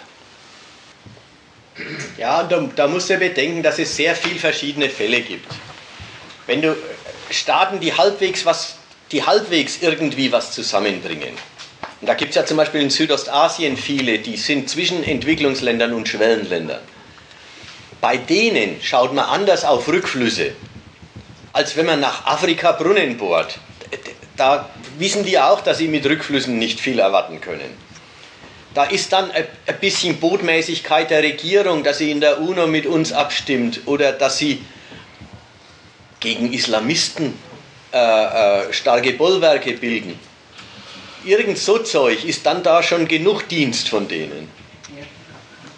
[2.17, 5.51] Ja, da, da musst du bedenken, dass es sehr viele verschiedene Fälle gibt.
[6.47, 6.77] Wenn du
[7.31, 8.77] Staaten, die halbwegs was,
[9.13, 11.35] die halbwegs irgendwie was zusammenbringen.
[12.01, 16.09] Und da gibt es ja zum Beispiel in Südostasien viele, die sind zwischen Entwicklungsländern und
[16.09, 16.81] Schwellenländern.
[18.01, 20.53] Bei denen schaut man anders auf Rückflüsse,
[21.53, 23.59] als wenn man nach Afrika Brunnen bohrt.
[24.37, 27.77] Da wissen die auch, dass sie mit Rückflüssen nicht viel erwarten können.
[28.75, 29.47] Da ist dann ein
[29.81, 34.65] bisschen Botmäßigkeit der Regierung, dass sie in der UNO mit uns abstimmt oder dass sie
[36.21, 37.35] gegen Islamisten
[37.93, 37.99] äh,
[38.69, 40.19] äh, starke Bollwerke bilden.
[41.25, 44.49] Irgend so Zeug ist dann da schon genug Dienst von denen.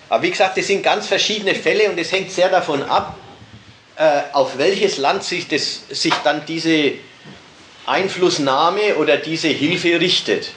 [0.09, 3.16] Aber wie gesagt, das sind ganz verschiedene Fälle und es hängt sehr davon ab,
[3.97, 6.93] äh, auf welches Land sich, das, sich dann diese
[7.86, 10.51] Einflussnahme oder diese Hilfe richtet.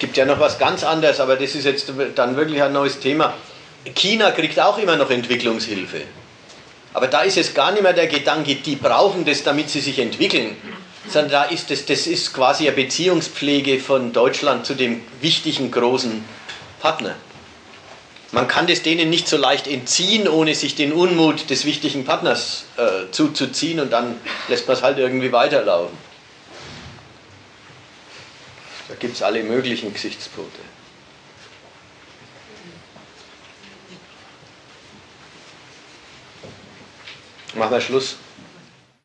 [0.00, 3.34] Gibt ja noch was ganz anderes, aber das ist jetzt dann wirklich ein neues Thema.
[3.94, 6.02] China kriegt auch immer noch Entwicklungshilfe.
[6.92, 9.98] Aber da ist es gar nicht mehr der Gedanke, die brauchen das, damit sie sich
[9.98, 10.56] entwickeln,
[11.06, 16.24] sondern da ist das, das ist quasi eine Beziehungspflege von Deutschland zu dem wichtigen großen
[16.80, 17.14] Partner.
[18.32, 22.64] Man kann das denen nicht so leicht entziehen, ohne sich den Unmut des wichtigen Partners
[22.76, 24.16] äh, zuzuziehen und dann
[24.48, 26.09] lässt man es halt irgendwie weiterlaufen.
[28.90, 30.58] Da gibt es alle möglichen Gesichtspunkte.
[37.54, 38.16] Machen wir Schluss.